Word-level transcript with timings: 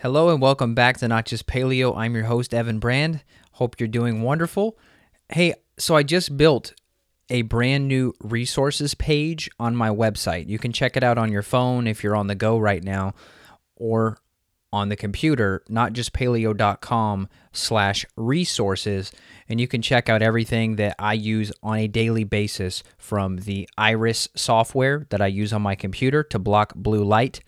Hello 0.00 0.28
and 0.28 0.40
welcome 0.40 0.76
back 0.76 0.96
to 0.98 1.08
Not 1.08 1.26
Just 1.26 1.48
Paleo. 1.48 1.96
I'm 1.96 2.14
your 2.14 2.26
host, 2.26 2.54
Evan 2.54 2.78
Brand. 2.78 3.24
Hope 3.54 3.80
you're 3.80 3.88
doing 3.88 4.22
wonderful. 4.22 4.78
Hey, 5.28 5.54
so 5.76 5.96
I 5.96 6.04
just 6.04 6.36
built 6.36 6.72
a 7.28 7.42
brand 7.42 7.88
new 7.88 8.14
resources 8.20 8.94
page 8.94 9.50
on 9.58 9.74
my 9.74 9.88
website. 9.88 10.48
You 10.48 10.56
can 10.56 10.72
check 10.72 10.96
it 10.96 11.02
out 11.02 11.18
on 11.18 11.32
your 11.32 11.42
phone 11.42 11.88
if 11.88 12.04
you're 12.04 12.14
on 12.14 12.28
the 12.28 12.36
go 12.36 12.58
right 12.58 12.84
now 12.84 13.12
or 13.74 14.18
on 14.72 14.88
the 14.88 14.94
computer, 14.94 15.64
notjustpaleo.com 15.68 17.28
slash 17.50 18.06
resources. 18.14 19.10
And 19.48 19.60
you 19.60 19.66
can 19.66 19.82
check 19.82 20.08
out 20.08 20.22
everything 20.22 20.76
that 20.76 20.94
I 21.00 21.14
use 21.14 21.50
on 21.60 21.76
a 21.76 21.88
daily 21.88 22.22
basis 22.22 22.84
from 22.98 23.38
the 23.38 23.68
Iris 23.76 24.28
software 24.36 25.08
that 25.10 25.20
I 25.20 25.26
use 25.26 25.52
on 25.52 25.62
my 25.62 25.74
computer 25.74 26.22
to 26.22 26.38
block 26.38 26.76
blue 26.76 27.02
light. 27.02 27.40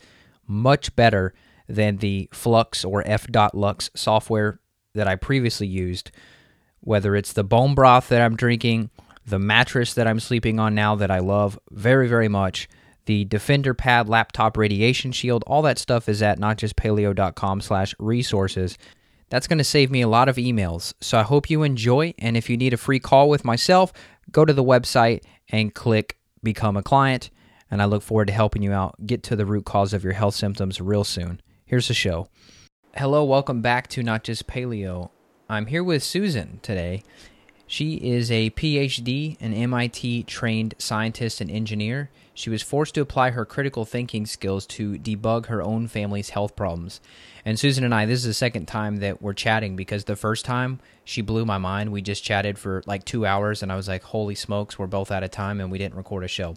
Much 0.49 0.97
better 0.97 1.33
than 1.71 1.99
the 1.99 2.29
Flux 2.33 2.85
or 2.85 3.03
F.Lux 3.07 3.91
software 3.95 4.61
that 4.95 5.07
I 5.07 5.17
previously 5.17 5.67
used, 5.67 6.11
whether 6.81 7.15
it's 7.15 7.33
the 7.33 7.45
bone 7.45 7.75
broth 7.75 8.09
that 8.09 8.21
I'm 8.21 8.37
drinking, 8.37 8.91
the 9.25 9.39
mattress 9.39 9.95
that 9.95 10.07
I'm 10.07 10.21
sleeping 10.21 10.59
on 10.59 10.75
now 10.75 10.97
that 10.97 11.11
I 11.11 11.21
love 11.21 11.59
very, 11.71 12.09
very 12.09 12.29
much, 12.29 12.69
the 13.07 13.25
Defender 13.25 13.75
Pad 13.75 14.09
laptop 14.09 14.57
radiation 14.57 15.13
shield, 15.13 15.45
all 15.47 15.63
that 15.63 15.79
stuff 15.79 16.09
is 16.09 16.23
at 16.23 16.39
notjustpaleo.com 16.39 17.61
slash 17.61 17.95
resources. 17.99 18.77
That's 19.31 19.47
going 19.47 19.59
to 19.59 19.65
save 19.65 19.91
me 19.91 20.03
a 20.03 20.09
lot 20.09 20.29
of 20.29 20.37
emails. 20.37 20.93
So 21.01 21.19
I 21.19 21.23
hope 21.23 21.49
you 21.49 21.63
enjoy. 21.63 22.15
And 22.19 22.37
if 22.37 22.51
you 22.51 22.57
need 22.57 22.75
a 22.75 22.77
free 22.77 22.99
call 22.99 23.29
with 23.29 23.45
myself, 23.45 23.93
go 24.33 24.45
to 24.45 24.53
the 24.53 24.65
website 24.65 25.23
and 25.49 25.75
click 25.75 26.19
Become 26.43 26.77
a 26.77 26.83
Client. 26.83 27.31
And 27.71 27.81
I 27.81 27.85
look 27.85 28.03
forward 28.03 28.27
to 28.27 28.33
helping 28.33 28.63
you 28.63 28.73
out 28.73 28.97
get 29.07 29.23
to 29.25 29.37
the 29.37 29.47
root 29.47 29.65
cause 29.65 29.93
of 29.93 30.03
your 30.03 30.15
health 30.15 30.35
symptoms 30.35 30.81
real 30.81 31.05
soon. 31.05 31.41
Here's 31.71 31.87
the 31.87 31.95
show. 31.95 32.27
Hello, 32.97 33.23
welcome 33.23 33.63
back 33.63 33.87
to 33.91 34.03
Not 34.03 34.25
Just 34.25 34.49
Paleo. 34.49 35.11
I'm 35.49 35.67
here 35.67 35.85
with 35.85 36.03
Susan 36.03 36.59
today. 36.63 37.05
She 37.69 37.95
is 37.95 38.29
a 38.29 38.51
PhD 38.51 39.37
and 39.39 39.55
MIT 39.55 40.25
trained 40.25 40.75
scientist 40.79 41.41
and 41.41 41.49
engineer. 41.49 42.11
She 42.35 42.51
was 42.51 42.61
forced 42.61 42.97
to 42.97 43.03
apply 43.03 43.31
her 43.31 43.45
critical 43.45 43.85
thinking 43.85 44.27
skills 44.27 44.67
to 44.67 44.99
debug 44.99 45.47
her 45.47 45.63
own 45.63 45.87
family's 45.87 46.31
health 46.31 46.57
problems. 46.57 47.01
And 47.45 47.57
Susan 47.57 47.85
and 47.85 47.95
I, 47.95 48.05
this 48.05 48.19
is 48.19 48.25
the 48.25 48.35
second 48.35 48.67
time 48.67 48.97
that 48.97 49.23
we're 49.23 49.33
chatting 49.33 49.77
because 49.77 50.07
the 50.07 50.17
first 50.17 50.45
time 50.45 50.81
she 51.05 51.23
blew 51.23 51.45
my 51.45 51.59
mind. 51.59 51.93
We 51.93 52.03
just 52.03 52.25
chatted 52.25 52.59
for 52.59 52.83
like 52.87 53.05
two 53.05 53.25
hours, 53.25 53.63
and 53.63 53.71
I 53.71 53.77
was 53.77 53.87
like, 53.87 54.03
holy 54.03 54.35
smokes, 54.35 54.77
we're 54.77 54.89
both 54.89 55.13
out 55.13 55.23
of 55.23 55.31
time 55.31 55.61
and 55.61 55.71
we 55.71 55.79
didn't 55.79 55.95
record 55.95 56.25
a 56.25 56.29
show. 56.29 56.57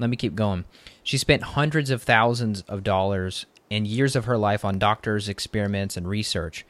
Let 0.00 0.10
me 0.10 0.16
keep 0.16 0.34
going. 0.34 0.64
She 1.04 1.16
spent 1.16 1.44
hundreds 1.44 1.90
of 1.90 2.02
thousands 2.02 2.62
of 2.62 2.82
dollars 2.82 3.46
and 3.72 3.86
years 3.86 4.14
of 4.14 4.26
her 4.26 4.36
life 4.36 4.64
on 4.64 4.78
doctors, 4.78 5.28
experiments, 5.28 5.96
and 5.96 6.06
research. 6.06 6.66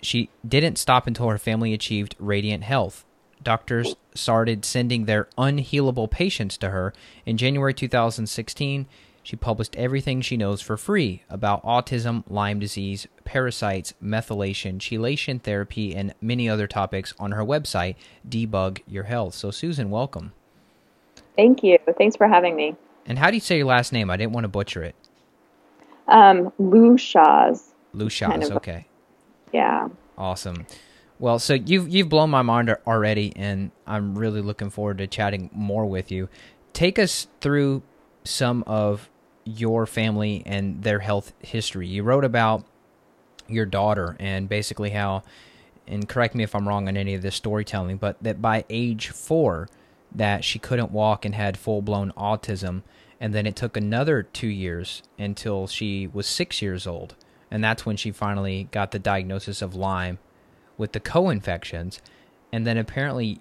She 0.00 0.30
didn't 0.46 0.78
stop 0.78 1.06
until 1.06 1.28
her 1.28 1.38
family 1.38 1.72
achieved 1.72 2.16
radiant 2.18 2.64
health. 2.64 3.04
Doctors 3.42 3.96
started 4.14 4.64
sending 4.64 5.04
their 5.04 5.28
unhealable 5.36 6.10
patients 6.10 6.56
to 6.58 6.70
her. 6.70 6.92
In 7.26 7.36
January 7.36 7.74
2016, 7.74 8.86
she 9.24 9.36
published 9.36 9.76
everything 9.76 10.20
she 10.20 10.36
knows 10.36 10.60
for 10.60 10.76
free 10.76 11.22
about 11.28 11.62
autism, 11.64 12.24
Lyme 12.28 12.58
disease, 12.60 13.06
parasites, 13.24 13.94
methylation, 14.02 14.78
chelation 14.78 15.40
therapy, 15.40 15.94
and 15.94 16.14
many 16.20 16.48
other 16.48 16.66
topics 16.66 17.14
on 17.18 17.32
her 17.32 17.44
website, 17.44 17.96
Debug 18.28 18.80
Your 18.86 19.04
Health. 19.04 19.34
So, 19.34 19.50
Susan, 19.50 19.90
welcome. 19.90 20.32
Thank 21.36 21.62
you. 21.62 21.78
Thanks 21.98 22.16
for 22.16 22.28
having 22.28 22.54
me. 22.56 22.76
And 23.06 23.18
how 23.18 23.30
do 23.30 23.36
you 23.36 23.40
say 23.40 23.58
your 23.58 23.66
last 23.66 23.92
name? 23.92 24.10
I 24.10 24.16
didn't 24.16 24.32
want 24.32 24.44
to 24.44 24.48
butcher 24.48 24.82
it. 24.82 24.94
Um, 26.08 26.52
Lou 26.58 26.98
Shaw's. 26.98 27.74
Lou 27.92 28.08
Shaw's, 28.08 28.30
kind 28.30 28.42
of, 28.44 28.52
okay. 28.52 28.86
Yeah. 29.52 29.88
Awesome. 30.16 30.66
Well, 31.18 31.38
so 31.38 31.54
you've 31.54 31.88
you've 31.88 32.08
blown 32.08 32.30
my 32.30 32.42
mind 32.42 32.74
already, 32.86 33.32
and 33.36 33.70
I'm 33.86 34.18
really 34.18 34.40
looking 34.40 34.70
forward 34.70 34.98
to 34.98 35.06
chatting 35.06 35.50
more 35.52 35.86
with 35.86 36.10
you. 36.10 36.28
Take 36.72 36.98
us 36.98 37.28
through 37.40 37.82
some 38.24 38.64
of 38.66 39.08
your 39.44 39.86
family 39.86 40.42
and 40.46 40.82
their 40.82 41.00
health 41.00 41.32
history. 41.40 41.86
You 41.86 42.02
wrote 42.02 42.24
about 42.24 42.64
your 43.48 43.66
daughter 43.66 44.16
and 44.18 44.48
basically 44.48 44.90
how, 44.90 45.22
and 45.86 46.08
correct 46.08 46.34
me 46.34 46.44
if 46.44 46.54
I'm 46.54 46.66
wrong 46.66 46.88
on 46.88 46.96
any 46.96 47.14
of 47.14 47.22
this 47.22 47.34
storytelling, 47.34 47.98
but 47.98 48.16
that 48.22 48.40
by 48.40 48.64
age 48.70 49.08
four, 49.08 49.68
that 50.14 50.44
she 50.44 50.58
couldn't 50.58 50.90
walk 50.92 51.24
and 51.24 51.34
had 51.34 51.56
full 51.56 51.82
blown 51.82 52.12
autism 52.16 52.82
and 53.22 53.32
then 53.32 53.46
it 53.46 53.54
took 53.54 53.76
another 53.76 54.24
two 54.24 54.48
years 54.48 55.00
until 55.16 55.68
she 55.68 56.08
was 56.08 56.26
six 56.26 56.60
years 56.60 56.88
old. 56.88 57.14
And 57.52 57.62
that's 57.62 57.86
when 57.86 57.96
she 57.96 58.10
finally 58.10 58.66
got 58.72 58.90
the 58.90 58.98
diagnosis 58.98 59.62
of 59.62 59.76
Lyme 59.76 60.18
with 60.76 60.90
the 60.90 60.98
co 60.98 61.30
infections. 61.30 62.00
And 62.52 62.66
then 62.66 62.76
apparently, 62.76 63.40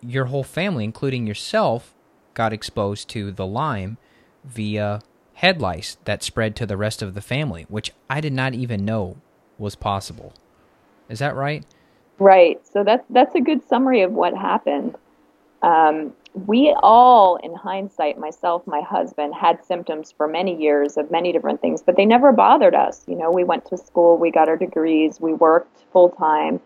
your 0.00 0.24
whole 0.24 0.42
family, 0.42 0.82
including 0.82 1.28
yourself, 1.28 1.94
got 2.34 2.52
exposed 2.52 3.08
to 3.10 3.30
the 3.30 3.46
Lyme 3.46 3.98
via 4.44 5.00
head 5.34 5.60
lice 5.60 5.96
that 6.06 6.24
spread 6.24 6.56
to 6.56 6.66
the 6.66 6.76
rest 6.76 7.00
of 7.00 7.14
the 7.14 7.20
family, 7.20 7.66
which 7.68 7.92
I 8.10 8.20
did 8.20 8.32
not 8.32 8.54
even 8.54 8.84
know 8.84 9.18
was 9.58 9.76
possible. 9.76 10.34
Is 11.08 11.20
that 11.20 11.36
right? 11.36 11.64
Right. 12.18 12.60
So 12.66 12.82
that's 12.82 13.04
that's 13.08 13.36
a 13.36 13.40
good 13.40 13.62
summary 13.68 14.02
of 14.02 14.10
what 14.10 14.36
happened. 14.36 14.96
Um, 15.62 16.14
we 16.34 16.74
all, 16.82 17.36
in 17.36 17.54
hindsight, 17.54 18.18
myself, 18.18 18.66
my 18.66 18.80
husband, 18.80 19.34
had 19.34 19.64
symptoms 19.64 20.12
for 20.12 20.28
many 20.28 20.54
years 20.60 20.96
of 20.96 21.10
many 21.10 21.32
different 21.32 21.60
things, 21.60 21.82
but 21.82 21.96
they 21.96 22.06
never 22.06 22.32
bothered 22.32 22.74
us. 22.74 23.04
You 23.08 23.16
know, 23.16 23.30
we 23.30 23.44
went 23.44 23.64
to 23.66 23.76
school, 23.76 24.16
we 24.16 24.30
got 24.30 24.48
our 24.48 24.56
degrees, 24.56 25.20
we 25.20 25.32
worked 25.32 25.84
full 25.92 26.10
time, 26.10 26.60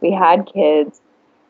we 0.00 0.10
had 0.10 0.46
kids, 0.52 1.00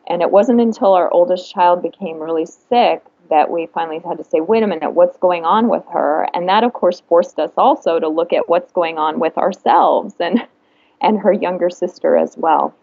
and 0.07 0.21
it 0.21 0.29
wasn't 0.29 0.61
until 0.61 0.93
our 0.93 1.11
oldest 1.11 1.51
child 1.51 1.81
became 1.81 2.19
really 2.19 2.45
sick 2.45 3.03
that 3.29 3.49
we 3.49 3.65
finally 3.67 3.99
had 3.99 4.19
to 4.19 4.23
say, 4.23 4.39
wait 4.39 4.61
a 4.61 4.67
minute, 4.67 4.91
what's 4.91 5.17
going 5.17 5.45
on 5.45 5.67
with 5.67 5.83
her? 5.91 6.27
And 6.35 6.47
that, 6.47 6.63
of 6.63 6.73
course, 6.73 7.01
forced 7.07 7.39
us 7.39 7.51
also 7.57 7.99
to 7.99 8.07
look 8.07 8.31
at 8.31 8.47
what's 8.47 8.71
going 8.71 8.99
on 8.99 9.19
with 9.19 9.37
ourselves 9.39 10.13
and, 10.19 10.47
and 11.01 11.19
her 11.19 11.33
younger 11.33 11.71
sister 11.71 12.15
as 12.15 12.37
well. 12.37 12.75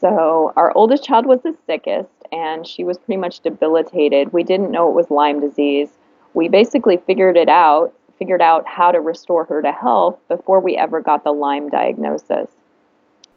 So 0.00 0.52
our 0.56 0.72
oldest 0.76 1.04
child 1.04 1.26
was 1.26 1.40
the 1.42 1.56
sickest, 1.66 2.08
and 2.32 2.66
she 2.66 2.82
was 2.82 2.98
pretty 2.98 3.20
much 3.20 3.40
debilitated. 3.40 4.32
We 4.32 4.42
didn't 4.42 4.70
know 4.70 4.88
it 4.88 4.94
was 4.94 5.10
Lyme 5.10 5.40
disease. 5.40 5.90
We 6.34 6.48
basically 6.48 6.96
figured 6.96 7.36
it 7.36 7.50
out, 7.50 7.92
figured 8.18 8.40
out 8.40 8.66
how 8.66 8.90
to 8.90 9.00
restore 9.00 9.44
her 9.44 9.60
to 9.60 9.70
health 9.70 10.18
before 10.28 10.58
we 10.58 10.76
ever 10.76 11.00
got 11.00 11.24
the 11.24 11.32
Lyme 11.32 11.68
diagnosis. 11.68 12.48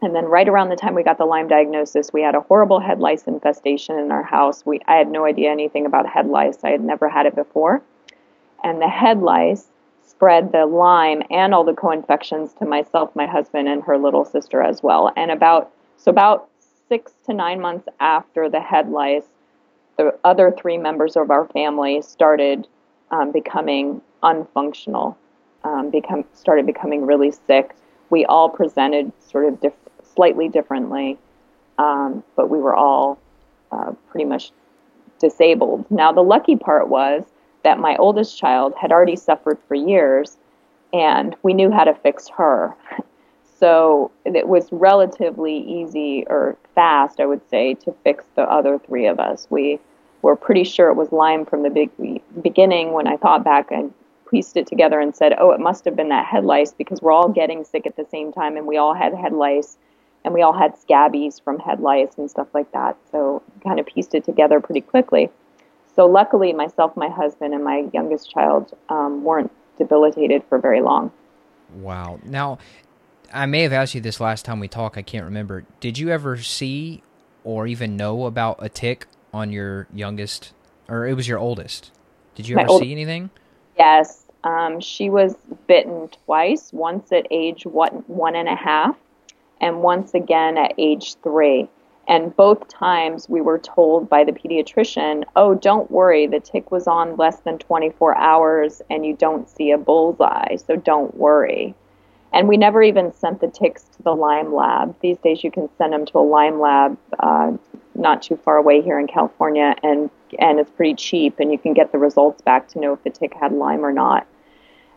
And 0.01 0.16
then 0.16 0.25
right 0.25 0.47
around 0.47 0.69
the 0.69 0.75
time 0.75 0.95
we 0.95 1.03
got 1.03 1.17
the 1.17 1.25
Lyme 1.25 1.47
diagnosis, 1.47 2.13
we 2.13 2.22
had 2.22 2.35
a 2.35 2.41
horrible 2.41 2.79
head 2.79 3.00
lice 3.00 3.23
infestation 3.23 3.97
in 3.97 4.11
our 4.11 4.23
house. 4.23 4.66
We 4.66 4.79
I 4.88 4.95
had 4.95 5.09
no 5.09 5.25
idea 5.25 5.51
anything 5.51 5.85
about 5.85 6.07
head 6.07 6.28
lice. 6.28 6.63
I 6.63 6.69
had 6.69 6.81
never 6.81 7.09
had 7.09 7.25
it 7.25 7.35
before. 7.35 7.81
And 8.63 8.81
the 8.81 8.88
head 8.88 9.22
lice 9.22 9.67
spread 10.05 10.51
the 10.51 10.66
Lyme 10.66 11.23
and 11.29 11.53
all 11.53 11.63
the 11.63 11.73
co-infections 11.73 12.53
to 12.53 12.66
myself, 12.66 13.16
my 13.16 13.25
husband, 13.25 13.67
and 13.67 13.84
her 13.84 13.97
little 13.97 14.23
sister 14.23 14.61
as 14.61 14.84
well. 14.84 15.11
And 15.17 15.31
about 15.31 15.72
so 15.97 16.11
about 16.11 16.50
six 16.90 17.13
to 17.25 17.34
nine 17.34 17.59
months 17.59 17.88
after 18.00 18.50
the 18.50 18.59
head 18.59 18.90
lice, 18.90 19.25
the 19.97 20.18
other 20.23 20.51
three 20.51 20.78
members 20.78 21.16
of 21.16 21.31
our 21.31 21.47
family 21.47 22.01
started 22.01 22.68
um, 23.12 23.31
becoming 23.31 24.01
unfunctional, 24.23 25.16
um, 25.63 25.90
become 25.90 26.25
started 26.34 26.66
becoming 26.66 27.06
really 27.06 27.31
sick. 27.31 27.75
We 28.09 28.25
all 28.25 28.50
presented 28.50 29.12
sort 29.19 29.46
of 29.46 29.73
slightly 30.03 30.50
differently, 30.50 31.18
um, 31.78 32.23
but 32.35 32.50
we 32.50 32.59
were 32.59 32.75
all 32.75 33.19
uh, 33.72 33.94
pretty 34.09 34.25
much 34.25 34.52
disabled. 35.19 35.90
Now 35.90 36.12
the 36.12 36.22
lucky 36.22 36.56
part 36.56 36.90
was 36.90 37.23
that 37.63 37.79
my 37.79 37.96
oldest 37.97 38.38
child 38.38 38.73
had 38.79 38.91
already 38.91 39.16
suffered 39.16 39.57
for 39.67 39.75
years, 39.75 40.38
and 40.94 41.35
we 41.41 41.53
knew 41.53 41.72
how 41.72 41.84
to 41.84 41.94
fix 41.96 42.28
her. 42.29 42.75
So 43.57 44.11
it 44.25 44.47
was 44.47 44.67
relatively 44.72 45.57
easy 45.57 46.25
or 46.28 46.57
fast, 46.73 47.19
I 47.19 47.25
would 47.25 47.47
say, 47.49 47.73
to 47.75 47.93
fix 48.03 48.25
the 48.35 48.43
other 48.43 48.78
three 48.79 49.07
of 49.07 49.19
us. 49.19 49.47
We 49.49 49.79
were 50.22 50.35
pretty 50.35 50.66
sure 50.66 50.90
it 50.90 50.96
was 50.96 51.11
Lyme 51.11 51.46
from 51.46 51.63
the 51.63 51.69
big 51.69 51.90
beginning. 52.41 52.91
When 52.91 53.07
I 53.07 53.16
thought 53.16 53.43
back 53.43 53.72
and 53.72 53.93
pieced 54.29 54.57
it 54.57 54.67
together 54.67 54.99
and 54.99 55.16
said, 55.16 55.35
"Oh, 55.37 55.52
it 55.52 55.59
must 55.59 55.85
have 55.85 55.96
been 55.96 56.09
that 56.09 56.25
head 56.25 56.43
lice 56.43 56.73
because 56.73 57.02
we're 57.02 57.13
all 57.13 57.29
getting 57.29 57.63
sick 57.63 57.87
at 57.87 57.96
the 57.96 58.05
same 58.05 58.34
time, 58.34 58.57
and 58.57 58.66
we 58.67 58.75
all 58.75 58.93
had 58.93 59.13
head 59.13 59.34
lice, 59.34 59.78
and 60.23 60.34
we 60.34 60.41
all 60.41 60.53
had 60.53 60.78
scabies 60.78 61.40
from 61.40 61.59
head 61.59 61.79
lice 61.79 62.17
and 62.17 62.29
stuff 62.29 62.47
like 62.53 62.72
that." 62.73 62.97
So 63.11 63.41
kind 63.63 63.79
of 63.79 63.85
pieced 63.85 64.16
it 64.16 64.25
together 64.25 64.59
pretty 64.59 64.81
quickly. 64.81 65.29
So 65.96 66.08
luckily, 66.08 66.51
myself, 66.51 66.97
my 66.97 67.08
husband, 67.08 67.53
and 67.53 67.63
my 67.63 67.87
youngest 67.93 68.29
child 68.29 68.73
um, 68.90 69.23
weren't 69.23 69.51
debilitated 69.78 70.43
for 70.49 70.58
very 70.58 70.81
long. 70.81 71.11
Wow. 71.75 72.19
Now, 72.25 72.58
I 73.33 73.45
may 73.45 73.61
have 73.63 73.73
asked 73.73 73.95
you 73.95 74.01
this 74.01 74.19
last 74.19 74.45
time 74.45 74.59
we 74.59 74.67
talked. 74.67 74.97
I 74.97 75.01
can't 75.01 75.25
remember. 75.25 75.66
Did 75.79 75.97
you 75.97 76.09
ever 76.09 76.37
see 76.37 77.03
or 77.43 77.67
even 77.67 77.95
know 77.95 78.25
about 78.25 78.57
a 78.59 78.69
tick 78.69 79.07
on 79.33 79.51
your 79.51 79.87
youngest, 79.93 80.53
or 80.87 81.07
it 81.07 81.13
was 81.13 81.27
your 81.27 81.39
oldest? 81.39 81.91
Did 82.35 82.47
you 82.47 82.57
ever 82.57 82.79
see 82.79 82.91
anything? 82.91 83.29
Yes. 83.77 84.23
Um, 84.43 84.79
she 84.79 85.09
was 85.09 85.35
bitten 85.67 86.09
twice, 86.25 86.72
once 86.72 87.11
at 87.11 87.27
age 87.31 87.66
one, 87.66 88.03
one 88.07 88.35
and 88.35 88.47
a 88.47 88.55
half, 88.55 88.95
and 89.59 89.81
once 89.81 90.13
again 90.13 90.57
at 90.57 90.73
age 90.77 91.16
three. 91.23 91.67
And 92.07 92.35
both 92.35 92.67
times 92.67 93.27
we 93.27 93.41
were 93.41 93.57
told 93.57 94.07
by 94.07 94.23
the 94.23 94.31
pediatrician, 94.31 95.23
oh, 95.35 95.55
don't 95.55 95.89
worry, 95.89 96.27
the 96.27 96.39
tick 96.39 96.72
was 96.72 96.87
on 96.87 97.17
less 97.17 97.39
than 97.39 97.57
24 97.57 98.16
hours 98.16 98.81
and 98.91 99.05
you 99.05 99.16
don't 99.16 99.49
see 99.49 99.72
a 99.72 99.77
bullseye, 99.77 100.57
so 100.57 100.75
don't 100.75 101.16
worry. 101.17 101.73
And 102.35 102.49
we 102.49 102.58
never 102.58 102.84
even 102.84 103.14
sent 103.14 103.40
the 103.40 103.47
ticks 103.47 103.84
to 103.96 104.03
the 104.03 104.14
Lyme 104.14 104.53
lab. 104.53 104.96
These 104.99 105.17
days 105.20 105.43
you 105.43 105.49
can 105.49 105.70
send 105.78 105.93
them 105.93 106.05
to 106.08 106.20
a 106.20 106.20
Lyme 106.20 106.59
lab 106.59 106.97
uh, 107.20 107.53
not 107.96 108.22
too 108.22 108.35
far 108.35 108.58
away 108.58 108.82
here 108.82 108.99
in 108.99 109.08
California, 109.08 109.73
and, 109.82 110.09
and 110.37 110.59
it's 110.59 110.70
pretty 110.70 110.96
cheap, 110.96 111.40
and 111.40 111.52
you 111.52 111.58
can 111.58 111.73
get 111.73 111.93
the 111.93 111.97
results 111.97 112.41
back 112.41 112.67
to 112.67 112.79
know 112.79 112.91
if 112.91 113.03
the 113.03 113.09
tick 113.09 113.34
had 113.34 113.53
Lyme 113.53 113.85
or 113.85 113.93
not. 113.93 114.28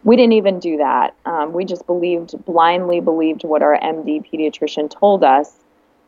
We 0.02 0.16
didn't 0.16 0.32
even 0.32 0.58
do 0.58 0.78
that. 0.78 1.14
Um, 1.26 1.52
we 1.52 1.64
just 1.64 1.86
believed, 1.86 2.44
blindly 2.44 3.00
believed 3.00 3.44
what 3.44 3.62
our 3.62 3.78
MD 3.78 4.24
pediatrician 4.28 4.90
told 4.90 5.22
us 5.22 5.58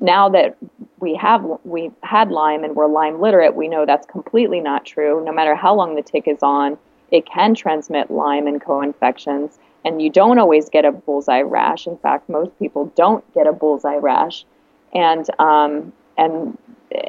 now 0.00 0.30
that 0.30 0.56
we 0.98 1.14
have 1.14 1.44
we 1.64 1.90
had 2.02 2.30
Lyme 2.30 2.64
and 2.64 2.74
we're 2.74 2.86
Lyme 2.86 3.20
literate, 3.20 3.54
we 3.54 3.68
know 3.68 3.84
that's 3.86 4.06
completely 4.06 4.60
not 4.60 4.84
true. 4.84 5.22
No 5.24 5.32
matter 5.32 5.54
how 5.54 5.74
long 5.74 5.94
the 5.94 6.02
tick 6.02 6.26
is 6.26 6.42
on, 6.42 6.78
it 7.10 7.26
can 7.26 7.54
transmit 7.54 8.10
Lyme 8.10 8.46
and 8.46 8.60
co-infections, 8.60 9.58
and 9.84 10.00
you 10.02 10.10
don't 10.10 10.38
always 10.38 10.68
get 10.68 10.84
a 10.84 10.92
bullseye 10.92 11.42
rash. 11.42 11.86
In 11.86 11.96
fact, 11.98 12.28
most 12.28 12.56
people 12.58 12.92
don't 12.96 13.24
get 13.34 13.46
a 13.46 13.52
bullseye 13.52 13.96
rash, 13.96 14.44
and 14.92 15.26
um, 15.38 15.92
and 16.18 16.56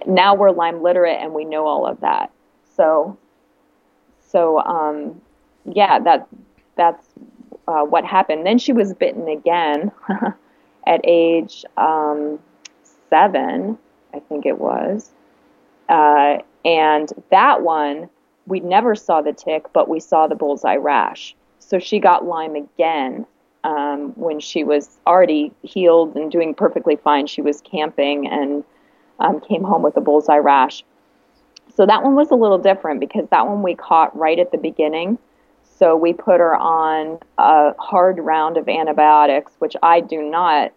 now 0.06 0.36
we're 0.36 0.52
Lyme 0.52 0.82
literate 0.82 1.20
and 1.22 1.34
we 1.34 1.46
know 1.46 1.66
all 1.66 1.88
of 1.88 2.00
that. 2.02 2.32
So, 2.76 3.18
so 4.28 4.60
um, 4.60 5.22
yeah, 5.66 6.00
that 6.00 6.28
that's 6.76 7.08
uh, 7.68 7.84
what 7.84 8.06
happened. 8.06 8.46
Then 8.46 8.58
she 8.58 8.74
was 8.74 8.94
bitten 8.94 9.28
again 9.28 9.92
at 10.88 11.02
age. 11.04 11.66
Um, 11.78 12.40
seven, 13.12 13.78
I 14.14 14.20
think 14.20 14.48
it 14.48 14.58
was. 14.58 15.12
Uh, 15.88 16.38
and 16.66 17.12
that 17.30 17.62
one, 17.62 18.10
we 18.48 18.60
never 18.60 18.96
saw 18.96 19.22
the 19.22 19.34
tick, 19.34 19.66
but 19.74 19.88
we 19.88 20.00
saw 20.00 20.28
the 20.28 20.36
bullseye 20.36 20.78
rash. 20.78 21.36
So 21.72 21.80
she 21.80 22.00
got 22.00 22.26
Lyme 22.26 22.56
again 22.56 23.26
um, 23.64 24.12
when 24.18 24.42
she 24.42 24.66
was 24.66 25.00
already 25.08 25.54
healed 25.64 26.18
and 26.18 26.30
doing 26.30 26.54
perfectly 26.54 26.98
fine. 26.98 27.28
She 27.28 27.42
was 27.42 27.62
camping 27.62 28.28
and 28.28 28.66
um, 29.22 29.40
came 29.40 29.64
home 29.64 29.82
with 29.82 29.96
a 29.96 30.02
bullseye 30.02 30.36
rash. 30.36 30.84
So 31.74 31.86
that 31.86 32.04
one 32.04 32.14
was 32.14 32.30
a 32.30 32.36
little 32.36 32.58
different 32.58 33.00
because 33.00 33.26
that 33.30 33.48
one 33.48 33.64
we 33.64 33.74
caught 33.74 34.14
right 34.18 34.38
at 34.38 34.52
the 34.52 34.58
beginning. 34.58 35.18
So 35.64 35.96
we 35.96 36.12
put 36.12 36.42
her 36.42 36.58
on 36.58 37.20
a 37.38 37.74
hard 37.80 38.20
round 38.20 38.58
of 38.58 38.68
antibiotics, 38.68 39.54
which 39.60 39.78
I 39.82 40.02
do 40.02 40.22
not 40.22 40.74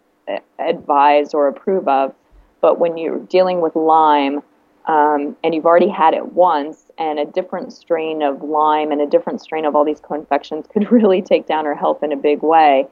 advise 0.60 1.34
or 1.34 1.48
approve 1.48 1.88
of 1.88 2.14
but 2.60 2.78
when 2.78 2.96
you're 2.96 3.18
dealing 3.18 3.60
with 3.60 3.74
Lyme 3.74 4.44
um, 4.86 5.36
and 5.42 5.54
you've 5.54 5.66
already 5.66 5.88
had 5.88 6.14
it 6.14 6.32
once, 6.32 6.90
and 6.98 7.18
a 7.18 7.24
different 7.24 7.72
strain 7.72 8.22
of 8.22 8.42
Lyme 8.42 8.92
and 8.92 9.00
a 9.00 9.06
different 9.06 9.40
strain 9.40 9.64
of 9.64 9.74
all 9.74 9.84
these 9.84 10.00
co-infections 10.00 10.66
could 10.72 10.90
really 10.92 11.22
take 11.22 11.46
down 11.46 11.64
her 11.64 11.74
health 11.74 12.02
in 12.02 12.12
a 12.12 12.16
big 12.16 12.42
way, 12.42 12.86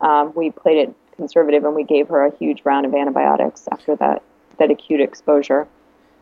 um, 0.00 0.32
we 0.34 0.50
played 0.50 0.88
it 0.88 0.94
conservative 1.16 1.64
and 1.64 1.74
we 1.74 1.84
gave 1.84 2.08
her 2.08 2.26
a 2.26 2.36
huge 2.36 2.62
round 2.64 2.84
of 2.84 2.94
antibiotics 2.94 3.66
after 3.72 3.96
that 3.96 4.22
that 4.58 4.70
acute 4.70 5.00
exposure. 5.00 5.66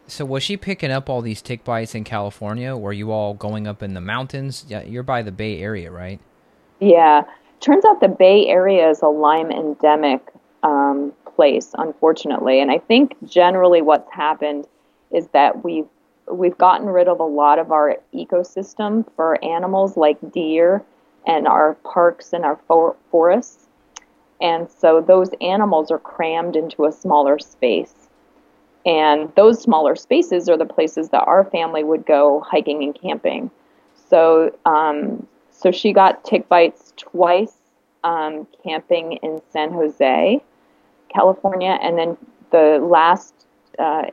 So 0.06 0.24
was 0.24 0.42
she 0.42 0.56
picking 0.56 0.90
up 0.90 1.08
all 1.08 1.22
these 1.22 1.40
tick 1.40 1.64
bites 1.64 1.94
in 1.94 2.04
California? 2.04 2.76
Were 2.76 2.92
you 2.92 3.10
all 3.10 3.34
going 3.34 3.66
up 3.66 3.82
in 3.82 3.94
the 3.94 4.00
mountains? 4.00 4.64
Yeah, 4.68 4.82
you're 4.82 5.02
by 5.02 5.22
the 5.22 5.32
Bay 5.32 5.60
Area, 5.60 5.90
right? 5.90 6.20
Yeah. 6.80 7.22
Turns 7.60 7.84
out 7.84 8.00
the 8.00 8.08
Bay 8.08 8.46
Area 8.48 8.90
is 8.90 9.00
a 9.02 9.06
Lyme 9.06 9.50
endemic 9.50 10.20
um, 10.62 11.12
place, 11.34 11.70
unfortunately. 11.74 12.60
And 12.60 12.70
I 12.70 12.78
think 12.78 13.16
generally 13.24 13.80
what's 13.80 14.10
happened 14.12 14.66
is 15.14 15.28
that 15.28 15.64
we've 15.64 15.86
we've 16.30 16.56
gotten 16.56 16.86
rid 16.86 17.06
of 17.06 17.20
a 17.20 17.24
lot 17.24 17.58
of 17.58 17.70
our 17.70 17.96
ecosystem 18.14 19.04
for 19.14 19.42
animals 19.44 19.96
like 19.96 20.18
deer 20.32 20.82
and 21.26 21.46
our 21.46 21.74
parks 21.84 22.32
and 22.32 22.44
our 22.44 22.58
for- 22.66 22.96
forests. 23.10 23.66
And 24.40 24.70
so 24.70 25.00
those 25.00 25.30
animals 25.40 25.90
are 25.90 25.98
crammed 25.98 26.56
into 26.56 26.86
a 26.86 26.92
smaller 26.92 27.38
space. 27.38 28.08
And 28.86 29.32
those 29.36 29.60
smaller 29.60 29.96
spaces 29.96 30.48
are 30.48 30.56
the 30.56 30.64
places 30.66 31.10
that 31.10 31.24
our 31.26 31.44
family 31.44 31.84
would 31.84 32.06
go 32.06 32.40
hiking 32.40 32.82
and 32.82 32.94
camping. 32.94 33.50
So, 34.08 34.56
um, 34.64 35.26
so 35.50 35.70
she 35.70 35.92
got 35.92 36.24
tick 36.24 36.48
bites 36.48 36.92
twice 36.96 37.56
um, 38.04 38.46
camping 38.62 39.14
in 39.22 39.40
San 39.50 39.72
Jose 39.72 40.42
California, 41.08 41.78
and 41.80 41.98
then 41.98 42.16
the 42.50 42.78
last 42.82 43.43
uh, 43.78 44.04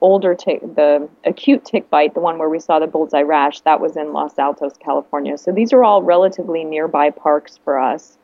older 0.00 0.34
tick, 0.34 0.60
the 0.60 1.08
acute 1.24 1.64
tick 1.64 1.88
bite, 1.90 2.14
the 2.14 2.20
one 2.20 2.38
where 2.38 2.48
we 2.48 2.58
saw 2.58 2.78
the 2.78 2.86
bullseye 2.86 3.22
rash, 3.22 3.60
that 3.60 3.80
was 3.80 3.96
in 3.96 4.12
Los 4.12 4.38
Altos, 4.38 4.74
California. 4.78 5.36
So 5.38 5.52
these 5.52 5.72
are 5.72 5.84
all 5.84 6.02
relatively 6.02 6.64
nearby 6.64 7.10
parks 7.10 7.58
for 7.64 7.78
us, 7.78 8.18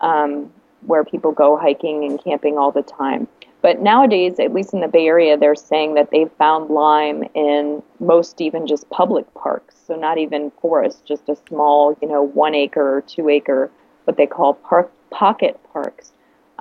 um, 0.00 0.52
where 0.86 1.04
people 1.04 1.32
go 1.32 1.56
hiking 1.56 2.04
and 2.04 2.22
camping 2.22 2.58
all 2.58 2.72
the 2.72 2.82
time. 2.82 3.28
But 3.60 3.80
nowadays, 3.80 4.40
at 4.40 4.52
least 4.52 4.74
in 4.74 4.80
the 4.80 4.88
Bay 4.88 5.06
Area, 5.06 5.36
they're 5.36 5.54
saying 5.54 5.94
that 5.94 6.10
they've 6.10 6.32
found 6.32 6.70
Lyme 6.70 7.22
in 7.34 7.82
most 8.00 8.40
even 8.40 8.66
just 8.66 8.90
public 8.90 9.32
parks. 9.34 9.76
So 9.86 9.94
not 9.94 10.18
even 10.18 10.50
forests, 10.60 11.02
just 11.06 11.28
a 11.28 11.36
small, 11.48 11.96
you 12.02 12.08
know, 12.08 12.22
one 12.22 12.56
acre 12.56 12.96
or 12.96 13.02
two 13.02 13.28
acre, 13.28 13.70
what 14.04 14.16
they 14.16 14.26
call 14.26 14.54
park 14.54 14.90
pocket 15.10 15.60
parks 15.72 16.12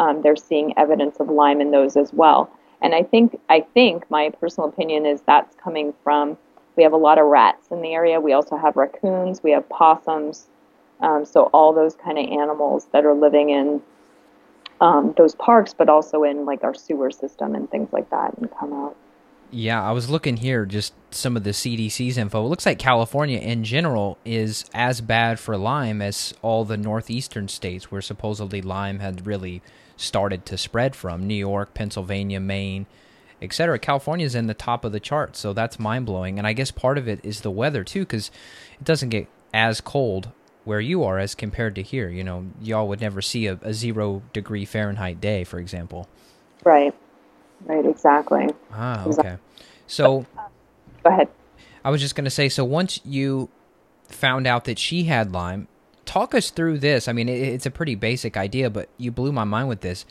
um, 0.01 0.21
they're 0.21 0.35
seeing 0.35 0.77
evidence 0.77 1.17
of 1.19 1.29
Lyme 1.29 1.61
in 1.61 1.71
those 1.71 1.95
as 1.95 2.11
well. 2.13 2.49
And 2.81 2.95
I 2.95 3.03
think 3.03 3.39
I 3.49 3.61
think 3.73 4.09
my 4.09 4.29
personal 4.39 4.69
opinion 4.69 5.05
is 5.05 5.21
that's 5.21 5.55
coming 5.55 5.93
from 6.03 6.37
we 6.75 6.83
have 6.83 6.93
a 6.93 6.97
lot 6.97 7.19
of 7.19 7.25
rats 7.27 7.67
in 7.69 7.81
the 7.81 7.93
area. 7.93 8.19
We 8.19 8.33
also 8.33 8.57
have 8.57 8.75
raccoons. 8.75 9.43
We 9.43 9.51
have 9.51 9.67
possums. 9.69 10.47
Um, 11.01 11.25
so 11.25 11.43
all 11.53 11.73
those 11.73 11.95
kind 11.95 12.17
of 12.17 12.25
animals 12.25 12.87
that 12.93 13.05
are 13.05 13.13
living 13.13 13.49
in 13.49 13.81
um, 14.79 15.13
those 15.17 15.35
parks, 15.35 15.73
but 15.73 15.89
also 15.89 16.23
in 16.23 16.45
like 16.45 16.63
our 16.63 16.73
sewer 16.73 17.11
system 17.11 17.55
and 17.55 17.69
things 17.69 17.91
like 17.91 18.09
that, 18.09 18.37
and 18.37 18.49
come 18.57 18.73
out. 18.73 18.95
Yeah, 19.53 19.83
I 19.83 19.91
was 19.91 20.09
looking 20.09 20.37
here, 20.37 20.65
just 20.65 20.93
some 21.11 21.35
of 21.35 21.43
the 21.43 21.49
CDC's 21.49 22.17
info. 22.17 22.45
It 22.45 22.47
looks 22.47 22.65
like 22.65 22.79
California 22.79 23.37
in 23.37 23.65
general 23.65 24.17
is 24.23 24.63
as 24.73 25.01
bad 25.01 25.39
for 25.39 25.57
Lyme 25.57 26.01
as 26.01 26.33
all 26.41 26.63
the 26.63 26.77
northeastern 26.77 27.49
states 27.49 27.91
where 27.91 28.01
supposedly 28.01 28.61
Lyme 28.61 28.99
had 28.99 29.27
really 29.27 29.61
started 30.01 30.45
to 30.47 30.57
spread 30.57 30.95
from 30.95 31.27
New 31.27 31.35
York, 31.35 31.73
Pennsylvania, 31.73 32.39
Maine, 32.39 32.85
etc. 33.41 33.79
California 33.79 34.25
is 34.25 34.35
in 34.35 34.47
the 34.47 34.53
top 34.53 34.83
of 34.83 34.91
the 34.91 34.99
chart, 34.99 35.35
so 35.35 35.53
that's 35.53 35.79
mind 35.79 36.05
blowing. 36.05 36.37
And 36.37 36.47
I 36.47 36.53
guess 36.53 36.71
part 36.71 36.97
of 36.97 37.07
it 37.07 37.19
is 37.23 37.41
the 37.41 37.51
weather 37.51 37.83
too, 37.83 38.01
because 38.01 38.31
it 38.79 38.83
doesn't 38.83 39.09
get 39.09 39.27
as 39.53 39.81
cold 39.81 40.29
where 40.63 40.79
you 40.79 41.03
are 41.03 41.17
as 41.19 41.35
compared 41.35 41.75
to 41.75 41.81
here. 41.81 42.09
You 42.09 42.23
know, 42.23 42.47
y'all 42.61 42.87
would 42.87 43.01
never 43.01 43.21
see 43.21 43.47
a, 43.47 43.59
a 43.61 43.73
zero 43.73 44.21
degree 44.33 44.65
Fahrenheit 44.65 45.19
day, 45.21 45.43
for 45.43 45.59
example. 45.59 46.07
Right. 46.63 46.93
Right. 47.65 47.85
Exactly. 47.85 48.47
Ah. 48.71 49.05
Okay. 49.05 49.37
So. 49.87 50.25
Go 51.03 51.09
ahead. 51.09 51.29
I 51.83 51.89
was 51.89 52.01
just 52.01 52.15
going 52.15 52.25
to 52.25 52.31
say. 52.31 52.47
So 52.47 52.63
once 52.63 53.01
you 53.03 53.49
found 54.07 54.45
out 54.45 54.65
that 54.65 54.77
she 54.77 55.03
had 55.03 55.31
Lyme, 55.31 55.67
talk 56.11 56.35
us 56.35 56.49
through 56.49 56.77
this. 56.77 57.07
I 57.07 57.13
mean, 57.13 57.29
it, 57.29 57.39
it's 57.39 57.65
a 57.65 57.71
pretty 57.71 57.95
basic 57.95 58.35
idea, 58.35 58.69
but 58.69 58.89
you 58.97 59.11
blew 59.11 59.31
my 59.31 59.45
mind 59.45 59.69
with 59.69 59.79
this. 59.79 60.05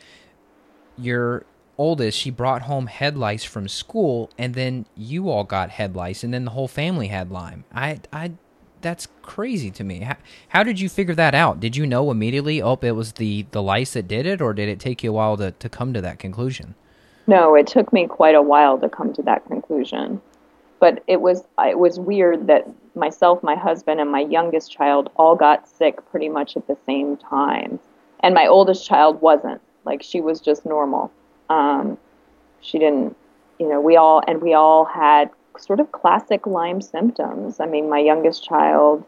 Your 0.96 1.44
oldest, 1.76 2.18
she 2.18 2.30
brought 2.30 2.62
home 2.62 2.86
head 2.86 3.18
lice 3.18 3.44
from 3.44 3.68
school, 3.68 4.30
and 4.38 4.54
then 4.54 4.86
you 4.96 5.28
all 5.28 5.44
got 5.44 5.70
head 5.70 5.94
lice, 5.94 6.24
and 6.24 6.32
then 6.32 6.46
the 6.46 6.52
whole 6.52 6.68
family 6.68 7.08
had 7.08 7.30
Lyme. 7.30 7.64
I, 7.72 8.00
I, 8.12 8.32
that's 8.80 9.08
crazy 9.20 9.70
to 9.72 9.84
me. 9.84 10.00
How, 10.00 10.16
how 10.48 10.62
did 10.62 10.80
you 10.80 10.88
figure 10.88 11.14
that 11.14 11.34
out? 11.34 11.60
Did 11.60 11.76
you 11.76 11.86
know 11.86 12.10
immediately? 12.10 12.62
Oh, 12.62 12.78
it 12.80 12.92
was 12.92 13.12
the 13.12 13.46
the 13.50 13.62
lice 13.62 13.92
that 13.92 14.08
did 14.08 14.24
it, 14.24 14.40
or 14.40 14.54
did 14.54 14.70
it 14.70 14.80
take 14.80 15.04
you 15.04 15.10
a 15.10 15.12
while 15.12 15.36
to 15.36 15.50
to 15.52 15.68
come 15.68 15.92
to 15.92 16.00
that 16.00 16.18
conclusion? 16.18 16.74
No, 17.26 17.54
it 17.54 17.66
took 17.66 17.92
me 17.92 18.06
quite 18.06 18.34
a 18.34 18.42
while 18.42 18.78
to 18.78 18.88
come 18.88 19.12
to 19.12 19.22
that 19.22 19.46
conclusion. 19.46 20.20
But 20.78 21.04
it 21.06 21.20
was 21.20 21.44
it 21.58 21.78
was 21.78 22.00
weird 22.00 22.46
that 22.46 22.66
myself, 22.94 23.42
my 23.42 23.54
husband, 23.54 24.00
and 24.00 24.10
my 24.10 24.20
youngest 24.20 24.70
child 24.70 25.10
all 25.16 25.36
got 25.36 25.68
sick 25.68 25.98
pretty 26.10 26.28
much 26.28 26.56
at 26.56 26.66
the 26.66 26.76
same 26.86 27.16
time. 27.16 27.78
And 28.20 28.34
my 28.34 28.46
oldest 28.46 28.86
child 28.86 29.20
wasn't. 29.20 29.60
Like 29.84 30.02
she 30.02 30.20
was 30.20 30.40
just 30.40 30.66
normal. 30.66 31.10
Um, 31.48 31.98
she 32.60 32.78
didn't, 32.78 33.16
you 33.58 33.68
know, 33.68 33.80
we 33.80 33.96
all, 33.96 34.22
and 34.26 34.42
we 34.42 34.54
all 34.54 34.84
had 34.84 35.30
sort 35.58 35.80
of 35.80 35.92
classic 35.92 36.46
Lyme 36.46 36.80
symptoms. 36.80 37.60
I 37.60 37.66
mean, 37.66 37.88
my 37.88 37.98
youngest 37.98 38.44
child 38.44 39.04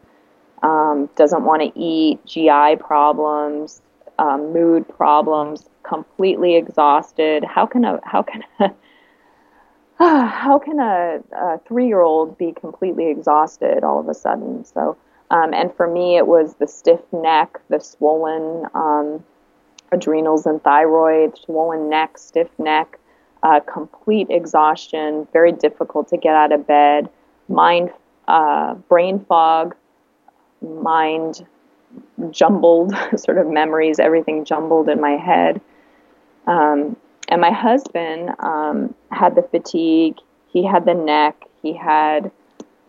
um, 0.61 1.09
doesn't 1.15 1.43
want 1.43 1.61
to 1.61 1.79
eat, 1.79 2.25
GI 2.25 2.77
problems, 2.79 3.81
um, 4.19 4.53
mood 4.53 4.87
problems, 4.87 5.69
completely 5.83 6.55
exhausted. 6.55 7.43
How 7.43 7.65
can 7.65 7.85
a, 7.85 7.99
how 8.03 8.23
can 8.23 8.43
a, 8.59 8.71
how 10.27 10.59
can 10.59 10.79
a, 10.79 11.19
a 11.31 11.59
three 11.59 11.87
year 11.87 12.01
old 12.01 12.37
be 12.37 12.51
completely 12.51 13.09
exhausted 13.09 13.83
all 13.83 13.99
of 13.99 14.09
a 14.09 14.13
sudden? 14.13 14.65
So, 14.65 14.97
Um, 15.31 15.53
and 15.53 15.73
for 15.73 15.87
me, 15.87 16.17
it 16.17 16.27
was 16.27 16.55
the 16.55 16.67
stiff 16.67 17.01
neck, 17.11 17.59
the 17.69 17.79
swollen 17.79 18.67
um, 18.75 19.23
adrenals 19.91 20.45
and 20.45 20.61
thyroid, 20.61 21.37
swollen 21.37 21.89
neck, 21.89 22.17
stiff 22.17 22.49
neck, 22.59 22.99
uh, 23.43 23.61
complete 23.61 24.27
exhaustion, 24.29 25.27
very 25.31 25.51
difficult 25.51 26.09
to 26.09 26.17
get 26.17 26.35
out 26.35 26.51
of 26.51 26.67
bed, 26.67 27.09
mind, 27.47 27.91
uh, 28.27 28.73
brain 28.89 29.23
fog, 29.25 29.75
mind 30.61 31.45
jumbled, 32.29 32.93
sort 33.15 33.37
of 33.37 33.47
memories, 33.47 33.99
everything 33.99 34.43
jumbled 34.43 34.89
in 34.89 34.99
my 34.99 35.15
head. 35.17 35.61
Um, 36.45 36.97
and 37.29 37.41
my 37.41 37.51
husband 37.51 38.31
um, 38.39 38.93
had 39.11 39.35
the 39.35 39.43
fatigue, 39.43 40.17
he 40.47 40.63
had 40.65 40.85
the 40.85 40.93
neck, 40.93 41.45
he 41.61 41.73
had 41.73 42.31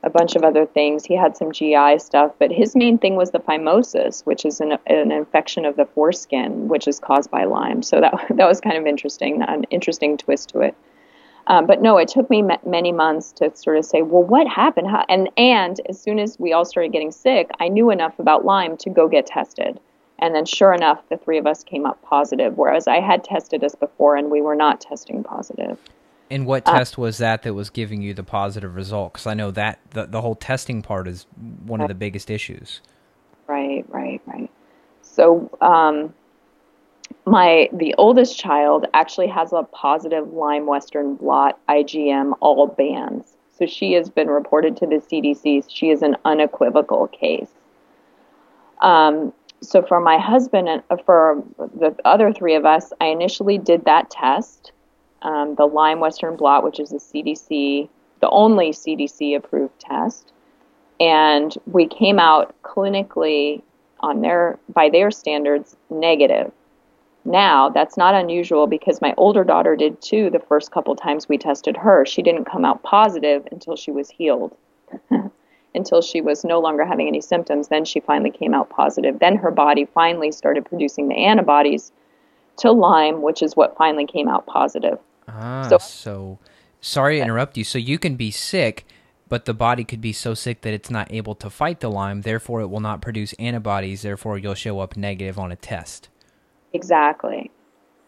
a 0.05 0.11
bunch 0.11 0.37
of 0.37 0.45
other 0.45 0.67
things. 0.67 1.05
He 1.05 1.17
had 1.17 1.37
some 1.37 1.50
GI 1.50 1.99
stuff, 1.99 2.33
but 2.38 2.53
his 2.53 2.76
main 2.76 2.99
thing 2.99 3.17
was 3.17 3.31
the 3.31 3.38
phimosis, 3.38 4.25
which 4.26 4.45
is 4.45 4.61
an, 4.61 4.76
an 4.87 5.11
infection 5.11 5.64
of 5.64 5.76
the 5.76 5.87
foreskin, 5.87 6.69
which 6.69 6.87
is 6.87 7.00
caused 7.00 7.31
by 7.31 7.45
Lyme. 7.45 7.83
So 7.83 8.00
that 8.00 8.14
that 8.31 8.47
was 8.47 8.61
kind 8.61 8.76
of 8.76 8.87
interesting, 8.87 9.43
an 9.43 9.64
interesting 9.71 10.17
twist 10.17 10.50
to 10.50 10.61
it. 10.61 10.75
Um, 11.47 11.67
but 11.67 11.83
no, 11.83 11.99
it 11.99 12.09
took 12.09 12.31
me 12.31 12.43
many 12.64 12.93
months 12.93 13.33
to 13.33 13.55
sort 13.55 13.76
of 13.76 13.85
say, 13.85 14.00
well, 14.00 14.23
what 14.23 14.47
happened? 14.47 14.88
How? 14.88 15.05
And 15.09 15.31
and 15.37 15.81
as 15.88 16.00
soon 16.00 16.19
as 16.19 16.38
we 16.38 16.53
all 16.53 16.64
started 16.64 16.93
getting 16.93 17.11
sick, 17.11 17.50
I 17.61 17.69
knew 17.69 17.91
enough 17.91 18.19
about 18.19 18.45
Lyme 18.45 18.76
to 18.79 18.91
go 18.91 19.09
get 19.09 19.26
tested. 19.26 19.81
And 20.18 20.35
then, 20.35 20.44
sure 20.44 20.73
enough, 20.73 21.09
the 21.09 21.16
three 21.16 21.38
of 21.38 21.47
us 21.47 21.64
came 21.64 21.87
up 21.87 22.00
positive, 22.02 22.56
whereas 22.56 22.87
I 22.87 23.00
had 23.00 23.25
tested 23.25 23.64
us 23.64 23.75
before 23.75 24.16
and 24.16 24.30
we 24.30 24.40
were 24.40 24.54
not 24.54 24.80
testing 24.80 25.25
positive. 25.25 25.78
And 26.30 26.47
what 26.47 26.66
uh, 26.66 26.78
test 26.78 26.97
was 26.97 27.18
that 27.18 27.42
that 27.42 27.54
was 27.54 27.68
giving 27.71 28.00
you 28.00 28.14
the 28.14 28.23
positive 28.23 28.75
result? 28.75 29.14
Because 29.14 29.26
I 29.26 29.35
know 29.35 29.50
that 29.50 29.80
the, 29.90 30.06
the 30.06 30.21
whole 30.21 30.37
testing 30.37 30.83
part 30.83 31.09
is 31.09 31.26
one 31.64 31.80
of 31.80 31.88
the 31.88 31.94
biggest 31.94 32.30
issues. 32.30 32.80
Right, 33.47 33.85
right, 33.88 34.23
right. 34.26 34.50
So, 35.02 35.50
um, 35.61 36.14
my 37.26 37.68
the 37.73 37.94
oldest 37.97 38.38
child 38.38 38.87
actually 38.94 39.28
has 39.28 39.52
a 39.52 39.62
positive 39.62 40.33
Lyme 40.33 40.66
Western 40.66 41.14
blot 41.14 41.59
IgM 41.68 42.33
all 42.40 42.66
bands. 42.66 43.37
So 43.59 43.66
she 43.66 43.92
has 43.92 44.11
been 44.11 44.28
reported 44.28 44.76
to 44.78 44.87
the 44.87 44.97
CDC. 44.97 45.64
She 45.68 45.90
is 45.90 46.02
an 46.02 46.16
unequivocal 46.25 47.09
case. 47.09 47.50
Um, 48.80 49.33
so 49.64 49.83
for 49.83 50.00
my 50.00 50.18
husband 50.18 50.68
and 50.68 50.83
uh, 50.90 50.97
for 51.04 51.42
the 51.59 51.97
other 52.04 52.33
three 52.33 52.54
of 52.54 52.64
us, 52.64 52.92
I 53.00 53.06
initially 53.06 53.59
did 53.59 53.85
that 53.85 54.11
test 54.11 54.73
um, 55.25 55.54
the 55.56 55.66
Lyme 55.66 56.00
Western 56.00 56.37
blot, 56.37 56.62
which 56.62 56.78
is 56.78 56.90
the 56.90 56.99
CDC, 56.99 57.88
the 58.21 58.30
only 58.30 58.71
CDC 58.71 59.37
approved 59.37 59.78
test. 59.80 60.33
And 61.00 61.56
we 61.66 61.88
came 61.88 62.18
out 62.18 62.54
clinically 62.62 63.62
on 64.00 64.21
their, 64.21 64.59
by 64.68 64.90
their 64.90 65.11
standards, 65.11 65.76
negative. 65.90 66.52
Now, 67.25 67.71
that's 67.71 67.97
not 67.97 68.14
unusual 68.14 68.66
because 68.66 69.00
my 69.00 69.14
older 69.16 69.44
daughter 69.44 69.76
did 69.76 70.00
too 70.02 70.28
the 70.28 70.40
first 70.40 70.71
couple 70.71 70.94
times 70.94 71.26
we 71.26 71.38
tested 71.38 71.76
her. 71.78 72.04
She 72.04 72.23
didn't 72.23 72.44
come 72.44 72.66
out 72.66 72.83
positive 72.83 73.49
until 73.50 73.76
she 73.76 73.90
was 73.90 74.11
healed. 74.11 74.54
until 75.75 76.00
she 76.00 76.21
was 76.21 76.45
no 76.45 76.61
longer 76.61 76.85
having 76.85 77.09
any 77.09 77.21
symptoms. 77.21 77.69
Then 77.69 77.85
she 77.85 78.00
finally 78.00 78.31
came 78.31 78.54
out 78.54 78.71
positive. 78.71 79.19
Then 79.19 79.37
her 79.37 79.50
body 79.50 79.85
finally 79.85 80.33
started 80.33 80.64
producing 80.64 81.09
the 81.09 81.16
antibodies 81.16 81.93
to 82.59 82.71
Lyme, 82.71 83.23
which 83.23 83.43
is 83.43 83.57
what 83.57 83.76
finally 83.76 84.07
came 84.07 84.28
out 84.28 84.47
positive. 84.47 84.99
Ah, 85.28 85.66
so, 85.69 85.78
so 85.78 86.38
sorry 86.81 87.16
to 87.16 87.23
interrupt 87.23 87.57
you. 87.57 87.64
So 87.64 87.78
you 87.78 87.99
can 87.99 88.16
be 88.16 88.31
sick, 88.31 88.87
but 89.28 89.45
the 89.47 89.54
body 89.54 89.85
could 89.85 90.00
be 90.00 90.12
so 90.12 90.35
sick 90.35 90.61
that 90.62 90.75
it's 90.75 90.90
not 90.90 91.12
able 91.12 91.35
to 91.37 91.50
fight 91.50 91.81
the 91.81 91.90
Lyme, 91.90 92.21
therefore 92.21 92.61
it 92.61 92.66
will 92.66 92.81
not 92.81 93.00
produce 93.00 93.33
antibodies, 93.35 94.02
therefore 94.02 94.38
you'll 94.38 94.54
show 94.54 94.81
up 94.81 94.97
negative 94.97 95.38
on 95.38 95.50
a 95.50 95.57
test. 95.57 96.09
Exactly. 96.73 97.50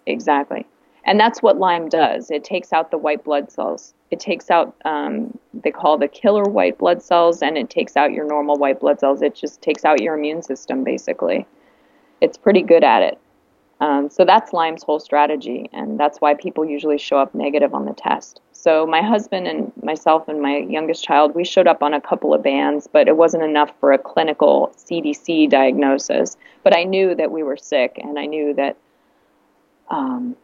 Exactly. 0.07 0.67
And 1.05 1.19
that's 1.19 1.43
what 1.43 1.59
Lyme 1.59 1.89
does. 1.89 2.31
It 2.31 2.45
takes 2.45 2.73
out 2.73 2.91
the 2.91 2.99
white 2.99 3.25
blood 3.25 3.51
cells. 3.51 3.95
It 4.11 4.21
takes 4.21 4.51
out, 4.51 4.77
um, 4.85 5.37
they 5.53 5.71
call 5.71 5.99
the 5.99 6.09
killer 6.09 6.45
white 6.45 6.79
blood 6.79 7.03
cells, 7.03 7.43
and 7.43 7.59
it 7.59 7.71
takes 7.71 7.97
out 7.97 8.13
your 8.13 8.27
normal 8.27 8.57
white 8.57 8.81
blood 8.81 9.01
cells. 9.01 9.23
It 9.23 9.35
just 9.35 9.63
takes 9.63 9.85
out 9.85 10.01
your 10.01 10.17
immune 10.17 10.43
system, 10.43 10.85
basically. 10.85 11.47
It's 12.21 12.39
pretty 12.39 12.63
good 12.63 12.85
at 12.85 13.03
it. 13.03 13.19
Um, 13.81 14.09
so 14.09 14.25
that's 14.25 14.53
Lyme's 14.53 14.83
whole 14.83 15.01
strategy, 15.01 15.69
and 15.73 16.01
that's 16.01 16.21
why 16.21 16.35
people 16.35 16.65
usually 16.65 16.97
show 16.99 17.19
up 17.19 17.35
negative 17.35 17.75
on 17.75 17.85
the 17.85 17.93
test. 17.93 18.41
So 18.53 18.87
my 18.87 19.03
husband 19.03 19.47
and 19.47 19.71
myself 19.83 20.29
and 20.29 20.41
my 20.41 20.59
youngest 20.59 21.05
child, 21.05 21.35
we 21.35 21.45
showed 21.45 21.67
up 21.67 21.83
on 21.83 21.93
a 21.93 22.01
couple 22.01 22.33
of 22.33 22.43
bands, 22.43 22.89
but 22.91 23.07
it 23.07 23.17
wasn't 23.17 23.43
enough 23.43 23.71
for 23.79 23.93
a 23.93 23.99
clinical 23.99 24.73
CDC 24.79 25.51
diagnosis. 25.51 26.39
But 26.63 26.75
I 26.75 26.85
knew 26.85 27.15
that 27.15 27.31
we 27.31 27.43
were 27.43 27.59
sick, 27.59 28.01
and 28.03 28.19
I 28.19 28.25
knew 28.25 28.55
that 28.55 28.77
um, 29.91 30.37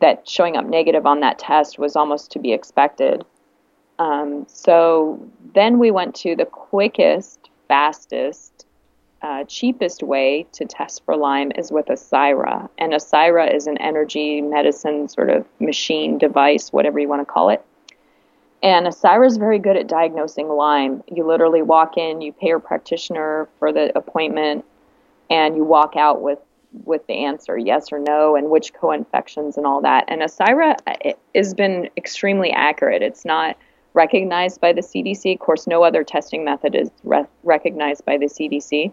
that 0.00 0.28
showing 0.28 0.56
up 0.56 0.66
negative 0.66 1.06
on 1.06 1.20
that 1.20 1.38
test 1.38 1.78
was 1.78 1.96
almost 1.96 2.30
to 2.32 2.38
be 2.38 2.52
expected. 2.52 3.24
Um, 3.98 4.46
so 4.48 5.24
then 5.54 5.78
we 5.78 5.90
went 5.90 6.14
to 6.16 6.34
the 6.34 6.44
quickest, 6.44 7.48
fastest, 7.68 8.66
uh, 9.22 9.44
cheapest 9.44 10.02
way 10.02 10.46
to 10.52 10.66
test 10.66 11.02
for 11.04 11.16
Lyme 11.16 11.50
is 11.56 11.72
with 11.72 11.86
Asyra. 11.86 12.68
And 12.76 12.92
Asyra 12.92 13.54
is 13.54 13.66
an 13.66 13.78
energy 13.78 14.42
medicine 14.42 15.08
sort 15.08 15.30
of 15.30 15.46
machine 15.60 16.18
device, 16.18 16.72
whatever 16.72 16.98
you 16.98 17.08
want 17.08 17.22
to 17.22 17.32
call 17.32 17.48
it. 17.48 17.64
And 18.62 18.86
Asyra 18.86 19.26
is 19.26 19.36
very 19.36 19.58
good 19.58 19.76
at 19.76 19.86
diagnosing 19.86 20.48
Lyme. 20.48 21.02
You 21.10 21.26
literally 21.26 21.62
walk 21.62 21.96
in, 21.96 22.20
you 22.20 22.32
pay 22.32 22.48
your 22.48 22.60
practitioner 22.60 23.48
for 23.58 23.72
the 23.72 23.96
appointment, 23.96 24.64
and 25.30 25.56
you 25.56 25.64
walk 25.64 25.96
out 25.96 26.20
with 26.20 26.38
with 26.84 27.06
the 27.06 27.24
answer 27.24 27.56
yes 27.56 27.92
or 27.92 27.98
no 27.98 28.36
and 28.36 28.50
which 28.50 28.74
co-infections 28.74 29.56
and 29.56 29.66
all 29.66 29.80
that. 29.82 30.04
And 30.08 30.22
Asyra 30.22 30.76
uh, 30.86 31.12
has 31.34 31.54
been 31.54 31.88
extremely 31.96 32.50
accurate. 32.50 33.02
It's 33.02 33.24
not 33.24 33.56
recognized 33.92 34.60
by 34.60 34.72
the 34.72 34.80
CDC. 34.80 35.34
Of 35.34 35.40
course, 35.40 35.66
no 35.66 35.84
other 35.84 36.02
testing 36.02 36.44
method 36.44 36.74
is 36.74 36.90
re- 37.04 37.26
recognized 37.44 38.04
by 38.04 38.18
the 38.18 38.26
CDC. 38.26 38.92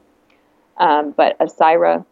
Um, 0.78 1.12
but 1.12 1.38
Asyra 1.40 2.06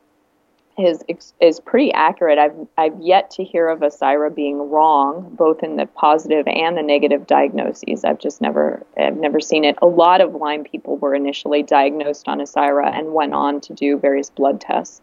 is 0.77 1.03
is 1.41 1.59
pretty 1.59 1.91
accurate. 1.93 2.39
I've 2.39 2.55
I've 2.77 2.99
yet 3.01 3.31
to 3.31 3.43
hear 3.43 3.67
of 3.67 3.79
Asyra 3.79 4.33
being 4.33 4.69
wrong, 4.69 5.35
both 5.37 5.61
in 5.61 5.75
the 5.75 5.85
positive 5.85 6.47
and 6.47 6.77
the 6.77 6.81
negative 6.81 7.27
diagnoses. 7.27 8.03
I've 8.03 8.19
just 8.19 8.41
never 8.41 8.85
I've 8.97 9.17
never 9.17 9.39
seen 9.39 9.65
it. 9.65 9.77
A 9.81 9.87
lot 9.87 10.21
of 10.21 10.33
Lyme 10.35 10.63
people 10.63 10.97
were 10.97 11.13
initially 11.13 11.63
diagnosed 11.63 12.27
on 12.27 12.39
Asyra 12.39 12.97
and 12.97 13.13
went 13.13 13.33
on 13.33 13.61
to 13.61 13.73
do 13.73 13.97
various 13.97 14.29
blood 14.29 14.61
tests. 14.61 15.01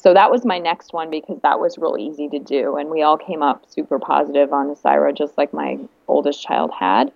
So 0.00 0.14
that 0.14 0.30
was 0.30 0.46
my 0.46 0.58
next 0.58 0.94
one 0.94 1.10
because 1.10 1.40
that 1.42 1.60
was 1.60 1.76
really 1.76 2.06
easy 2.06 2.26
to 2.30 2.38
do, 2.38 2.76
and 2.76 2.88
we 2.88 3.02
all 3.02 3.18
came 3.18 3.42
up 3.42 3.66
super 3.68 3.98
positive 3.98 4.50
on 4.50 4.74
Asyra, 4.74 5.14
just 5.14 5.36
like 5.36 5.52
my 5.52 5.78
oldest 6.08 6.42
child 6.42 6.70
had. 6.70 7.12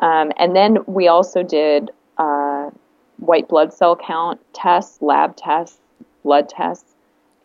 Um, 0.00 0.32
and 0.36 0.56
then 0.56 0.78
we 0.86 1.06
also 1.06 1.44
did 1.44 1.92
uh, 2.18 2.70
white 3.18 3.46
blood 3.46 3.72
cell 3.72 3.94
count 3.94 4.40
tests, 4.52 5.00
lab 5.02 5.36
tests, 5.36 5.78
blood 6.24 6.48
tests, 6.48 6.96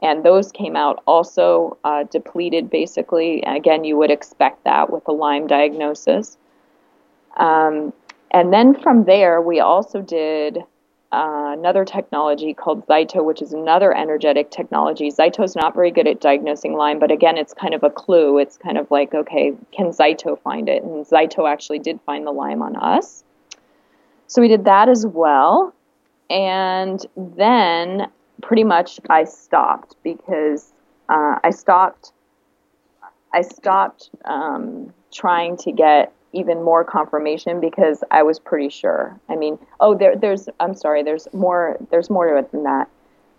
and 0.01 0.25
those 0.25 0.51
came 0.51 0.75
out 0.75 1.03
also 1.05 1.77
uh, 1.83 2.05
depleted 2.05 2.71
basically. 2.71 3.43
Again, 3.43 3.83
you 3.83 3.97
would 3.97 4.09
expect 4.09 4.63
that 4.63 4.91
with 4.91 5.07
a 5.07 5.11
Lyme 5.11 5.45
diagnosis. 5.45 6.39
Um, 7.37 7.93
and 8.31 8.51
then 8.51 8.73
from 8.81 9.05
there, 9.05 9.43
we 9.43 9.59
also 9.59 10.01
did 10.01 10.63
uh, 11.11 11.55
another 11.57 11.85
technology 11.85 12.53
called 12.53 12.85
Zyto, 12.85 13.23
which 13.23 13.41
is 13.41 13.51
another 13.51 13.95
energetic 13.95 14.51
technology. 14.51 15.09
Zyto 15.09 15.43
is 15.43 15.55
not 15.55 15.73
very 15.73 15.89
good 15.89 16.07
at 16.07 16.21
diagnosing 16.21 16.73
Lyme, 16.73 16.99
but 16.99 17.11
again, 17.11 17.35
it's 17.37 17.53
kind 17.53 17.73
of 17.73 17.83
a 17.83 17.89
clue. 17.89 18.37
It's 18.37 18.57
kind 18.57 18.77
of 18.77 18.91
like, 18.91 19.15
okay, 19.15 19.53
can 19.71 19.87
Zyto 19.87 20.39
find 20.39 20.69
it? 20.69 20.83
And 20.83 21.05
Zyto 21.05 21.49
actually 21.49 21.79
did 21.79 21.99
find 22.05 22.27
the 22.27 22.31
Lyme 22.31 22.61
on 22.61 22.75
us. 22.75 23.23
So 24.27 24.39
we 24.41 24.47
did 24.47 24.65
that 24.65 24.87
as 24.87 25.05
well. 25.07 25.73
And 26.29 27.03
then 27.17 28.11
pretty 28.43 28.63
much 28.63 28.99
I 29.09 29.23
stopped 29.23 29.95
because 30.03 30.71
uh, 31.09 31.39
I 31.43 31.49
stopped. 31.49 32.13
I 33.33 33.41
stopped 33.41 34.09
um, 34.25 34.93
trying 35.11 35.57
to 35.57 35.71
get 35.71 36.13
even 36.33 36.63
more 36.63 36.83
confirmation 36.83 37.59
because 37.59 38.03
I 38.11 38.23
was 38.23 38.39
pretty 38.39 38.69
sure. 38.69 39.19
I 39.29 39.35
mean, 39.35 39.57
oh, 39.79 39.95
there, 39.95 40.15
there's. 40.15 40.49
I'm 40.59 40.75
sorry. 40.75 41.03
There's 41.03 41.27
more. 41.33 41.77
There's 41.91 42.09
more 42.09 42.27
to 42.27 42.37
it 42.37 42.51
than 42.51 42.63
that. 42.63 42.89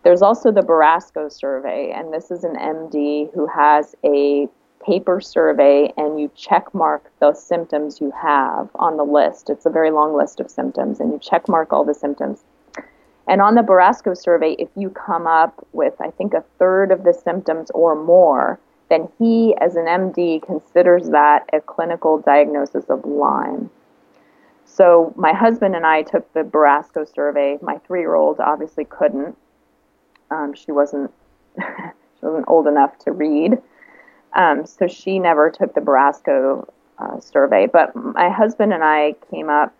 There's 0.02 0.22
also 0.22 0.50
the 0.50 0.62
Barasco 0.62 1.30
survey, 1.30 1.92
and 1.92 2.12
this 2.12 2.30
is 2.30 2.42
an 2.44 2.56
MD 2.56 3.32
who 3.34 3.46
has 3.46 3.94
a 4.04 4.48
paper 4.84 5.20
survey 5.20 5.92
and 5.98 6.18
you 6.18 6.30
check 6.34 6.74
mark 6.74 7.10
the 7.20 7.34
symptoms 7.34 8.00
you 8.00 8.10
have 8.12 8.70
on 8.76 8.96
the 8.96 9.04
list. 9.04 9.50
It's 9.50 9.66
a 9.66 9.70
very 9.70 9.90
long 9.90 10.16
list 10.16 10.40
of 10.40 10.50
symptoms, 10.50 11.00
and 11.00 11.12
you 11.12 11.18
check 11.18 11.48
mark 11.48 11.72
all 11.72 11.84
the 11.84 11.94
symptoms. 11.94 12.44
And 13.28 13.40
on 13.40 13.54
the 13.54 13.62
Barasco 13.62 14.16
survey, 14.16 14.56
if 14.58 14.68
you 14.74 14.90
come 14.90 15.26
up 15.26 15.66
with, 15.72 15.94
I 16.00 16.10
think, 16.10 16.34
a 16.34 16.44
third 16.58 16.90
of 16.90 17.04
the 17.04 17.12
symptoms 17.12 17.70
or 17.72 17.94
more, 17.94 18.58
then 18.90 19.08
he, 19.18 19.54
as 19.60 19.76
an 19.76 19.86
MD, 19.86 20.42
considers 20.42 21.08
that 21.10 21.48
a 21.52 21.60
clinical 21.60 22.18
diagnosis 22.18 22.84
of 22.90 23.04
Lyme. 23.04 23.70
so 24.64 25.12
my 25.16 25.32
husband 25.32 25.74
and 25.76 25.86
I 25.86 26.02
took 26.02 26.30
the 26.34 26.42
Borasco 26.42 27.10
survey. 27.12 27.58
My 27.62 27.78
three-year-old 27.86 28.40
obviously 28.40 28.84
couldn't. 28.84 29.36
Um, 30.30 30.54
she 30.54 30.72
wasn't 30.72 31.12
she 31.58 32.22
wasn't 32.22 32.44
old 32.48 32.66
enough 32.66 32.98
to 33.00 33.12
read, 33.12 33.58
um, 34.34 34.66
so 34.66 34.86
she 34.86 35.18
never 35.18 35.50
took 35.50 35.74
the 35.74 35.80
Borasco 35.80 36.68
uh, 36.98 37.20
survey. 37.20 37.66
But 37.66 37.94
my 37.96 38.28
husband 38.28 38.72
and 38.72 38.84
I 38.84 39.14
came 39.30 39.48
up. 39.48 39.72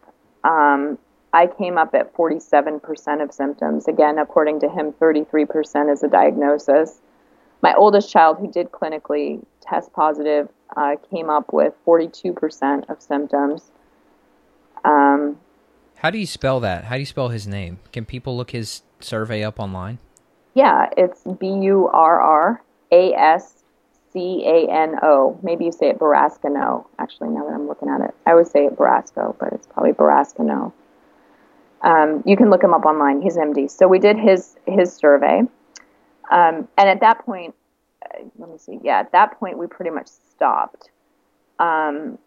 Um, 0.44 0.98
I 1.32 1.46
came 1.46 1.78
up 1.78 1.94
at 1.94 2.12
47% 2.14 3.22
of 3.22 3.32
symptoms. 3.32 3.86
Again, 3.86 4.18
according 4.18 4.60
to 4.60 4.68
him, 4.68 4.92
33% 4.92 5.92
is 5.92 6.02
a 6.02 6.08
diagnosis. 6.08 7.00
My 7.62 7.74
oldest 7.74 8.10
child, 8.10 8.38
who 8.38 8.50
did 8.50 8.70
clinically 8.70 9.44
test 9.60 9.92
positive, 9.92 10.48
uh, 10.76 10.96
came 11.10 11.28
up 11.28 11.52
with 11.52 11.74
42% 11.86 12.88
of 12.88 13.02
symptoms. 13.02 13.70
Um, 14.84 15.38
How 15.96 16.10
do 16.10 16.18
you 16.18 16.26
spell 16.26 16.60
that? 16.60 16.84
How 16.84 16.94
do 16.94 17.00
you 17.00 17.06
spell 17.06 17.28
his 17.28 17.46
name? 17.46 17.78
Can 17.92 18.04
people 18.04 18.36
look 18.36 18.52
his 18.52 18.82
survey 19.00 19.42
up 19.42 19.60
online? 19.60 19.98
Yeah, 20.54 20.88
it's 20.96 21.22
B 21.38 21.46
U 21.48 21.88
R 21.92 22.20
R 22.20 22.62
A 22.90 23.12
S 23.12 23.62
C 24.12 24.42
A 24.46 24.70
N 24.70 24.96
O. 25.02 25.38
Maybe 25.42 25.66
you 25.66 25.72
say 25.72 25.90
it 25.90 25.98
Barascano. 25.98 26.86
Actually, 26.98 27.28
now 27.30 27.44
that 27.46 27.54
I'm 27.54 27.68
looking 27.68 27.88
at 27.88 28.00
it, 28.00 28.14
I 28.26 28.34
would 28.34 28.48
say 28.48 28.66
it 28.66 28.76
Barasco, 28.76 29.36
but 29.38 29.52
it's 29.52 29.66
probably 29.66 29.92
Barascano. 29.92 30.72
Um, 31.82 32.22
you 32.26 32.36
can 32.36 32.50
look 32.50 32.62
him 32.62 32.74
up 32.74 32.84
online. 32.84 33.22
He's 33.22 33.36
MD. 33.36 33.70
So 33.70 33.86
we 33.86 33.98
did 33.98 34.18
his 34.18 34.56
his 34.66 34.92
survey, 34.92 35.42
um, 36.30 36.68
and 36.78 36.88
at 36.88 37.00
that 37.00 37.24
point, 37.24 37.54
uh, 38.04 38.24
let 38.38 38.50
me 38.50 38.58
see. 38.58 38.78
Yeah, 38.82 39.00
at 39.00 39.12
that 39.12 39.38
point 39.38 39.58
we 39.58 39.66
pretty 39.66 39.90
much 39.90 40.08
stopped. 40.08 40.90
Um, 41.58 42.18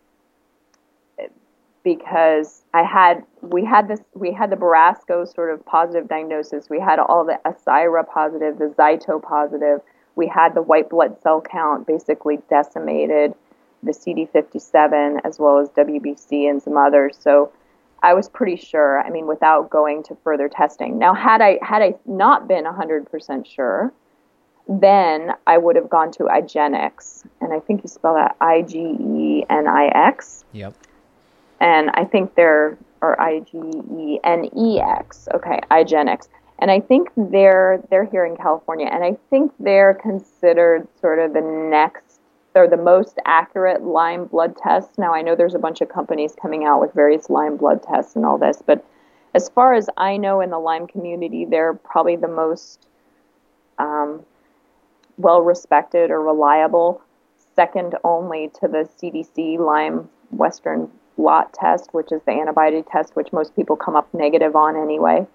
because 1.83 2.63
I 2.73 2.83
had 2.83 3.23
we 3.41 3.65
had 3.65 3.87
this 3.87 3.99
we 4.13 4.31
had 4.31 4.49
the 4.49 4.55
Barrasco 4.55 5.31
sort 5.31 5.53
of 5.53 5.65
positive 5.65 6.07
diagnosis. 6.07 6.69
We 6.69 6.79
had 6.79 6.99
all 6.99 7.25
the 7.25 7.39
Asyra 7.45 8.07
positive, 8.07 8.57
the 8.57 8.73
Zyto 8.77 9.21
positive. 9.21 9.81
We 10.15 10.27
had 10.27 10.53
the 10.53 10.61
white 10.61 10.89
blood 10.89 11.17
cell 11.21 11.41
count 11.41 11.85
basically 11.85 12.39
decimated, 12.49 13.33
the 13.81 13.91
CD57 13.91 15.21
as 15.23 15.39
well 15.39 15.59
as 15.59 15.69
WBC 15.69 16.49
and 16.49 16.61
some 16.61 16.77
others. 16.77 17.17
So 17.19 17.51
I 18.03 18.13
was 18.13 18.29
pretty 18.29 18.57
sure. 18.57 19.01
I 19.01 19.09
mean, 19.09 19.25
without 19.27 19.69
going 19.69 20.03
to 20.03 20.15
further 20.23 20.49
testing. 20.49 20.99
Now, 20.99 21.13
had 21.13 21.41
I 21.41 21.57
had 21.61 21.81
I 21.81 21.95
not 22.05 22.47
been 22.47 22.65
100% 22.65 23.45
sure, 23.47 23.91
then 24.67 25.31
I 25.47 25.57
would 25.57 25.75
have 25.75 25.89
gone 25.89 26.11
to 26.13 26.23
IGeneX, 26.23 27.25
and 27.41 27.53
I 27.53 27.59
think 27.59 27.83
you 27.83 27.89
spell 27.89 28.13
that 28.15 28.35
I 28.39 28.61
G 28.61 28.79
E 28.79 29.45
N 29.49 29.67
I 29.67 29.87
X. 29.87 30.45
Yep 30.51 30.75
and 31.63 31.89
I 31.93 32.03
think 32.03 32.35
they're 32.35 32.77
or 33.01 33.19
I 33.19 33.39
G 33.39 33.57
E 33.57 34.19
N 34.23 34.49
E 34.55 34.79
X. 34.79 35.27
Okay, 35.33 35.59
IGeneX. 35.71 36.27
And 36.59 36.69
I 36.69 36.79
think 36.79 37.09
they're 37.15 37.81
they're 37.89 38.05
here 38.05 38.25
in 38.25 38.37
California, 38.37 38.87
and 38.91 39.03
I 39.03 39.17
think 39.29 39.51
they're 39.59 39.93
considered 39.95 40.87
sort 41.01 41.19
of 41.19 41.33
the 41.33 41.41
next 41.41 42.12
or 42.55 42.67
the 42.67 42.77
most 42.77 43.17
accurate 43.25 43.83
Lyme 43.83 44.25
blood 44.25 44.55
tests. 44.57 44.97
Now 44.97 45.13
I 45.13 45.21
know 45.21 45.35
there's 45.35 45.55
a 45.55 45.59
bunch 45.59 45.81
of 45.81 45.89
companies 45.89 46.35
coming 46.39 46.65
out 46.65 46.79
with 46.79 46.93
various 46.93 47.29
Lyme 47.29 47.57
blood 47.57 47.83
tests 47.83 48.15
and 48.15 48.25
all 48.25 48.37
this, 48.37 48.61
but 48.65 48.85
as 49.33 49.49
far 49.49 49.73
as 49.73 49.89
I 49.97 50.17
know 50.17 50.41
in 50.41 50.51
the 50.51 50.59
Lyme 50.59 50.87
community, 50.87 51.45
they're 51.45 51.73
probably 51.73 52.15
the 52.15 52.27
most 52.27 52.87
um, 53.79 54.23
well 55.17 55.41
respected 55.41 56.11
or 56.11 56.21
reliable, 56.21 57.01
second 57.55 57.95
only 58.03 58.51
to 58.59 58.67
the 58.67 58.87
CDC 58.99 59.57
Lyme 59.57 60.09
Western 60.31 60.89
blot 61.17 61.53
test, 61.53 61.93
which 61.93 62.11
is 62.11 62.21
the 62.25 62.31
antibody 62.31 62.83
test, 62.83 63.15
which 63.15 63.31
most 63.33 63.55
people 63.55 63.75
come 63.75 63.95
up 63.95 64.11
negative 64.13 64.55
on 64.55 64.75
anyway. 64.75 65.25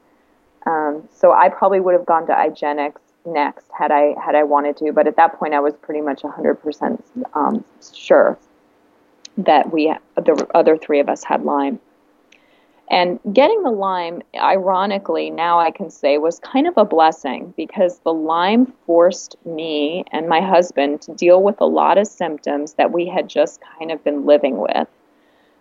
Um, 0.66 1.08
so 1.12 1.32
I 1.32 1.48
probably 1.48 1.80
would 1.80 1.94
have 1.94 2.06
gone 2.06 2.26
to 2.26 2.32
IGeneX 2.32 2.94
next 3.32 3.66
had 3.76 3.90
I 3.90 4.14
had 4.23 4.35
I 4.35 4.44
wanted 4.44 4.76
to, 4.78 4.92
but 4.92 5.06
at 5.06 5.16
that 5.16 5.38
point 5.38 5.54
I 5.54 5.61
was 5.61 5.75
pretty 5.75 6.00
much 6.00 6.23
100% 6.23 7.02
um, 7.35 7.64
sure 7.94 8.38
that 9.38 9.73
we 9.73 9.95
the 10.17 10.47
other 10.54 10.76
three 10.76 11.00
of 11.00 11.08
us 11.08 11.25
had 11.25 11.45
Lyme. 11.45 11.80
And 12.91 13.21
getting 13.32 13.62
the 13.62 13.71
Lyme, 13.71 14.23
ironically, 14.34 15.28
now 15.28 15.58
I 15.58 15.71
can 15.71 15.91
say 15.91 16.17
was 16.17 16.41
kind 16.41 16.67
of 16.67 16.78
a 16.78 16.86
blessing 16.86 17.52
because 17.56 17.99
the 17.99 18.14
Lyme 18.14 18.73
forced 18.86 19.36
me 19.45 20.04
and 20.10 20.26
my 20.26 20.41
husband 20.41 21.02
to 21.02 21.12
deal 21.12 21.43
with 21.43 21.60
a 21.60 21.67
lot 21.67 21.99
of 21.99 22.06
symptoms 22.06 22.75
that 22.75 22.91
we 22.91 23.06
had 23.06 23.28
just 23.28 23.60
kind 23.78 23.93
of 23.93 24.02
been 24.04 24.25
living 24.25 24.56
with. 24.56 24.88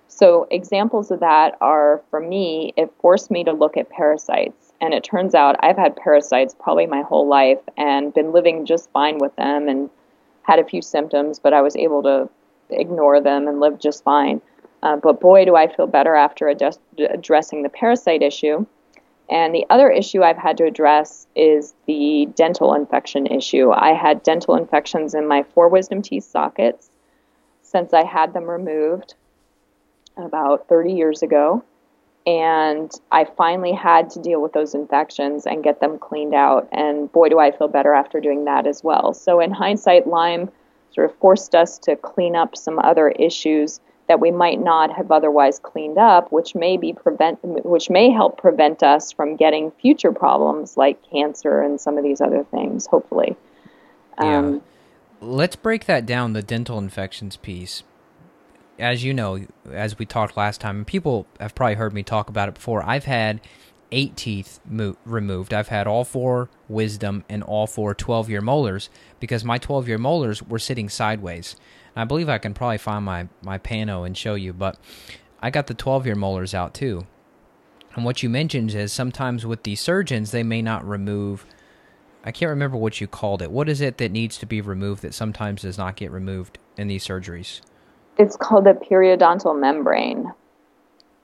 So, 0.08 0.48
examples 0.50 1.12
of 1.12 1.20
that 1.20 1.58
are 1.60 2.02
for 2.10 2.22
me, 2.22 2.74
it 2.78 2.92
forced 3.02 3.30
me 3.30 3.44
to 3.44 3.52
look 3.52 3.76
at 3.76 3.90
parasites. 3.90 4.67
And 4.80 4.94
it 4.94 5.04
turns 5.04 5.34
out 5.34 5.56
I've 5.60 5.78
had 5.78 5.96
parasites 5.96 6.56
probably 6.60 6.86
my 6.86 7.02
whole 7.02 7.28
life 7.28 7.60
and 7.78 8.14
been 8.14 8.32
living 8.32 8.66
just 8.66 8.92
fine 8.92 9.18
with 9.18 9.36
them 9.36 9.68
and 9.68 9.90
had 10.44 10.60
a 10.60 10.66
few 10.66 10.82
symptoms, 10.82 11.40
but 11.40 11.54
I 11.54 11.62
was 11.62 11.76
able 11.76 12.04
to 12.04 12.30
ignore 12.70 13.22
them 13.22 13.48
and 13.48 13.60
live 13.60 13.80
just 13.80 14.04
fine. 14.04 14.42
Uh, 14.84 14.96
but 14.98 15.20
boy, 15.20 15.46
do 15.46 15.56
I 15.56 15.68
feel 15.68 15.88
better 15.88 16.16
after 16.16 16.50
ad- 16.50 16.78
addressing 17.00 17.64
the 17.64 17.70
parasite 17.70 18.22
issue. 18.22 18.66
And 19.30 19.54
the 19.54 19.66
other 19.70 19.90
issue 19.90 20.24
I've 20.24 20.38
had 20.38 20.58
to 20.58 20.66
address 20.66 21.28
is 21.36 21.74
the 21.86 22.30
dental 22.36 22.74
infection 22.74 23.28
issue. 23.28 23.72
I 23.72 23.94
had 23.94 24.24
dental 24.24 24.56
infections 24.56 25.14
in 25.14 25.28
my 25.28 25.44
four 25.44 25.68
wisdom 25.68 26.02
teeth 26.02 26.24
sockets 26.24 26.90
since 27.62 27.94
I 27.94 28.06
had 28.06 28.34
them 28.34 28.50
removed 28.50 29.16
about 30.16 30.68
30 30.70 30.94
years 30.94 31.24
ago. 31.24 31.64
And 32.28 32.92
I 33.10 33.24
finally 33.24 33.72
had 33.72 34.10
to 34.12 34.22
deal 34.22 34.42
with 34.42 34.52
those 34.52 34.76
infections 34.76 35.46
and 35.46 35.64
get 35.64 35.80
them 35.80 35.98
cleaned 35.98 36.36
out. 36.36 36.68
And 36.74 37.10
boy, 37.10 37.30
do 37.30 37.40
I 37.40 37.52
feel 37.52 37.70
better 37.70 37.94
after 37.94 38.20
doing 38.20 38.44
that 38.46 38.68
as 38.68 38.84
well. 38.84 39.14
So, 39.14 39.40
in 39.40 39.50
hindsight, 39.50 40.08
Lyme 40.08 40.52
sort 40.94 41.10
of 41.10 41.16
forced 41.20 41.56
us 41.56 41.80
to 41.80 41.96
clean 41.96 42.36
up 42.36 42.58
some 42.58 42.80
other 42.80 43.10
issues 43.10 43.80
that 44.10 44.20
we 44.20 44.32
might 44.32 44.60
not 44.60 44.92
have 44.92 45.10
otherwise 45.10 45.60
cleaned 45.60 45.98
up, 45.98 46.32
which 46.32 46.54
may 46.54 46.76
be 46.76 46.92
prevent, 46.92 47.40
which 47.44 47.90
may 47.90 48.10
help 48.10 48.38
prevent 48.38 48.84
us 48.84 49.12
from 49.14 49.38
getting 49.38 49.72
future 49.72 50.12
problems 50.12 50.76
like 50.76 51.02
cancer 51.10 51.62
and 51.62 51.80
some 51.80 51.98
of 51.98 52.04
these 52.04 52.20
other 52.20 52.44
things. 52.52 52.86
Hopefully, 52.88 53.38
yeah. 54.22 54.40
Um, 54.40 54.62
Let's 55.20 55.56
break 55.56 55.86
that 55.86 56.06
down. 56.06 56.34
The 56.34 56.44
dental 56.44 56.78
infections 56.78 57.38
piece 57.38 57.84
as 58.80 59.04
you 59.04 59.14
know, 59.14 59.46
as 59.72 59.98
we 59.98 60.06
talked 60.06 60.38
last 60.38 60.62
time, 60.62 60.86
people 60.86 61.28
have 61.40 61.56
probably 61.56 61.76
heard 61.76 61.94
me 61.94 62.04
talk 62.04 62.30
about 62.30 62.50
it 62.50 62.56
before, 62.56 62.84
I've 62.84 63.06
had 63.06 63.42
eight 63.92 64.16
teeth 64.16 64.60
mo- 64.66 64.98
removed. 65.06 65.54
I've 65.54 65.70
had 65.70 65.88
all 65.88 66.04
four 66.04 66.50
wisdom 66.68 67.24
and 67.30 67.44
all 67.44 67.68
four 67.68 67.94
12 67.94 68.30
year 68.30 68.42
molars 68.42 68.90
because 69.20 69.44
my 69.44 69.58
12 69.58 69.88
year 69.88 69.98
molars 69.98 70.44
were 70.44 70.60
sitting 70.60 70.90
sideways. 70.90 71.56
And 71.96 72.02
I 72.02 72.06
believe 72.06 72.30
I 72.30 72.38
can 72.38 72.54
probably 72.54 72.78
find 72.78 73.06
my, 73.06 73.28
my 73.42 73.58
pano 73.58 74.06
and 74.06 74.18
show 74.18 74.36
you, 74.36 74.54
but 74.54 74.78
I 75.42 75.50
got 75.50 75.68
the 75.68 75.74
12 75.74 76.06
year 76.06 76.16
molars 76.16 76.54
out 76.54 76.74
too. 76.74 77.08
And 77.96 78.06
what 78.06 78.22
you 78.22 78.30
mentioned 78.30 78.74
is 78.76 78.94
sometimes 78.94 79.46
with 79.46 79.64
the 79.64 79.76
surgeons, 79.76 80.32
they 80.32 80.44
may 80.44 80.62
not 80.62 80.88
remove. 80.88 81.46
I 82.24 82.32
can't 82.32 82.50
remember 82.50 82.78
what 82.78 83.00
you 83.02 83.08
called 83.08 83.42
it. 83.42 83.50
What 83.50 83.70
is 83.70 83.82
it 83.82 83.98
that 83.98 84.12
needs 84.12 84.38
to 84.40 84.46
be 84.46 84.62
removed 84.62 85.02
that 85.02 85.14
sometimes 85.14 85.62
does 85.62 85.78
not 85.78 85.96
get 85.96 86.12
removed 86.12 86.60
in 86.76 86.88
these 86.88 87.08
surgeries? 87.08 87.62
It's 88.18 88.36
called 88.36 88.66
the 88.66 88.74
periodontal 88.74 89.60
membrane. 89.60 90.32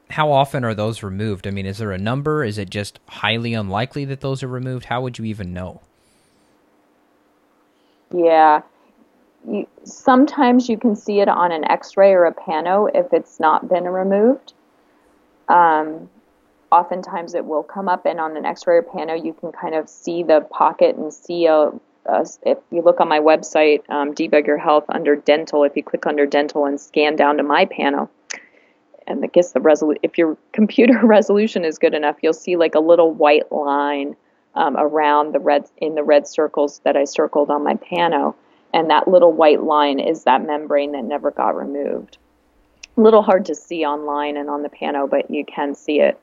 How 0.09 0.31
often 0.31 0.63
are 0.63 0.75
those 0.75 1.01
removed? 1.01 1.47
I 1.47 1.51
mean, 1.51 1.65
is 1.65 1.79
there 1.79 1.91
a 1.91 1.97
number? 1.97 2.43
Is 2.43 2.57
it 2.57 2.69
just 2.69 2.99
highly 3.07 3.53
unlikely 3.53 4.05
that 4.05 4.21
those 4.21 4.43
are 4.43 4.47
removed? 4.47 4.85
How 4.85 5.01
would 5.01 5.17
you 5.17 5.25
even 5.25 5.53
know? 5.53 5.81
Yeah. 8.13 8.61
You, 9.49 9.67
sometimes 9.83 10.69
you 10.69 10.77
can 10.77 10.95
see 10.95 11.19
it 11.19 11.27
on 11.27 11.51
an 11.51 11.65
x-ray 11.65 12.13
or 12.13 12.25
a 12.25 12.33
pano 12.33 12.89
if 12.93 13.11
it's 13.11 13.39
not 13.39 13.67
been 13.67 13.85
removed. 13.85 14.53
Um, 15.49 16.09
oftentimes 16.71 17.33
it 17.33 17.45
will 17.45 17.63
come 17.63 17.89
up 17.89 18.05
and 18.05 18.19
on 18.19 18.37
an 18.37 18.45
x-ray 18.45 18.77
or 18.77 18.83
pano 18.83 19.21
you 19.21 19.33
can 19.33 19.51
kind 19.51 19.75
of 19.75 19.89
see 19.89 20.23
the 20.23 20.41
pocket 20.49 20.95
and 20.95 21.13
see 21.13 21.47
a, 21.47 21.71
uh, 22.05 22.25
if 22.43 22.57
you 22.71 22.81
look 22.81 22.99
on 22.99 23.07
my 23.07 23.19
website, 23.19 23.89
um, 23.89 24.13
Debug 24.13 24.45
Your 24.45 24.57
Health 24.57 24.85
under 24.89 25.15
dental, 25.15 25.63
if 25.63 25.75
you 25.75 25.83
click 25.83 26.05
under 26.05 26.25
dental 26.25 26.65
and 26.65 26.79
scan 26.79 27.15
down 27.15 27.37
to 27.37 27.43
my 27.43 27.65
panel, 27.65 28.09
and 29.07 29.23
I 29.23 29.27
guess 29.27 29.51
the 29.51 29.61
resolution, 29.61 29.99
if 30.03 30.17
your 30.17 30.37
computer 30.51 30.99
resolution 31.05 31.63
is 31.63 31.77
good 31.77 31.93
enough, 31.93 32.17
you'll 32.21 32.33
see 32.33 32.55
like 32.55 32.75
a 32.75 32.79
little 32.79 33.11
white 33.11 33.51
line 33.51 34.15
um, 34.55 34.75
around 34.77 35.33
the 35.33 35.39
red 35.39 35.65
in 35.77 35.95
the 35.95 36.03
red 36.03 36.27
circles 36.27 36.79
that 36.83 36.95
I 36.97 37.05
circled 37.05 37.49
on 37.49 37.63
my 37.63 37.75
pano, 37.75 38.35
and 38.73 38.89
that 38.89 39.07
little 39.07 39.31
white 39.31 39.63
line 39.63 39.99
is 39.99 40.25
that 40.25 40.45
membrane 40.45 40.91
that 40.91 41.03
never 41.03 41.31
got 41.31 41.55
removed. 41.55 42.17
A 42.97 43.01
little 43.01 43.23
hard 43.23 43.45
to 43.45 43.55
see 43.55 43.85
online 43.85 44.37
and 44.37 44.49
on 44.49 44.61
the 44.61 44.69
pano, 44.69 45.09
but 45.09 45.31
you 45.31 45.45
can 45.45 45.73
see 45.73 45.99
it. 45.99 46.19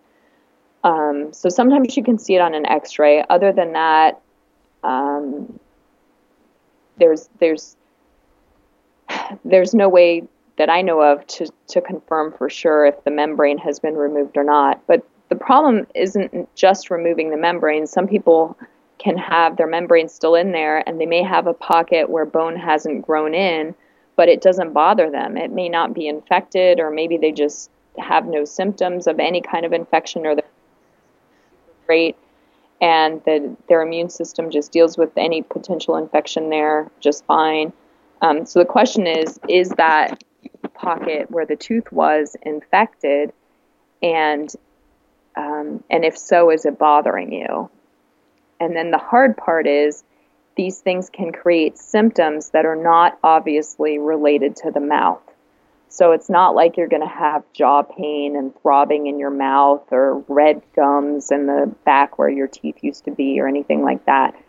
Um, 0.85 1.33
so 1.33 1.49
sometimes 1.49 1.97
you 1.97 2.05
can 2.05 2.19
see 2.19 2.35
it 2.35 2.41
on 2.41 2.55
an 2.55 2.65
X-ray. 2.67 3.25
Other 3.29 3.53
than 3.53 3.73
that, 3.73 4.21
um, 4.83 5.59
there's 7.01 7.29
there's 7.41 7.77
there's 9.45 9.75
no 9.75 9.89
way 9.89 10.23
that 10.57 10.71
I 10.71 10.83
know 10.83 11.01
of 11.01 11.27
to, 11.27 11.49
to 11.69 11.81
confirm 11.81 12.33
for 12.33 12.51
sure 12.51 12.85
if 12.87 13.03
the 13.05 13.11
membrane 13.11 13.59
has 13.59 13.81
been 13.81 13.95
removed 13.95 14.37
or 14.37 14.45
not. 14.45 14.87
But 14.87 15.05
the 15.31 15.35
problem 15.35 15.87
isn't 15.95 16.55
just 16.55 16.91
removing 16.91 17.31
the 17.31 17.37
membrane. 17.37 17.87
Some 17.87 18.07
people 18.07 18.57
can 18.99 19.17
have 19.17 19.57
their 19.57 19.67
membrane 19.67 20.09
still 20.09 20.35
in 20.35 20.53
there 20.53 20.87
and 20.87 21.01
they 21.01 21.07
may 21.07 21.23
have 21.23 21.47
a 21.47 21.55
pocket 21.55 22.11
where 22.11 22.27
bone 22.27 22.57
hasn't 22.57 23.07
grown 23.07 23.35
in, 23.35 23.75
but 24.17 24.29
it 24.29 24.43
doesn't 24.43 24.75
bother 24.75 25.11
them. 25.11 25.39
It 25.39 25.51
may 25.51 25.71
not 25.71 25.95
be 25.95 26.07
infected, 26.07 26.79
or 26.79 26.91
maybe 26.91 27.17
they 27.17 27.33
just 27.33 27.71
have 27.99 28.27
no 28.27 28.45
symptoms 28.45 29.07
of 29.07 29.19
any 29.19 29.41
kind 29.41 29.65
of 29.65 29.73
infection 29.73 30.27
or 30.27 30.35
they're 30.35 30.45
great 31.87 32.17
and 32.81 33.23
the, 33.25 33.57
their 33.69 33.83
immune 33.83 34.09
system 34.09 34.51
just 34.51 34.73
deals 34.73 34.97
with 34.97 35.11
any 35.17 35.43
potential 35.43 35.97
infection 35.97 36.51
there 36.51 36.91
just 37.01 37.25
fine. 37.27 37.73
Um, 38.23 38.47
so 38.47 38.59
the 38.59 38.65
question 38.65 39.07
is, 39.07 39.39
is 39.49 39.71
that 39.71 40.23
pocket 40.75 41.31
where 41.31 41.47
the 41.47 41.57
tooth 41.57 41.91
was 41.93 42.37
infected, 42.43 43.33
and 44.03 44.51
um, 45.37 45.85
and 45.91 46.05
if 46.05 46.19
so, 46.19 46.51
is 46.51 46.65
it 46.65 46.79
bothering 46.79 47.33
you? 47.33 47.71
And 48.59 48.77
then 48.77 48.91
the 48.91 48.99
hard 48.99 49.37
part 49.37 49.67
is 49.67 50.05
these 50.57 50.81
things 50.81 51.09
can 51.09 51.33
create 51.33 51.79
symptoms 51.79 52.51
that 52.51 52.67
are 52.67 52.77
not 52.77 53.19
obviously 53.23 53.99
related 53.99 54.57
to 54.57 54.71
the 54.71 54.81
mouth. 54.81 55.23
So 55.93 56.13
it's 56.13 56.31
not 56.31 56.55
like 56.55 56.77
you're 56.77 56.89
going 56.89 57.03
to 57.03 57.09
have 57.09 57.43
jaw 57.53 57.83
pain 57.83 58.37
and 58.37 58.55
throbbing 58.63 59.09
in 59.09 59.19
your 59.19 59.31
mouth 59.31 59.83
or 59.91 60.25
red 60.29 60.63
gums 60.75 61.33
in 61.33 61.47
the 61.47 61.75
back 61.85 62.17
where 62.17 62.29
your 62.29 62.47
teeth 62.47 62.77
used 62.83 63.05
to 63.07 63.11
be 63.11 63.41
or 63.41 63.49
anything 63.49 63.83
like 63.83 64.07
that. 64.07 64.41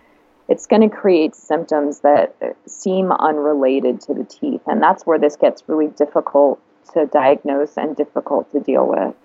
It's 0.47 0.67
going 0.67 0.87
to 0.87 0.95
create 0.95 1.35
symptoms 1.35 2.01
that 2.01 2.35
seem 2.67 3.11
unrelated 3.11 4.01
to 4.01 4.13
the 4.13 4.23
teeth. 4.23 4.61
And 4.67 4.83
that's 4.83 5.03
where 5.03 5.17
this 5.17 5.35
gets 5.35 5.63
really 5.67 5.87
difficult 5.87 6.61
to 6.93 7.07
diagnose 7.07 7.75
and 7.75 7.95
difficult 7.95 8.51
to 8.51 8.59
deal 8.59 8.85
with. 8.87 9.15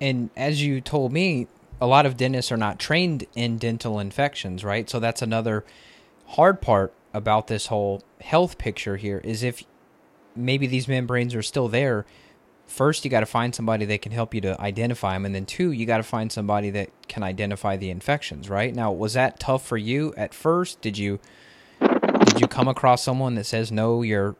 And 0.00 0.30
as 0.36 0.62
you 0.62 0.80
told 0.80 1.12
me, 1.12 1.48
a 1.80 1.88
lot 1.88 2.06
of 2.06 2.16
dentists 2.16 2.52
are 2.52 2.56
not 2.56 2.78
trained 2.78 3.26
in 3.34 3.58
dental 3.58 3.98
infections, 3.98 4.62
right? 4.62 4.88
So 4.88 5.00
that's 5.00 5.22
another 5.22 5.64
hard 6.26 6.60
part 6.60 6.92
about 7.12 7.48
this 7.48 7.66
whole 7.66 8.04
health 8.20 8.58
picture 8.58 8.96
here 8.96 9.20
is 9.24 9.42
if 9.42 9.64
maybe 10.36 10.66
these 10.66 10.88
membranes 10.88 11.34
are 11.34 11.42
still 11.42 11.68
there, 11.68 12.06
first 12.70 13.04
you 13.04 13.10
got 13.10 13.20
to 13.20 13.26
find 13.26 13.54
somebody 13.54 13.84
that 13.84 14.00
can 14.00 14.12
help 14.12 14.34
you 14.34 14.40
to 14.40 14.58
identify 14.60 15.12
them 15.14 15.26
and 15.26 15.34
then 15.34 15.44
two 15.44 15.72
you 15.72 15.84
got 15.84 15.96
to 15.96 16.02
find 16.04 16.30
somebody 16.30 16.70
that 16.70 16.88
can 17.08 17.22
identify 17.22 17.76
the 17.76 17.90
infections 17.90 18.48
right? 18.48 18.74
Now 18.74 18.92
was 18.92 19.14
that 19.14 19.40
tough 19.40 19.66
for 19.66 19.76
you 19.76 20.14
at 20.16 20.32
first? 20.32 20.80
Did 20.80 20.96
you 20.96 21.18
did 21.80 22.40
you 22.40 22.46
come 22.46 22.68
across 22.68 23.02
someone 23.02 23.34
that 23.34 23.44
says 23.44 23.72
no 23.72 24.02
your 24.02 24.36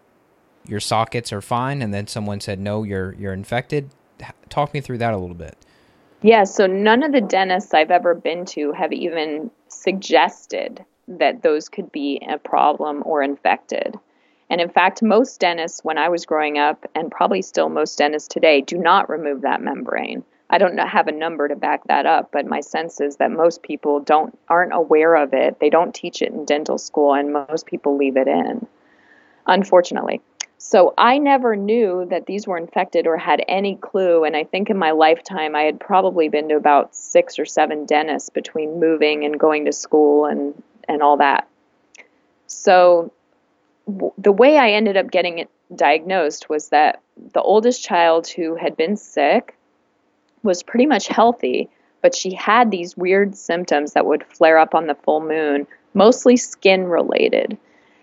your 0.66 0.80
sockets 0.80 1.32
are 1.32 1.40
fine 1.40 1.82
and 1.82 1.92
then 1.92 2.06
someone 2.06 2.40
said 2.40 2.60
no 2.60 2.84
you're 2.84 3.14
you're 3.14 3.32
infected? 3.32 3.90
Talk 4.48 4.72
me 4.72 4.80
through 4.80 4.98
that 4.98 5.12
a 5.12 5.18
little 5.18 5.34
bit. 5.34 5.56
Yeah 6.22 6.44
so 6.44 6.66
none 6.66 7.02
of 7.02 7.12
the 7.12 7.20
dentists 7.20 7.74
i've 7.74 7.90
ever 7.90 8.14
been 8.14 8.44
to 8.46 8.72
have 8.72 8.92
even 8.92 9.50
suggested 9.68 10.84
that 11.08 11.42
those 11.42 11.68
could 11.68 11.90
be 11.90 12.24
a 12.28 12.38
problem 12.38 13.02
or 13.04 13.22
infected 13.22 13.98
and 14.50 14.60
in 14.60 14.68
fact, 14.68 15.02
most 15.02 15.38
dentists, 15.38 15.84
when 15.84 15.96
I 15.96 16.08
was 16.08 16.26
growing 16.26 16.58
up, 16.58 16.84
and 16.94 17.10
probably 17.10 17.40
still 17.40 17.68
most 17.68 17.96
dentists 17.96 18.28
today, 18.28 18.60
do 18.60 18.76
not 18.76 19.08
remove 19.08 19.42
that 19.42 19.62
membrane. 19.62 20.24
I 20.50 20.58
don't 20.58 20.76
have 20.76 21.06
a 21.06 21.12
number 21.12 21.46
to 21.46 21.54
back 21.54 21.84
that 21.86 22.06
up, 22.06 22.30
but 22.32 22.44
my 22.44 22.60
sense 22.60 23.00
is 23.00 23.16
that 23.16 23.30
most 23.30 23.62
people 23.62 24.00
don't 24.00 24.36
aren't 24.48 24.74
aware 24.74 25.14
of 25.14 25.32
it. 25.32 25.60
They 25.60 25.70
don't 25.70 25.94
teach 25.94 26.20
it 26.20 26.32
in 26.32 26.44
dental 26.44 26.76
school, 26.76 27.14
and 27.14 27.32
most 27.32 27.66
people 27.66 27.96
leave 27.96 28.16
it 28.16 28.26
in. 28.26 28.66
Unfortunately. 29.46 30.20
So 30.58 30.92
I 30.98 31.16
never 31.16 31.56
knew 31.56 32.06
that 32.10 32.26
these 32.26 32.46
were 32.46 32.58
infected 32.58 33.06
or 33.06 33.16
had 33.16 33.42
any 33.48 33.76
clue. 33.76 34.24
And 34.24 34.36
I 34.36 34.44
think 34.44 34.68
in 34.68 34.76
my 34.76 34.90
lifetime, 34.90 35.56
I 35.56 35.62
had 35.62 35.80
probably 35.80 36.28
been 36.28 36.50
to 36.50 36.56
about 36.56 36.94
six 36.94 37.38
or 37.38 37.46
seven 37.46 37.86
dentists 37.86 38.28
between 38.28 38.78
moving 38.78 39.24
and 39.24 39.40
going 39.40 39.64
to 39.64 39.72
school 39.72 40.26
and, 40.26 40.62
and 40.86 41.02
all 41.02 41.16
that. 41.16 41.48
So 42.46 43.10
the 44.18 44.32
way 44.32 44.58
I 44.58 44.70
ended 44.70 44.96
up 44.96 45.10
getting 45.10 45.38
it 45.38 45.50
diagnosed 45.74 46.48
was 46.48 46.68
that 46.68 47.00
the 47.32 47.42
oldest 47.42 47.82
child 47.82 48.28
who 48.28 48.54
had 48.56 48.76
been 48.76 48.96
sick 48.96 49.56
was 50.42 50.62
pretty 50.62 50.86
much 50.86 51.08
healthy, 51.08 51.68
but 52.02 52.14
she 52.14 52.32
had 52.32 52.70
these 52.70 52.96
weird 52.96 53.36
symptoms 53.36 53.92
that 53.92 54.06
would 54.06 54.24
flare 54.24 54.58
up 54.58 54.74
on 54.74 54.86
the 54.86 54.94
full 54.94 55.20
moon, 55.20 55.66
mostly 55.94 56.36
skin 56.36 56.84
related. 56.84 57.58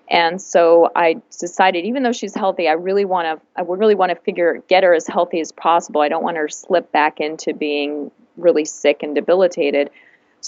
And 0.09 0.41
so 0.41 0.89
I 0.95 1.21
decided, 1.37 1.85
even 1.85 2.03
though 2.03 2.13
she's 2.13 2.33
healthy, 2.33 2.69
I 2.69 2.73
really 2.73 3.05
want 3.05 3.25
to, 3.25 3.45
I 3.57 3.61
would 3.61 3.79
really 3.79 3.95
want 3.95 4.11
to 4.11 4.15
figure, 4.15 4.63
get 4.69 4.83
her 4.83 4.93
as 4.93 5.07
healthy 5.07 5.41
as 5.41 5.51
possible. 5.51 6.01
I 6.01 6.09
don't 6.09 6.23
want 6.23 6.37
her 6.37 6.47
to 6.47 6.53
slip 6.53 6.91
back 6.91 7.19
into 7.19 7.53
being 7.53 8.11
really 8.37 8.65
sick 8.65 9.03
and 9.03 9.15
debilitated. 9.15 9.89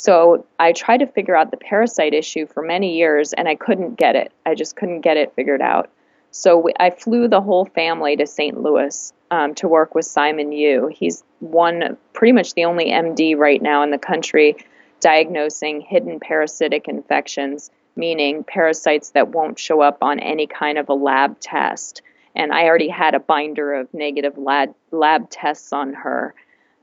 So 0.01 0.45
I 0.57 0.71
tried 0.71 0.99
to 0.99 1.07
figure 1.07 1.35
out 1.35 1.51
the 1.51 1.57
parasite 1.57 2.13
issue 2.13 2.47
for 2.47 2.63
many 2.63 2.95
years 2.95 3.33
and 3.33 3.49
I 3.49 3.55
couldn't 3.55 3.95
get 3.95 4.15
it. 4.15 4.31
I 4.45 4.55
just 4.55 4.77
couldn't 4.77 5.01
get 5.01 5.17
it 5.17 5.35
figured 5.35 5.62
out. 5.62 5.89
So 6.31 6.57
we, 6.57 6.71
I 6.79 6.89
flew 6.89 7.27
the 7.27 7.41
whole 7.41 7.65
family 7.65 8.15
to 8.15 8.25
St. 8.25 8.57
Louis 8.63 9.12
um, 9.29 9.55
to 9.55 9.67
work 9.67 9.93
with 9.95 10.05
Simon 10.05 10.53
Yu. 10.53 10.88
He's 10.88 11.25
one, 11.41 11.97
pretty 12.13 12.31
much 12.31 12.53
the 12.53 12.63
only 12.63 12.85
MD 12.85 13.35
right 13.35 13.62
now 13.62 13.83
in 13.83 13.91
the 13.91 13.97
country 13.97 14.55
diagnosing 15.01 15.81
hidden 15.81 16.21
parasitic 16.21 16.88
infections, 16.88 17.69
meaning 17.97 18.45
parasites 18.45 19.09
that 19.09 19.27
won't 19.27 19.59
show 19.59 19.81
up 19.81 20.01
on 20.01 20.21
any 20.21 20.47
kind 20.47 20.77
of 20.77 20.88
a 20.88 20.93
lab 20.93 21.41
test. 21.41 22.03
And 22.38 22.53
I 22.53 22.67
already 22.67 22.88
had 22.88 23.15
a 23.15 23.19
binder 23.19 23.73
of 23.73 23.93
negative 23.93 24.38
lab, 24.38 24.73
lab 24.91 25.29
tests 25.29 25.73
on 25.73 25.91
her. 25.91 26.33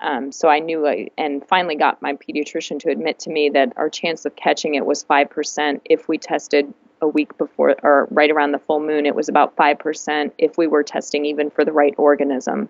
Um, 0.01 0.31
so 0.31 0.49
I 0.49 0.59
knew, 0.59 0.87
I, 0.87 1.09
and 1.17 1.47
finally 1.47 1.75
got 1.75 2.03
my 2.03 2.15
pediatrician 2.15 2.81
to 2.81 2.91
admit 2.91 3.19
to 3.21 3.31
me 3.31 3.49
that 3.51 3.73
our 3.77 3.89
chance 3.89 4.25
of 4.25 4.37
catching 4.37 4.75
it 4.75 4.85
was 4.85 5.05
5% 5.05 5.81
if 5.87 6.09
we 6.09 6.19
tested 6.19 6.73
a 7.01 7.09
week 7.09 7.37
before 7.39 7.77
or 7.83 8.09
right 8.11 8.31
around 8.31 8.53
the 8.53 8.59
full 8.59 8.81
moon. 8.81 9.07
It 9.07 9.15
was 9.15 9.29
about 9.29 9.57
5% 9.57 10.33
if 10.39 10.59
we 10.59 10.67
were 10.67 10.83
testing 10.83 11.25
even 11.25 11.51
for 11.51 11.65
the 11.65 11.73
right 11.73 11.95
organism. 11.97 12.69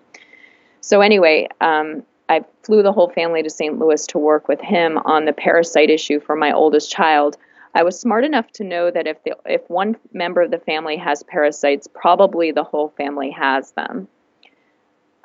So, 0.81 1.01
anyway, 1.01 1.49
um, 1.59 2.03
I 2.29 2.43
flew 2.63 2.83
the 2.83 2.93
whole 2.93 3.09
family 3.09 3.43
to 3.43 3.49
St. 3.49 3.77
Louis 3.77 4.05
to 4.07 4.17
work 4.17 4.47
with 4.47 4.61
him 4.61 4.97
on 4.97 5.25
the 5.25 5.33
parasite 5.33 5.89
issue 5.89 6.19
for 6.19 6.35
my 6.35 6.51
oldest 6.51 6.91
child. 6.91 7.37
I 7.73 7.83
was 7.83 7.99
smart 7.99 8.25
enough 8.25 8.51
to 8.53 8.63
know 8.63 8.89
that 8.89 9.07
if 9.07 9.23
the, 9.23 9.35
if 9.45 9.69
one 9.69 9.97
member 10.13 10.41
of 10.41 10.51
the 10.51 10.59
family 10.59 10.97
has 10.97 11.23
parasites, 11.23 11.87
probably 11.87 12.51
the 12.51 12.63
whole 12.63 12.89
family 12.97 13.31
has 13.31 13.71
them 13.71 14.07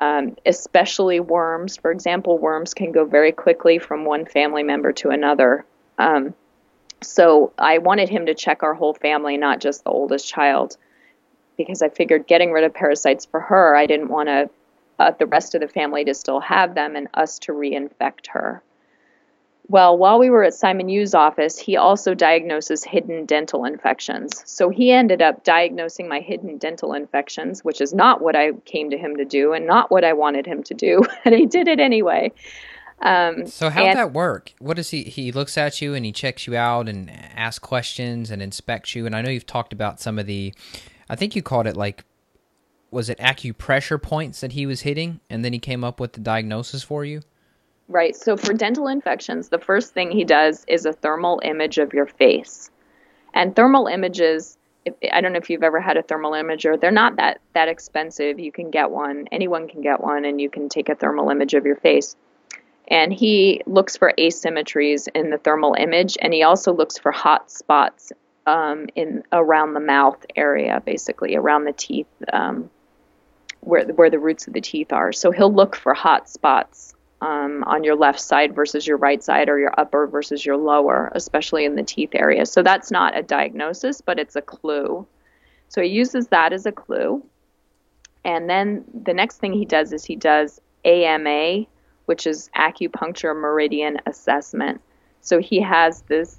um, 0.03 0.35
especially 0.45 1.21
worms. 1.21 1.77
For 1.77 1.89
example, 1.89 2.37
worms 2.37 2.73
can 2.73 2.91
go 2.91 3.05
very 3.05 3.31
quickly 3.31 3.79
from 3.79 4.03
one 4.03 4.25
family 4.25 4.61
member 4.61 4.91
to 4.91 5.11
another. 5.11 5.65
Um, 5.97 6.33
so 7.01 7.53
I 7.57 7.77
wanted 7.77 8.09
him 8.09 8.25
to 8.25 8.33
check 8.33 8.63
our 8.63 8.73
whole 8.73 8.93
family, 8.93 9.37
not 9.37 9.61
just 9.61 9.85
the 9.85 9.91
oldest 9.91 10.27
child, 10.27 10.75
because 11.55 11.81
I 11.81 11.87
figured 11.87 12.27
getting 12.27 12.51
rid 12.51 12.65
of 12.65 12.73
parasites 12.73 13.25
for 13.25 13.39
her, 13.39 13.77
I 13.77 13.85
didn't 13.85 14.09
want 14.09 14.27
to 14.27 14.49
uh, 14.99 15.11
the 15.17 15.25
rest 15.25 15.55
of 15.55 15.61
the 15.61 15.69
family 15.69 16.03
to 16.03 16.13
still 16.13 16.41
have 16.41 16.75
them 16.75 16.97
and 16.97 17.07
us 17.13 17.39
to 17.39 17.53
reinfect 17.53 18.27
her. 18.31 18.61
Well, 19.69 19.97
while 19.97 20.19
we 20.19 20.29
were 20.29 20.43
at 20.43 20.53
Simon 20.53 20.89
Yu's 20.89 21.13
office, 21.13 21.57
he 21.57 21.77
also 21.77 22.13
diagnoses 22.13 22.83
hidden 22.83 23.25
dental 23.25 23.63
infections. 23.63 24.43
So 24.45 24.69
he 24.69 24.91
ended 24.91 25.21
up 25.21 25.43
diagnosing 25.45 26.09
my 26.09 26.19
hidden 26.19 26.57
dental 26.57 26.93
infections, 26.93 27.63
which 27.63 27.79
is 27.79 27.93
not 27.93 28.21
what 28.21 28.35
I 28.35 28.51
came 28.65 28.89
to 28.89 28.97
him 28.97 29.15
to 29.15 29.25
do 29.25 29.53
and 29.53 29.65
not 29.65 29.89
what 29.89 30.03
I 30.03 30.13
wanted 30.13 30.45
him 30.45 30.63
to 30.63 30.73
do, 30.73 31.01
and 31.25 31.33
he 31.33 31.45
did 31.45 31.67
it 31.67 31.79
anyway. 31.79 32.31
Um, 33.01 33.47
so 33.47 33.69
how'd 33.69 33.87
and, 33.87 33.97
that 33.97 34.13
work? 34.13 34.53
What 34.59 34.77
does 34.77 34.89
he? 34.89 35.03
He 35.03 35.31
looks 35.31 35.57
at 35.57 35.81
you 35.81 35.93
and 35.93 36.05
he 36.05 36.11
checks 36.11 36.45
you 36.45 36.55
out 36.55 36.87
and 36.87 37.09
asks 37.35 37.59
questions 37.59 38.31
and 38.31 38.41
inspects 38.41 38.95
you. 38.95 39.05
And 39.05 39.15
I 39.15 39.21
know 39.21 39.29
you've 39.29 39.45
talked 39.45 39.73
about 39.73 39.99
some 39.99 40.19
of 40.19 40.25
the, 40.25 40.53
I 41.09 41.15
think 41.15 41.35
you 41.35 41.41
called 41.41 41.67
it 41.67 41.75
like, 41.75 42.05
was 42.91 43.09
it 43.09 43.17
acupressure 43.17 44.01
points 44.01 44.41
that 44.41 44.51
he 44.51 44.65
was 44.65 44.81
hitting, 44.81 45.19
and 45.29 45.43
then 45.43 45.51
he 45.51 45.59
came 45.59 45.83
up 45.83 45.99
with 45.99 46.13
the 46.13 46.19
diagnosis 46.19 46.83
for 46.83 47.03
you. 47.03 47.21
Right. 47.89 48.15
So 48.15 48.37
for 48.37 48.53
dental 48.53 48.87
infections, 48.87 49.49
the 49.49 49.59
first 49.59 49.93
thing 49.93 50.11
he 50.11 50.23
does 50.23 50.63
is 50.67 50.85
a 50.85 50.93
thermal 50.93 51.41
image 51.43 51.77
of 51.77 51.93
your 51.93 52.05
face. 52.05 52.69
And 53.33 53.55
thermal 53.55 53.87
images, 53.87 54.57
if, 54.85 54.93
I 55.11 55.21
don't 55.21 55.33
know 55.33 55.39
if 55.39 55.49
you've 55.49 55.63
ever 55.63 55.81
had 55.81 55.97
a 55.97 56.01
thermal 56.01 56.31
imager, 56.31 56.79
they're 56.79 56.91
not 56.91 57.17
that 57.17 57.41
that 57.53 57.67
expensive. 57.67 58.39
You 58.39 58.51
can 58.51 58.69
get 58.69 58.89
one. 58.89 59.27
Anyone 59.31 59.67
can 59.67 59.81
get 59.81 60.01
one 60.01 60.23
and 60.23 60.39
you 60.39 60.49
can 60.49 60.69
take 60.69 60.89
a 60.89 60.95
thermal 60.95 61.29
image 61.29 61.53
of 61.55 61.65
your 61.65 61.75
face. 61.75 62.15
And 62.87 63.11
he 63.13 63.61
looks 63.65 63.97
for 63.97 64.13
asymmetries 64.17 65.07
in 65.13 65.29
the 65.29 65.37
thermal 65.37 65.75
image 65.77 66.17
and 66.21 66.33
he 66.33 66.43
also 66.43 66.73
looks 66.73 66.97
for 66.97 67.11
hot 67.11 67.51
spots 67.51 68.11
um, 68.45 68.87
in 68.95 69.23
around 69.31 69.73
the 69.73 69.79
mouth 69.79 70.25
area, 70.35 70.81
basically 70.85 71.35
around 71.35 71.65
the 71.65 71.73
teeth, 71.73 72.07
um, 72.31 72.69
where 73.59 73.85
where 73.85 74.09
the 74.09 74.19
roots 74.19 74.47
of 74.47 74.53
the 74.53 74.61
teeth 74.61 74.93
are. 74.93 75.11
So 75.11 75.31
he'll 75.31 75.53
look 75.53 75.75
for 75.75 75.93
hot 75.93 76.29
spots 76.29 76.93
um, 77.23 77.63
on 77.63 77.85
your 77.85 77.95
left 77.95 78.19
side 78.19 78.53
versus 78.53 78.85
your 78.85 78.97
right 78.97 79.23
side 79.23 79.47
or 79.47 79.57
your 79.57 79.73
upper 79.79 80.07
versus 80.07 80.45
your 80.45 80.57
lower, 80.57 81.09
especially 81.15 81.63
in 81.63 81.75
the 81.75 81.83
teeth 81.83 82.09
area. 82.13 82.45
So 82.45 82.61
that's 82.61 82.91
not 82.91 83.17
a 83.17 83.23
diagnosis, 83.23 84.01
but 84.01 84.19
it's 84.19 84.35
a 84.35 84.41
clue. 84.41 85.07
So 85.69 85.81
he 85.81 85.87
uses 85.87 86.27
that 86.27 86.51
as 86.51 86.65
a 86.65 86.71
clue. 86.73 87.23
And 88.25 88.49
then 88.49 88.83
the 89.05 89.13
next 89.13 89.37
thing 89.37 89.53
he 89.53 89.63
does 89.63 89.93
is 89.93 90.03
he 90.03 90.17
does 90.17 90.59
AMA, 90.83 91.65
which 92.07 92.27
is 92.27 92.49
acupuncture 92.57 93.33
meridian 93.33 94.01
assessment. 94.05 94.81
So 95.21 95.39
he 95.39 95.61
has 95.61 96.01
this 96.01 96.37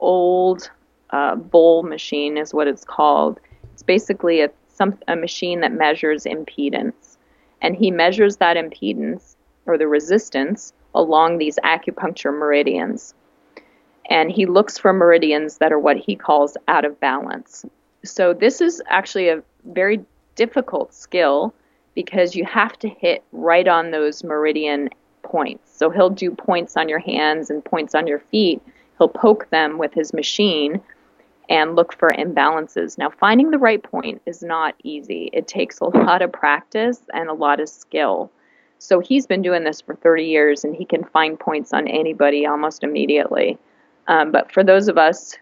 old 0.00 0.70
uh, 1.10 1.36
Voll 1.36 1.82
machine, 1.82 2.38
is 2.38 2.54
what 2.54 2.66
it's 2.66 2.84
called. 2.84 3.40
It's 3.74 3.82
basically 3.82 4.40
a 4.40 4.50
some 4.68 4.96
a 5.06 5.16
machine 5.16 5.60
that 5.60 5.72
measures 5.72 6.24
impedance, 6.24 7.18
and 7.60 7.76
he 7.76 7.90
measures 7.90 8.36
that 8.36 8.56
impedance 8.56 9.34
or 9.68 9.78
the 9.78 9.88
resistance 9.88 10.72
along 10.94 11.38
these 11.38 11.58
acupuncture 11.64 12.36
meridians. 12.36 13.14
And 14.10 14.30
he 14.30 14.46
looks 14.46 14.78
for 14.78 14.92
meridians 14.92 15.58
that 15.58 15.72
are 15.72 15.78
what 15.78 15.98
he 15.98 16.16
calls 16.16 16.56
out 16.66 16.84
of 16.84 16.98
balance. 16.98 17.64
So 18.04 18.32
this 18.32 18.60
is 18.60 18.82
actually 18.88 19.28
a 19.28 19.42
very 19.64 20.04
difficult 20.34 20.94
skill 20.94 21.54
because 21.94 22.34
you 22.34 22.44
have 22.44 22.78
to 22.78 22.88
hit 22.88 23.22
right 23.32 23.66
on 23.68 23.90
those 23.90 24.24
meridian 24.24 24.88
points. 25.22 25.76
So 25.76 25.90
he'll 25.90 26.10
do 26.10 26.30
points 26.30 26.76
on 26.76 26.88
your 26.88 27.00
hands 27.00 27.50
and 27.50 27.64
points 27.64 27.94
on 27.94 28.06
your 28.06 28.20
feet. 28.20 28.62
He'll 28.96 29.08
poke 29.08 29.50
them 29.50 29.78
with 29.78 29.92
his 29.92 30.14
machine 30.14 30.80
and 31.48 31.76
look 31.76 31.92
for 31.92 32.10
imbalances. 32.10 32.98
Now, 32.98 33.10
finding 33.10 33.50
the 33.50 33.58
right 33.58 33.82
point 33.82 34.22
is 34.26 34.42
not 34.42 34.74
easy. 34.82 35.30
It 35.32 35.48
takes 35.48 35.80
a 35.80 35.86
lot 35.86 36.22
of 36.22 36.32
practice 36.32 37.00
and 37.12 37.28
a 37.28 37.34
lot 37.34 37.60
of 37.60 37.68
skill. 37.68 38.30
So 38.78 39.00
he's 39.00 39.26
been 39.26 39.42
doing 39.42 39.64
this 39.64 39.80
for 39.80 39.94
30 39.96 40.24
years 40.24 40.64
and 40.64 40.74
he 40.74 40.84
can 40.84 41.04
find 41.04 41.38
points 41.38 41.72
on 41.72 41.88
anybody 41.88 42.46
almost 42.46 42.84
immediately. 42.84 43.58
Um, 44.06 44.32
but 44.32 44.52
for 44.52 44.64
those 44.64 44.88
of 44.88 44.96
us 44.96 45.36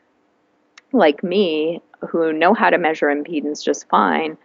like 0.93 1.23
me 1.23 1.81
who 2.01 2.33
know 2.33 2.55
how 2.55 2.71
to 2.71 2.79
measure 2.79 3.07
impedance 3.07 3.63
just 3.65 3.89
fine, 3.89 4.37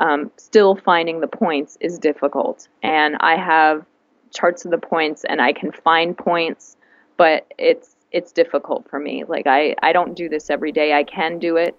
um, 0.00 0.30
still 0.36 0.74
finding 0.74 1.20
the 1.20 1.26
points 1.26 1.78
is 1.80 1.98
difficult. 1.98 2.68
And 2.82 3.16
I 3.20 3.36
have 3.36 3.84
charts 4.34 4.64
of 4.64 4.70
the 4.70 4.78
points 4.78 5.24
and 5.24 5.40
I 5.40 5.52
can 5.52 5.72
find 5.72 6.16
points, 6.16 6.76
but 7.16 7.46
it's 7.58 7.96
it's 8.10 8.32
difficult 8.32 8.88
for 8.88 8.98
me. 8.98 9.24
Like 9.26 9.46
I 9.46 9.74
I 9.82 9.92
don't 9.92 10.14
do 10.14 10.28
this 10.28 10.50
every 10.50 10.72
day. 10.72 10.92
I 10.92 11.04
can 11.04 11.38
do 11.38 11.56
it. 11.56 11.76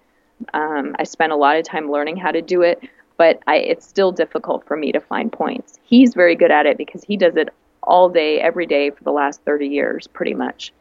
Um, 0.52 0.94
I 0.98 1.04
spend 1.04 1.32
a 1.32 1.36
lot 1.36 1.56
of 1.56 1.64
time 1.64 1.90
learning 1.90 2.16
how 2.16 2.30
to 2.30 2.42
do 2.42 2.62
it, 2.62 2.80
but 3.16 3.40
I, 3.46 3.56
it's 3.56 3.86
still 3.86 4.12
difficult 4.12 4.66
for 4.66 4.76
me 4.76 4.92
to 4.92 5.00
find 5.00 5.32
points. 5.32 5.78
He's 5.82 6.14
very 6.14 6.34
good 6.34 6.50
at 6.50 6.66
it 6.66 6.76
because 6.76 7.04
he 7.04 7.16
does 7.16 7.36
it 7.36 7.48
all 7.82 8.08
day, 8.08 8.40
every 8.40 8.66
day 8.66 8.90
for 8.90 9.04
the 9.04 9.12
last 9.12 9.42
30 9.44 9.68
years, 9.68 10.06
pretty 10.06 10.34
much. 10.34 10.72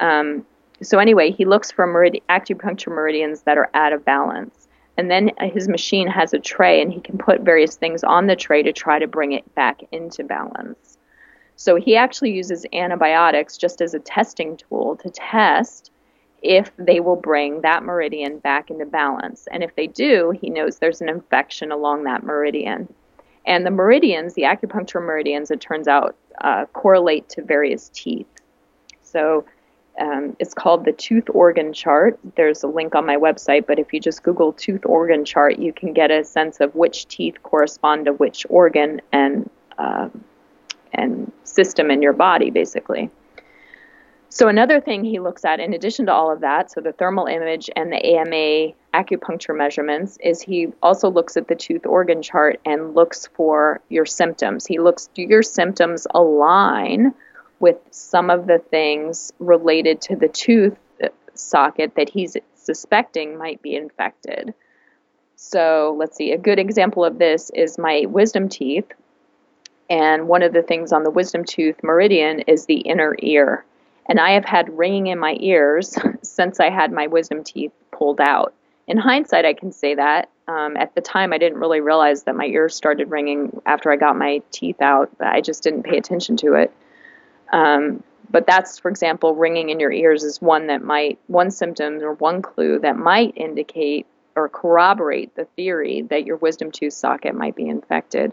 Um, 0.00 0.44
so 0.82 0.98
anyway, 0.98 1.30
he 1.30 1.44
looks 1.44 1.70
for 1.70 1.86
merid- 1.86 2.22
acupuncture 2.28 2.88
meridians 2.88 3.42
that 3.42 3.58
are 3.58 3.70
out 3.74 3.92
of 3.92 4.04
balance. 4.04 4.68
And 4.96 5.10
then 5.10 5.30
his 5.40 5.68
machine 5.68 6.06
has 6.06 6.32
a 6.32 6.38
tray, 6.38 6.80
and 6.80 6.92
he 6.92 7.00
can 7.00 7.18
put 7.18 7.40
various 7.40 7.76
things 7.76 8.04
on 8.04 8.26
the 8.26 8.36
tray 8.36 8.62
to 8.62 8.72
try 8.72 8.98
to 8.98 9.08
bring 9.08 9.32
it 9.32 9.54
back 9.54 9.80
into 9.90 10.22
balance. 10.22 10.98
So 11.56 11.76
he 11.76 11.96
actually 11.96 12.32
uses 12.32 12.66
antibiotics 12.72 13.56
just 13.56 13.80
as 13.80 13.94
a 13.94 13.98
testing 13.98 14.56
tool 14.56 14.96
to 14.96 15.10
test 15.10 15.90
if 16.44 16.70
they 16.76 17.00
will 17.00 17.16
bring 17.16 17.62
that 17.62 17.82
meridian 17.82 18.38
back 18.38 18.70
into 18.70 18.84
balance. 18.84 19.48
And 19.50 19.64
if 19.64 19.74
they 19.74 19.86
do, 19.86 20.32
he 20.38 20.50
knows 20.50 20.78
there's 20.78 21.00
an 21.00 21.08
infection 21.08 21.72
along 21.72 22.04
that 22.04 22.22
meridian. 22.22 22.92
And 23.46 23.64
the 23.64 23.70
meridians, 23.70 24.34
the 24.34 24.42
acupuncture 24.42 25.02
meridians, 25.02 25.50
it 25.50 25.60
turns 25.60 25.88
out, 25.88 26.16
uh, 26.42 26.66
correlate 26.66 27.28
to 27.30 27.42
various 27.42 27.90
teeth. 27.94 28.26
So 29.02 29.46
um, 29.98 30.36
it's 30.38 30.52
called 30.52 30.84
the 30.84 30.92
tooth 30.92 31.24
organ 31.30 31.72
chart. 31.72 32.18
There's 32.36 32.62
a 32.62 32.66
link 32.66 32.94
on 32.94 33.06
my 33.06 33.16
website, 33.16 33.66
but 33.66 33.78
if 33.78 33.92
you 33.92 34.00
just 34.00 34.22
Google 34.22 34.52
tooth 34.52 34.84
organ 34.84 35.24
chart, 35.24 35.58
you 35.58 35.72
can 35.72 35.94
get 35.94 36.10
a 36.10 36.24
sense 36.24 36.60
of 36.60 36.74
which 36.74 37.06
teeth 37.08 37.42
correspond 37.42 38.04
to 38.04 38.12
which 38.12 38.44
organ 38.50 39.00
and 39.12 39.48
uh, 39.78 40.08
and 40.92 41.32
system 41.44 41.90
in 41.90 42.02
your 42.02 42.12
body, 42.12 42.50
basically. 42.50 43.10
So 44.34 44.48
another 44.48 44.80
thing 44.80 45.04
he 45.04 45.20
looks 45.20 45.44
at, 45.44 45.60
in 45.60 45.74
addition 45.74 46.06
to 46.06 46.12
all 46.12 46.28
of 46.28 46.40
that, 46.40 46.68
so 46.68 46.80
the 46.80 46.90
thermal 46.90 47.26
image 47.26 47.70
and 47.76 47.92
the 47.92 48.04
AMA 48.04 48.74
acupuncture 48.92 49.56
measurements, 49.56 50.18
is 50.20 50.42
he 50.42 50.72
also 50.82 51.08
looks 51.08 51.36
at 51.36 51.46
the 51.46 51.54
tooth 51.54 51.86
organ 51.86 52.20
chart 52.20 52.60
and 52.64 52.96
looks 52.96 53.28
for 53.36 53.80
your 53.90 54.04
symptoms. 54.04 54.66
He 54.66 54.80
looks, 54.80 55.08
do 55.14 55.22
your 55.22 55.44
symptoms 55.44 56.08
align 56.12 57.14
with 57.60 57.76
some 57.92 58.28
of 58.28 58.48
the 58.48 58.58
things 58.58 59.32
related 59.38 60.00
to 60.00 60.16
the 60.16 60.26
tooth 60.26 60.76
socket 61.34 61.94
that 61.94 62.08
he's 62.08 62.36
suspecting 62.56 63.38
might 63.38 63.62
be 63.62 63.76
infected. 63.76 64.52
So 65.36 65.94
let's 65.96 66.16
see, 66.16 66.32
a 66.32 66.38
good 66.38 66.58
example 66.58 67.04
of 67.04 67.20
this 67.20 67.52
is 67.54 67.78
my 67.78 68.06
wisdom 68.08 68.48
teeth. 68.48 68.90
And 69.88 70.26
one 70.26 70.42
of 70.42 70.52
the 70.52 70.62
things 70.62 70.92
on 70.92 71.04
the 71.04 71.10
wisdom 71.10 71.44
tooth 71.44 71.84
meridian 71.84 72.40
is 72.40 72.66
the 72.66 72.78
inner 72.78 73.14
ear. 73.20 73.64
And 74.06 74.20
I 74.20 74.32
have 74.32 74.44
had 74.44 74.76
ringing 74.76 75.08
in 75.08 75.18
my 75.18 75.36
ears 75.40 75.96
since 76.22 76.60
I 76.60 76.70
had 76.70 76.92
my 76.92 77.06
wisdom 77.06 77.44
teeth 77.44 77.72
pulled 77.90 78.20
out. 78.20 78.54
In 78.86 78.98
hindsight, 78.98 79.44
I 79.44 79.54
can 79.54 79.72
say 79.72 79.94
that. 79.94 80.28
Um, 80.46 80.76
at 80.76 80.94
the 80.94 81.00
time, 81.00 81.32
I 81.32 81.38
didn't 81.38 81.58
really 81.58 81.80
realize 81.80 82.24
that 82.24 82.36
my 82.36 82.44
ears 82.44 82.76
started 82.76 83.10
ringing 83.10 83.62
after 83.64 83.90
I 83.90 83.96
got 83.96 84.16
my 84.16 84.42
teeth 84.50 84.82
out. 84.82 85.10
I 85.20 85.40
just 85.40 85.62
didn't 85.62 85.84
pay 85.84 85.96
attention 85.96 86.36
to 86.38 86.54
it. 86.54 86.72
Um, 87.50 88.02
but 88.30 88.46
that's, 88.46 88.78
for 88.78 88.90
example, 88.90 89.34
ringing 89.34 89.70
in 89.70 89.80
your 89.80 89.92
ears 89.92 90.22
is 90.22 90.42
one 90.42 90.66
that 90.66 90.82
might, 90.82 91.18
one 91.28 91.50
symptom 91.50 92.02
or 92.02 92.12
one 92.14 92.42
clue 92.42 92.78
that 92.80 92.96
might 92.96 93.32
indicate 93.36 94.06
or 94.36 94.48
corroborate 94.48 95.34
the 95.34 95.44
theory 95.56 96.02
that 96.02 96.26
your 96.26 96.36
wisdom 96.36 96.70
tooth 96.70 96.92
socket 96.92 97.34
might 97.34 97.54
be 97.54 97.68
infected. 97.68 98.32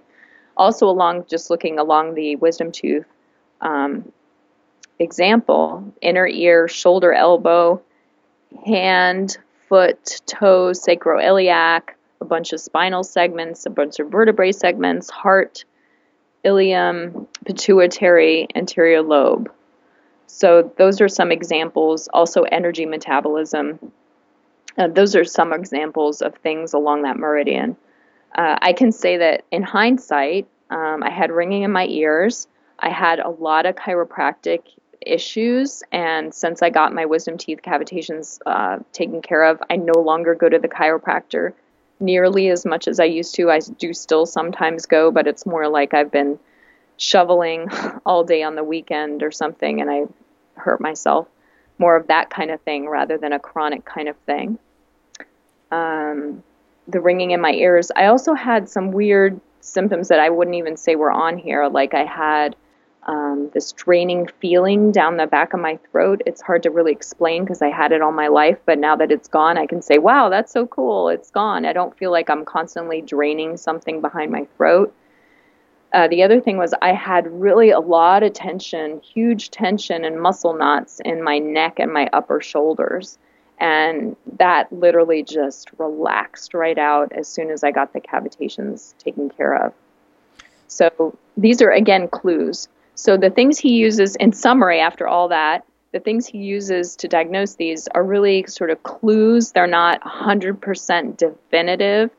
Also, 0.58 0.90
along 0.90 1.26
just 1.30 1.50
looking 1.50 1.80
along 1.80 2.16
the 2.16 2.36
wisdom 2.38 2.72
tooth 2.72 3.06
um, 3.62 4.12
example, 5.02 5.94
inner 6.02 6.28
ear, 6.28 6.68
shoulder, 6.68 7.14
elbow, 7.14 7.82
hand, 8.66 9.38
foot, 9.70 10.22
toes, 10.26 10.84
sacroiliac, 10.86 11.82
a 12.20 12.26
bunch 12.26 12.54
of 12.54 12.60
spinal 12.60 13.04
segments, 13.04 13.66
a 13.66 13.70
bunch 13.70 14.00
of 14.00 14.10
vertebrae 14.10 14.52
segments, 14.52 15.10
heart, 15.10 15.66
ilium, 16.44 17.28
pituitary, 17.46 18.48
anterior 18.56 19.02
lobe. 19.02 19.52
So 20.28 20.72
those 20.78 21.02
are 21.02 21.10
some 21.10 21.32
examples. 21.32 22.08
Also, 22.14 22.44
energy 22.44 22.86
metabolism. 22.86 23.92
Uh, 24.78 24.88
those 24.88 25.16
are 25.16 25.26
some 25.26 25.52
examples 25.52 26.22
of 26.22 26.36
things 26.36 26.74
along 26.74 27.04
that 27.04 27.18
meridian. 27.18 27.76
Uh, 28.34 28.58
I 28.62 28.74
can 28.74 28.92
say 28.92 29.18
that 29.18 29.44
in 29.52 29.64
hindsight, 29.64 30.48
um, 30.70 31.04
I 31.04 31.10
had 31.10 31.32
ringing 31.32 31.64
in 31.64 31.72
my 31.72 31.86
ears. 31.86 32.48
I 32.80 32.90
had 32.90 33.20
a 33.20 33.30
lot 33.30 33.66
of 33.66 33.76
chiropractic 33.76 34.62
issues, 35.06 35.84
and 35.92 36.34
since 36.34 36.62
I 36.62 36.70
got 36.70 36.94
my 36.94 37.06
wisdom 37.06 37.38
teeth 37.38 37.62
cavitations 37.64 38.40
uh, 38.46 38.80
taken 38.94 39.22
care 39.22 39.44
of, 39.44 39.62
I 39.70 39.76
no 39.76 40.00
longer 40.00 40.36
go 40.36 40.50
to 40.50 40.60
the 40.60 40.68
chiropractor 40.68 41.54
nearly 42.00 42.50
as 42.50 42.66
much 42.66 42.88
as 42.88 43.00
I 43.00 43.06
used 43.06 43.36
to. 43.36 43.52
I 43.52 43.60
do 43.60 43.94
still 43.94 44.26
sometimes 44.26 44.86
go, 44.86 45.12
but 45.12 45.28
it's 45.28 45.46
more 45.46 45.68
like 45.68 45.94
I've 45.94 46.12
been 46.12 46.40
shoveling 46.98 47.70
all 48.06 48.24
day 48.24 48.44
on 48.44 48.56
the 48.56 48.64
weekend 48.64 49.24
or 49.24 49.32
something 49.32 49.82
and 49.82 49.90
I 49.90 50.04
hurt 50.56 50.82
myself. 50.82 51.28
More 51.78 51.96
of 51.96 52.08
that 52.08 52.30
kind 52.30 52.52
of 52.52 52.62
thing 52.62 52.88
rather 52.88 53.18
than 53.18 53.34
a 53.34 53.40
chronic 53.40 53.86
kind 53.86 54.08
of 54.08 54.16
thing. 54.18 54.60
Um, 55.72 56.44
the 56.88 57.00
ringing 57.00 57.32
in 57.32 57.42
my 57.42 57.52
ears. 57.52 57.92
I 57.96 58.06
also 58.06 58.34
had 58.34 58.70
some 58.70 58.92
weird 58.92 59.40
symptoms 59.62 60.10
that 60.10 60.20
I 60.20 60.30
wouldn't 60.30 60.56
even 60.56 60.78
say 60.78 60.96
were 60.96 61.12
on 61.12 61.38
here. 61.38 61.68
Like 61.68 61.94
I 61.94 62.04
had 62.04 62.56
um, 63.04 63.50
this 63.54 63.72
draining 63.72 64.28
feeling 64.40 64.92
down 64.92 65.18
the 65.18 65.28
back 65.28 65.54
of 65.54 65.60
my 65.60 65.80
throat. 65.92 66.22
It's 66.26 66.42
hard 66.42 66.64
to 66.64 66.70
really 66.70 66.92
explain 66.92 67.44
because 67.44 67.62
I 67.62 67.70
had 67.70 67.92
it 67.92 68.02
all 68.02 68.12
my 68.12 68.28
life, 68.28 68.60
but 68.66 68.78
now 68.78 68.96
that 68.96 69.12
it's 69.12 69.28
gone, 69.28 69.58
I 69.58 69.66
can 69.66 69.82
say, 69.82 69.98
wow, 69.98 70.30
that's 70.30 70.52
so 70.52 70.68
cool. 70.68 71.10
It's 71.10 71.32
gone. 71.32 71.66
I 71.66 71.74
don't 71.74 71.98
feel 71.98 72.12
like 72.12 72.30
I'm 72.30 72.46
constantly 72.46 73.02
draining 73.02 73.58
something 73.58 74.02
behind 74.02 74.32
my 74.32 74.48
throat. 74.58 74.94
Uh, 75.94 76.08
the 76.08 76.24
other 76.24 76.40
thing 76.40 76.58
was 76.58 76.74
I 76.82 76.94
had 76.94 77.28
really 77.28 77.72
a 77.72 77.80
lot 77.80 78.24
of 78.24 78.34
tension, 78.34 79.02
huge 79.02 79.50
tension 79.50 80.06
and 80.06 80.22
muscle 80.22 80.54
knots 80.54 81.02
in 81.04 81.22
my 81.22 81.38
neck 81.40 81.80
and 81.80 81.92
my 81.92 82.08
upper 82.14 82.40
shoulders. 82.40 83.18
And 83.60 84.16
that 84.38 84.72
literally 84.72 85.22
just 85.22 85.70
relaxed 85.78 86.54
right 86.54 86.78
out 86.78 87.12
as 87.12 87.28
soon 87.28 87.52
as 87.52 87.64
I 87.64 87.72
got 87.72 87.94
the 87.94 88.02
cavitations 88.02 88.98
taken 88.98 89.30
care 89.30 89.54
of. 89.66 89.74
So 90.68 91.18
these 91.36 91.62
are, 91.62 91.70
again, 91.70 92.08
clues. 92.08 92.70
So 92.96 93.18
the 93.18 93.30
things 93.30 93.58
he 93.58 93.74
uses, 93.74 94.16
in 94.16 94.32
summary, 94.32 94.80
after 94.80 95.08
all 95.08 95.30
that, 95.30 95.66
the 95.92 96.00
things 96.00 96.26
he 96.26 96.38
uses 96.38 96.96
to 96.98 97.08
diagnose 97.08 97.56
these 97.56 97.88
are 97.90 98.04
really 98.04 98.46
sort 98.48 98.70
of 98.70 98.82
clues. 98.84 99.52
They're 99.52 99.68
not 99.68 100.02
100% 100.02 101.18
definitive. 101.18 102.12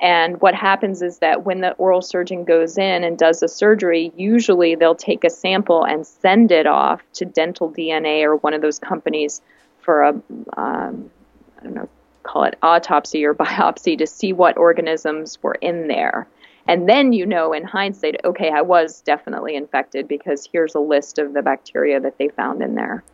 And 0.00 0.40
what 0.40 0.54
happens 0.54 1.02
is 1.02 1.18
that 1.18 1.44
when 1.44 1.60
the 1.60 1.72
oral 1.72 2.02
surgeon 2.02 2.44
goes 2.44 2.76
in 2.76 3.04
and 3.04 3.16
does 3.16 3.42
a 3.42 3.48
surgery, 3.48 4.12
usually 4.16 4.74
they'll 4.74 4.96
take 4.96 5.22
a 5.22 5.30
sample 5.30 5.84
and 5.84 6.04
send 6.04 6.50
it 6.50 6.66
off 6.66 7.00
to 7.14 7.24
Dental 7.24 7.70
DNA 7.70 8.24
or 8.24 8.36
one 8.36 8.54
of 8.54 8.62
those 8.62 8.80
companies 8.80 9.40
for 9.80 10.02
a, 10.02 10.08
um, 10.56 11.10
I 11.58 11.62
don't 11.62 11.74
know, 11.74 11.88
call 12.24 12.44
it 12.44 12.58
autopsy 12.62 13.24
or 13.24 13.34
biopsy 13.34 13.96
to 13.98 14.06
see 14.06 14.32
what 14.32 14.56
organisms 14.56 15.40
were 15.42 15.56
in 15.60 15.86
there. 15.86 16.26
And 16.66 16.88
then 16.88 17.12
you 17.12 17.26
know 17.26 17.52
in 17.52 17.64
hindsight, 17.64 18.24
okay, 18.24 18.50
I 18.50 18.62
was 18.62 19.02
definitely 19.02 19.54
infected 19.54 20.08
because 20.08 20.48
here's 20.50 20.74
a 20.74 20.80
list 20.80 21.18
of 21.18 21.34
the 21.34 21.42
bacteria 21.42 22.00
that 22.00 22.18
they 22.18 22.28
found 22.28 22.62
in 22.62 22.74
there. 22.74 23.04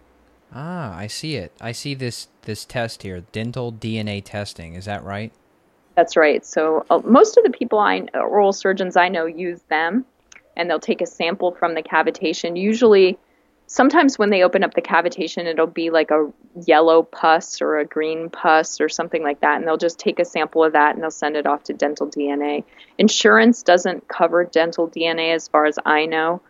Ah, 0.53 0.97
I 0.97 1.07
see 1.07 1.37
it. 1.37 1.53
I 1.61 1.73
see 1.73 1.95
this 1.95 2.29
this 2.43 2.65
test 2.65 3.03
here, 3.03 3.21
dental 3.33 3.73
DNA 3.73 4.23
testing. 4.25 4.75
Is 4.75 4.87
that 4.87 5.05
right? 5.05 5.33
That's 5.95 6.17
right. 6.17 6.45
So 6.45 6.87
uh, 6.91 7.01
most 7.05 7.37
of 7.37 7.45
the 7.45 7.51
people 7.51 7.79
I 7.79 8.07
oral 8.15 8.53
surgeons 8.53 8.97
I 8.97 9.09
know 9.09 9.27
use 9.27 9.61
them, 9.69 10.05
and 10.57 10.69
they'll 10.69 10.81
take 10.81 11.01
a 11.01 11.07
sample 11.07 11.53
from 11.53 11.75
the 11.75 11.83
cavitation. 11.83 12.59
Usually, 12.59 13.19
sometimes 13.71 14.19
when 14.19 14.31
they 14.31 14.43
open 14.43 14.65
up 14.65 14.75
the 14.75 14.83
cavitation, 14.83 15.47
it'll 15.47 15.67
be 15.69 15.91
like 15.91 16.11
a 16.11 16.33
yellow 16.67 17.05
pus 17.05 17.63
or 17.63 17.79
a 17.79 17.87
green 17.87 18.29
pus 18.29 18.81
or 18.81 18.89
something 18.89 19.23
like 19.23 19.41
that, 19.43 19.59
and 19.59 19.67
they'll 19.67 19.77
just 19.77 20.01
take 20.01 20.19
a 20.19 20.25
sample 20.25 20.65
of 20.65 20.73
that 20.73 20.95
and 20.95 21.03
they'll 21.03 21.11
send 21.11 21.37
it 21.37 21.47
off 21.47 21.63
to 21.63 21.73
dental 21.73 22.09
DNA. 22.09 22.65
Insurance 22.99 23.63
doesn't 23.63 24.09
cover 24.09 24.45
dental 24.45 24.89
DNA 24.89 25.33
as 25.33 25.47
far 25.47 25.67
as 25.67 25.79
I 25.87 26.07
know. 26.07 26.43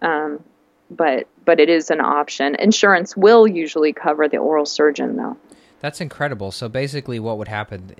Um, 0.00 0.44
but 0.90 1.26
but 1.44 1.58
it 1.58 1.68
is 1.68 1.90
an 1.90 2.00
option. 2.00 2.54
Insurance 2.54 3.16
will 3.16 3.48
usually 3.48 3.92
cover 3.92 4.28
the 4.28 4.38
oral 4.38 4.64
surgeon 4.64 5.16
though. 5.16 5.36
That's 5.80 6.00
incredible. 6.00 6.52
So 6.52 6.68
basically 6.68 7.18
what 7.18 7.36
would 7.38 7.48
happen 7.48 7.96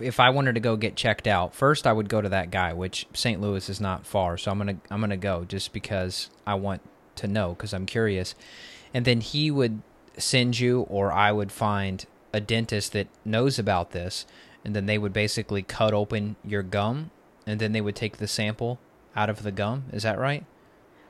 if 0.00 0.20
I 0.20 0.30
wanted 0.30 0.54
to 0.54 0.60
go 0.60 0.76
get 0.76 0.96
checked 0.96 1.26
out, 1.26 1.54
first 1.54 1.86
I 1.86 1.92
would 1.92 2.08
go 2.08 2.20
to 2.20 2.28
that 2.28 2.50
guy, 2.50 2.72
which 2.72 3.06
St. 3.14 3.40
Louis 3.40 3.68
is 3.68 3.80
not 3.80 4.06
far, 4.06 4.36
so 4.36 4.50
I'm 4.50 4.58
going 4.58 4.76
to 4.76 4.92
I'm 4.92 5.00
going 5.00 5.10
to 5.10 5.16
go 5.16 5.44
just 5.44 5.72
because 5.72 6.30
I 6.46 6.54
want 6.54 6.82
to 7.18 7.28
know 7.28 7.54
cuz 7.54 7.72
I'm 7.72 7.86
curious. 7.86 8.34
And 8.94 9.04
then 9.04 9.20
he 9.20 9.50
would 9.50 9.82
send 10.16 10.58
you 10.58 10.82
or 10.88 11.12
I 11.12 11.30
would 11.32 11.52
find 11.52 12.04
a 12.32 12.40
dentist 12.40 12.92
that 12.92 13.08
knows 13.24 13.58
about 13.58 13.92
this 13.92 14.26
and 14.64 14.74
then 14.74 14.86
they 14.86 14.98
would 14.98 15.12
basically 15.12 15.62
cut 15.62 15.94
open 15.94 16.36
your 16.44 16.62
gum 16.62 17.10
and 17.46 17.60
then 17.60 17.72
they 17.72 17.80
would 17.80 17.96
take 17.96 18.18
the 18.18 18.28
sample 18.28 18.78
out 19.16 19.30
of 19.30 19.42
the 19.42 19.52
gum. 19.52 19.84
Is 19.92 20.02
that 20.02 20.18
right? 20.18 20.44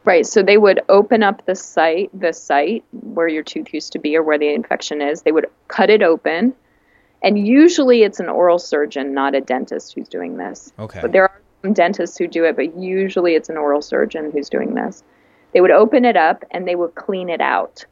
Right. 0.05 0.27
So 0.27 0.43
they 0.43 0.57
would 0.57 0.81
open 0.89 1.23
up 1.23 1.45
the 1.45 1.55
site, 1.55 2.11
the 2.19 2.33
site 2.33 2.85
where 2.93 3.29
your 3.29 3.43
tooth 3.43 3.75
used 3.75 3.93
to 3.93 3.99
be 3.99 4.17
or 4.17 4.23
where 4.23 4.39
the 4.39 4.49
infection 4.55 5.03
is. 5.03 5.23
They 5.23 5.33
would 5.33 5.47
cut 5.67 5.91
it 5.91 6.03
open. 6.03 6.55
And 7.23 7.47
usually 7.47 8.05
it's 8.05 8.21
an 8.21 8.29
oral 8.29 8.59
surgeon, 8.59 9.13
not 9.13 9.35
a 9.35 9.41
dentist 9.41 9.95
who's 9.95 10.09
doing 10.09 10.37
this. 10.37 10.73
Okay. 10.79 11.01
But 11.03 11.13
there 11.13 11.25
are 11.25 11.43
some 11.63 11.73
dentists 11.73 12.17
who 12.17 12.29
do 12.29 12.45
it, 12.45 12.55
but 12.57 12.77
usually 12.79 13.35
it's 13.35 13.49
an 13.49 13.57
oral 13.57 13.83
surgeon 13.83 14.31
who's 14.31 14.49
doing 14.49 14.75
this. 14.75 15.03
They 15.53 15.61
would 15.61 15.71
open 15.71 16.05
it 16.05 16.17
up 16.17 16.45
and 16.51 16.67
they 16.67 16.75
would 16.75 16.95
clean 16.95 17.29
it 17.29 17.41
out. 17.41 17.85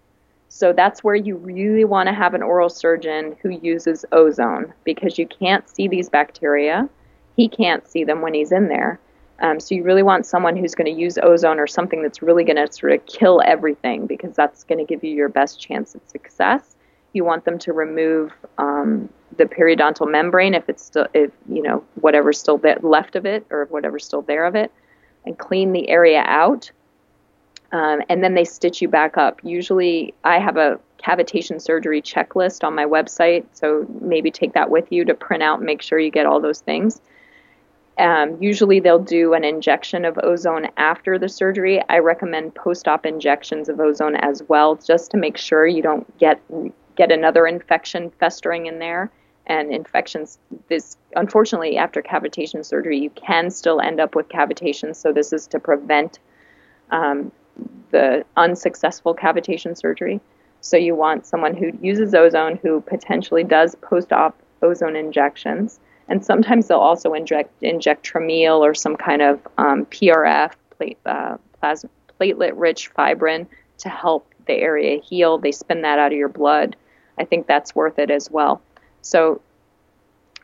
So 0.49 0.73
that's 0.73 1.03
where 1.03 1.15
you 1.15 1.37
really 1.37 1.85
want 1.85 2.09
to 2.09 2.15
have 2.15 2.35
an 2.35 2.43
oral 2.43 2.69
surgeon 2.69 3.37
who 3.43 3.51
uses 3.51 4.05
ozone 4.13 4.73
because 4.85 5.19
you 5.19 5.27
can't 5.27 5.69
see 5.69 5.89
these 5.89 6.09
bacteria. 6.09 6.89
He 7.37 7.49
can't 7.49 7.87
see 7.87 8.05
them 8.05 8.23
when 8.23 8.35
he's 8.35 8.53
in 8.53 8.69
there. 8.69 8.99
Um, 9.41 9.61
so 9.61 9.75
you 9.75 9.83
really 9.83 10.03
want 10.03 10.25
someone 10.25 10.57
who's 10.57 10.75
going 10.75 10.93
to 10.95 10.99
use 10.99 11.19
ozone 11.23 11.59
or 11.59 11.67
something 11.67 12.03
that's 12.03 12.23
really 12.23 12.45
going 12.45 12.57
to 12.57 12.73
sort 12.73 12.93
of 12.93 13.05
kill 13.05 13.43
everything 13.45 14.07
because 14.07 14.35
that's 14.35 14.65
going 14.65 14.79
to 14.79 14.85
give 14.85 15.05
you 15.05 15.15
your 15.15 15.29
best 15.29 15.61
chance 15.61 15.95
of 15.95 16.01
success. 16.07 16.75
You 17.13 17.25
want 17.25 17.45
them 17.45 17.59
to 17.61 17.73
remove 17.73 18.33
um, 18.57 19.11
the 19.37 19.45
periodontal 19.45 20.11
membrane 20.11 20.55
if 20.55 20.69
it's 20.69 20.85
still, 20.85 21.07
if 21.13 21.31
you 21.51 21.63
know 21.63 21.85
whatever's 21.97 22.39
still 22.39 22.61
left 22.83 23.17
of 23.17 23.27
it 23.27 23.47
or 23.51 23.67
whatever's 23.67 24.05
still 24.05 24.23
there 24.23 24.47
of 24.47 24.55
it, 24.55 24.73
and 25.25 25.39
clean 25.39 25.73
the 25.73 25.89
area 25.89 26.23
out. 26.27 26.71
Um, 27.73 28.03
and 28.09 28.23
then 28.23 28.35
they 28.35 28.45
stitch 28.45 28.81
you 28.81 28.89
back 28.89 29.17
up. 29.17 29.41
Usually, 29.43 30.15
I 30.25 30.39
have 30.39 30.57
a 30.57 30.79
cavitation 31.05 31.61
surgery 31.61 32.01
checklist 32.01 32.65
on 32.65 32.75
my 32.75 32.85
website, 32.85 33.45
so 33.53 33.87
maybe 34.01 34.31
take 34.31 34.55
that 34.55 34.71
with 34.71 34.91
you 34.91 35.05
to 35.05 35.15
print 35.15 35.43
out 35.43 35.59
and 35.59 35.67
make 35.67 35.83
sure 35.83 35.99
you 35.99 36.11
get 36.11 36.27
all 36.27 36.41
those 36.41 36.61
things. 36.61 37.01
Um, 37.99 38.37
usually 38.43 38.81
they'll 38.81 38.99
do 38.99 39.33
an 39.33 39.43
injection 39.43 40.05
of 40.05 40.19
ozone 40.23 40.69
after 40.77 41.19
the 41.19 41.29
surgery. 41.29 41.83
I 41.89 41.99
recommend 41.99 42.55
post-op 42.55 43.07
injections 43.07 43.69
of 43.69 43.81
ozone 43.81 44.17
as 44.17 44.43
well, 44.49 44.77
just 44.77 45.11
to 45.13 45.17
make 45.17 45.37
sure 45.37 45.67
you 45.67 45.83
don't 45.83 46.19
get 46.19 46.41
get 46.95 47.13
another 47.13 47.47
infection 47.47 48.11
festering 48.19 48.67
in 48.67 48.79
there. 48.79 49.11
And 49.47 49.73
infections, 49.73 50.39
this 50.69 50.97
unfortunately 51.15 51.79
after 51.79 52.03
cavitation 52.03 52.65
surgery, 52.65 52.99
you 52.99 53.11
can 53.11 53.51
still 53.51 53.81
end 53.81 54.01
up 54.01 54.15
with 54.15 54.29
cavitation. 54.29 54.95
So 54.95 55.13
this 55.13 55.33
is 55.33 55.47
to 55.49 55.61
prevent 55.61 56.19
um, 56.91 57.33
the 57.91 58.25
unsuccessful 58.37 59.15
cavitation 59.15 59.77
surgery. 59.77 60.21
So 60.61 60.77
you 60.77 60.95
want 60.95 61.27
someone 61.27 61.55
who 61.55 61.73
uses 61.81 62.15
ozone 62.15 62.59
who 62.63 62.81
potentially 62.81 63.45
does 63.45 63.75
post-op 63.77 64.37
ozone 64.63 64.97
injections 64.97 65.79
and 66.09 66.25
sometimes 66.25 66.69
they'll 66.69 66.79
also 66.79 67.15
inject 67.15 67.51
inject 67.63 68.11
Traumeel 68.11 68.61
or 68.61 68.75
some 68.75 68.97
kind 68.97 69.23
of 69.23 69.41
um, 69.59 69.87
PRF, 69.87 70.53
plate, 70.77 70.99
uh, 71.07 71.37
plasma, 71.61 71.91
platelet-rich 72.21 72.91
fibrin, 72.95 73.47
to 73.79 73.89
help 73.89 74.33
the 74.47 74.55
area 74.55 75.01
heal. 75.01 75.39
They 75.39 75.53
spin 75.53 75.83
that 75.83 75.99
out 75.99 76.13
of 76.13 76.19
your 76.19 76.29
blood. 76.29 76.77
I 77.19 77.25
think 77.25 77.47
that's 77.47 77.75
worth 77.75 77.99
it 77.99 78.11
as 78.11 78.31
well. 78.31 78.63
So 79.03 79.41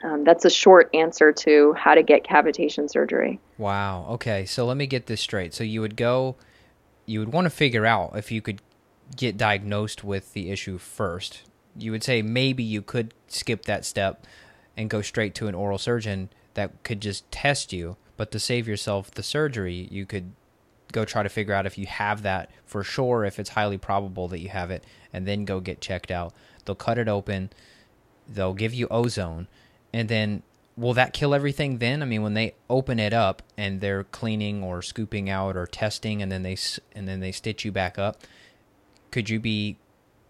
um, 0.02 0.24
that's 0.24 0.44
a 0.44 0.50
short 0.50 0.90
answer 0.94 1.32
to 1.32 1.74
how 1.74 1.94
to 1.94 2.02
get 2.02 2.24
cavitation 2.24 2.90
surgery. 2.90 3.38
Wow. 3.58 4.06
Okay. 4.10 4.44
So 4.46 4.66
let 4.66 4.76
me 4.76 4.86
get 4.86 5.06
this 5.06 5.20
straight. 5.20 5.54
So 5.54 5.62
you 5.62 5.80
would 5.80 5.96
go, 5.96 6.34
you 7.06 7.20
would 7.20 7.32
want 7.32 7.46
to 7.46 7.50
figure 7.50 7.86
out 7.86 8.12
if 8.16 8.30
you 8.30 8.40
could 8.40 8.60
get 9.16 9.36
diagnosed 9.36 10.04
with 10.04 10.32
the 10.32 10.50
issue 10.50 10.78
first. 10.78 11.42
You 11.76 11.90
would 11.90 12.02
say 12.02 12.22
maybe 12.22 12.62
you 12.62 12.82
could 12.82 13.14
skip 13.28 13.64
that 13.64 13.84
step 13.84 14.26
and 14.76 14.90
go 14.90 15.02
straight 15.02 15.34
to 15.36 15.48
an 15.48 15.54
oral 15.54 15.78
surgeon 15.78 16.30
that 16.54 16.82
could 16.82 17.00
just 17.00 17.30
test 17.30 17.72
you. 17.72 17.96
But 18.16 18.30
to 18.32 18.38
save 18.38 18.68
yourself 18.68 19.10
the 19.10 19.22
surgery, 19.22 19.88
you 19.90 20.06
could 20.06 20.32
go 20.92 21.04
try 21.04 21.22
to 21.22 21.28
figure 21.28 21.54
out 21.54 21.66
if 21.66 21.78
you 21.78 21.86
have 21.86 22.22
that 22.22 22.50
for 22.64 22.84
sure, 22.84 23.24
if 23.24 23.38
it's 23.38 23.50
highly 23.50 23.78
probable 23.78 24.28
that 24.28 24.40
you 24.40 24.50
have 24.50 24.70
it, 24.70 24.84
and 25.12 25.26
then 25.26 25.44
go 25.44 25.60
get 25.60 25.80
checked 25.80 26.10
out. 26.10 26.32
They'll 26.64 26.76
cut 26.76 26.98
it 26.98 27.08
open, 27.08 27.50
they'll 28.28 28.54
give 28.54 28.74
you 28.74 28.86
ozone, 28.90 29.48
and 29.92 30.08
then 30.08 30.42
will 30.76 30.94
that 30.94 31.12
kill 31.12 31.34
everything 31.34 31.78
then? 31.78 32.02
I 32.02 32.06
mean, 32.06 32.22
when 32.22 32.34
they 32.34 32.54
open 32.70 32.98
it 32.98 33.12
up 33.12 33.42
and 33.56 33.80
they're 33.80 34.04
cleaning 34.04 34.62
or 34.62 34.82
scooping 34.82 35.28
out 35.28 35.56
or 35.56 35.66
testing, 35.66 36.22
and 36.22 36.30
then 36.30 36.42
they 36.42 36.56
and 36.94 37.06
then 37.08 37.20
they 37.20 37.32
stitch 37.32 37.64
you 37.64 37.72
back 37.72 37.98
up, 37.98 38.18
could 39.10 39.28
you 39.28 39.38
be 39.38 39.76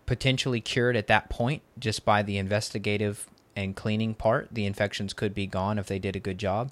potentially 0.07 0.61
cured 0.61 0.97
at 0.97 1.07
that 1.07 1.31
point 1.31 1.63
just 1.79 2.05
by 2.05 2.23
the 2.23 2.39
investigative 2.39 3.27
and 3.55 3.77
cleaning 3.77 4.15
part, 4.15 4.49
the 4.53 4.67
infections 4.67 5.13
could 5.13 5.35
be 5.35 5.47
gone 5.47 5.79
if 5.79 5.87
they 5.87 5.99
did 5.99 6.17
a 6.17 6.21
good 6.21 6.39
job? 6.39 6.71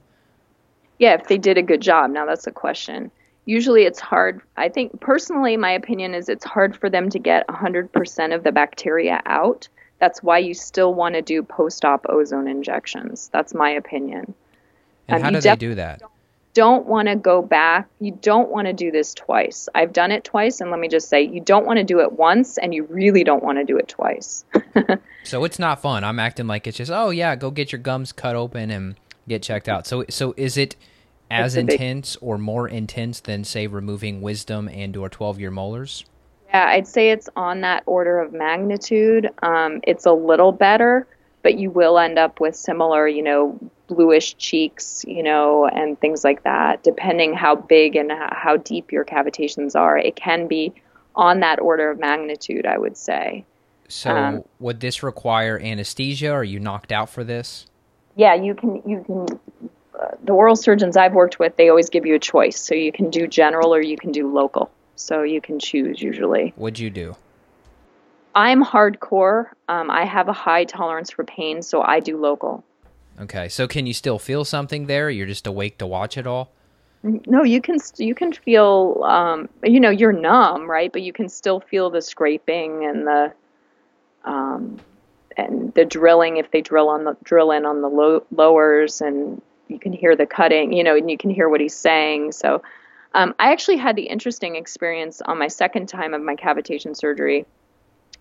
Yeah, 0.98 1.14
if 1.14 1.28
they 1.28 1.38
did 1.38 1.56
a 1.56 1.62
good 1.62 1.80
job. 1.80 2.10
Now 2.10 2.26
that's 2.26 2.46
a 2.46 2.52
question. 2.52 3.10
Usually 3.46 3.84
it's 3.84 4.00
hard. 4.00 4.42
I 4.56 4.68
think 4.68 5.00
personally, 5.00 5.56
my 5.56 5.72
opinion 5.72 6.14
is 6.14 6.28
it's 6.28 6.44
hard 6.44 6.76
for 6.76 6.90
them 6.90 7.08
to 7.10 7.18
get 7.18 7.46
100% 7.48 8.34
of 8.34 8.44
the 8.44 8.52
bacteria 8.52 9.22
out. 9.24 9.68
That's 10.00 10.22
why 10.22 10.38
you 10.38 10.54
still 10.54 10.92
want 10.92 11.14
to 11.14 11.22
do 11.22 11.42
post 11.42 11.84
op 11.84 12.06
ozone 12.08 12.48
injections. 12.48 13.30
That's 13.32 13.54
my 13.54 13.70
opinion. 13.70 14.34
And 15.08 15.18
um, 15.18 15.22
how 15.22 15.30
do 15.30 15.40
they 15.40 15.56
do 15.56 15.74
that? 15.76 16.02
don't 16.54 16.86
want 16.86 17.08
to 17.08 17.16
go 17.16 17.42
back. 17.42 17.88
You 18.00 18.12
don't 18.20 18.50
want 18.50 18.66
to 18.66 18.72
do 18.72 18.90
this 18.90 19.14
twice. 19.14 19.68
I've 19.74 19.92
done 19.92 20.10
it 20.10 20.24
twice, 20.24 20.60
and 20.60 20.70
let 20.70 20.80
me 20.80 20.88
just 20.88 21.08
say, 21.08 21.22
you 21.22 21.40
don't 21.40 21.66
want 21.66 21.78
to 21.78 21.84
do 21.84 22.00
it 22.00 22.12
once, 22.12 22.58
and 22.58 22.74
you 22.74 22.84
really 22.84 23.24
don't 23.24 23.42
want 23.42 23.58
to 23.58 23.64
do 23.64 23.78
it 23.78 23.88
twice. 23.88 24.44
so 25.24 25.44
it's 25.44 25.58
not 25.58 25.80
fun. 25.80 26.04
I'm 26.04 26.18
acting 26.18 26.46
like 26.46 26.66
it's 26.66 26.76
just, 26.76 26.90
oh 26.90 27.10
yeah, 27.10 27.36
go 27.36 27.50
get 27.50 27.72
your 27.72 27.78
gums 27.78 28.12
cut 28.12 28.36
open 28.36 28.70
and 28.70 28.96
get 29.28 29.42
checked 29.42 29.68
out. 29.68 29.86
So 29.86 30.04
so 30.08 30.34
is 30.36 30.56
it 30.56 30.76
as 31.30 31.54
intense 31.54 32.16
or 32.20 32.38
more 32.38 32.66
intense 32.68 33.20
than 33.20 33.44
say 33.44 33.66
removing 33.66 34.20
wisdom 34.20 34.68
and 34.68 34.96
or 34.96 35.08
12 35.08 35.38
year 35.38 35.50
molars? 35.50 36.04
Yeah, 36.52 36.66
I'd 36.66 36.88
say 36.88 37.10
it's 37.10 37.28
on 37.36 37.60
that 37.60 37.84
order 37.86 38.18
of 38.18 38.32
magnitude. 38.32 39.30
Um, 39.42 39.80
it's 39.84 40.04
a 40.04 40.12
little 40.12 40.50
better, 40.50 41.06
but 41.42 41.54
you 41.58 41.70
will 41.70 41.98
end 41.98 42.18
up 42.18 42.40
with 42.40 42.56
similar, 42.56 43.06
you 43.06 43.22
know, 43.22 43.58
bluish 43.86 44.36
cheeks, 44.36 45.04
you 45.06 45.22
know, 45.22 45.66
and 45.66 45.98
things 46.00 46.24
like 46.24 46.42
that, 46.42 46.82
depending 46.82 47.34
how 47.34 47.54
big 47.54 47.94
and 47.94 48.10
how 48.10 48.56
deep 48.56 48.90
your 48.90 49.04
cavitations 49.04 49.76
are. 49.76 49.96
It 49.96 50.16
can 50.16 50.48
be 50.48 50.72
on 51.14 51.40
that 51.40 51.60
order 51.60 51.90
of 51.90 52.00
magnitude, 52.00 52.66
I 52.66 52.78
would 52.78 52.96
say. 52.96 53.44
So, 53.88 54.16
um, 54.16 54.44
would 54.58 54.80
this 54.80 55.02
require 55.02 55.58
anesthesia? 55.58 56.30
Are 56.30 56.44
you 56.44 56.60
knocked 56.60 56.92
out 56.92 57.10
for 57.10 57.24
this? 57.24 57.66
Yeah, 58.16 58.34
you 58.34 58.54
can. 58.54 58.82
You 58.86 59.04
can. 59.04 59.26
Uh, 60.00 60.16
the 60.22 60.32
oral 60.32 60.56
surgeons 60.56 60.96
I've 60.96 61.12
worked 61.12 61.38
with, 61.38 61.56
they 61.56 61.68
always 61.68 61.90
give 61.90 62.06
you 62.06 62.14
a 62.14 62.18
choice. 62.18 62.58
So 62.60 62.74
you 62.74 62.92
can 62.92 63.10
do 63.10 63.26
general 63.26 63.74
or 63.74 63.82
you 63.82 63.96
can 63.96 64.12
do 64.12 64.32
local. 64.32 64.70
So 65.00 65.22
you 65.22 65.40
can 65.40 65.58
choose 65.58 66.00
usually. 66.00 66.52
What'd 66.56 66.78
you 66.78 66.90
do? 66.90 67.16
I'm 68.34 68.64
hardcore. 68.64 69.46
Um, 69.68 69.90
I 69.90 70.04
have 70.04 70.28
a 70.28 70.32
high 70.32 70.64
tolerance 70.64 71.10
for 71.10 71.24
pain, 71.24 71.62
so 71.62 71.82
I 71.82 72.00
do 72.00 72.16
local. 72.16 72.62
Okay, 73.20 73.48
so 73.48 73.66
can 73.66 73.86
you 73.86 73.92
still 73.92 74.18
feel 74.18 74.44
something 74.44 74.86
there? 74.86 75.10
You're 75.10 75.26
just 75.26 75.46
awake 75.46 75.78
to 75.78 75.86
watch 75.86 76.16
it 76.16 76.26
all. 76.26 76.52
No, 77.02 77.42
you 77.42 77.60
can 77.60 77.78
you 77.96 78.14
can 78.14 78.32
feel 78.32 79.02
um, 79.04 79.48
you 79.64 79.80
know 79.80 79.90
you're 79.90 80.12
numb, 80.12 80.70
right? 80.70 80.92
But 80.92 81.02
you 81.02 81.12
can 81.12 81.28
still 81.28 81.60
feel 81.60 81.90
the 81.90 82.02
scraping 82.02 82.84
and 82.84 83.06
the 83.06 83.32
um, 84.24 84.78
and 85.36 85.72
the 85.74 85.84
drilling 85.84 86.36
if 86.36 86.50
they 86.50 86.60
drill 86.60 86.88
on 86.88 87.04
the 87.04 87.16
drill 87.24 87.52
in 87.52 87.64
on 87.64 87.80
the 87.80 87.88
low, 87.88 88.24
lowers 88.30 89.00
and 89.00 89.40
you 89.68 89.78
can 89.78 89.92
hear 89.92 90.14
the 90.16 90.26
cutting, 90.26 90.72
you 90.72 90.84
know, 90.84 90.96
and 90.96 91.10
you 91.10 91.16
can 91.16 91.30
hear 91.30 91.48
what 91.48 91.60
he's 91.60 91.74
saying. 91.74 92.32
So 92.32 92.62
um, 93.14 93.34
I 93.38 93.52
actually 93.52 93.76
had 93.76 93.96
the 93.96 94.04
interesting 94.04 94.56
experience 94.56 95.20
on 95.20 95.38
my 95.38 95.48
second 95.48 95.88
time 95.88 96.14
of 96.14 96.22
my 96.22 96.36
cavitation 96.36 96.96
surgery 96.96 97.46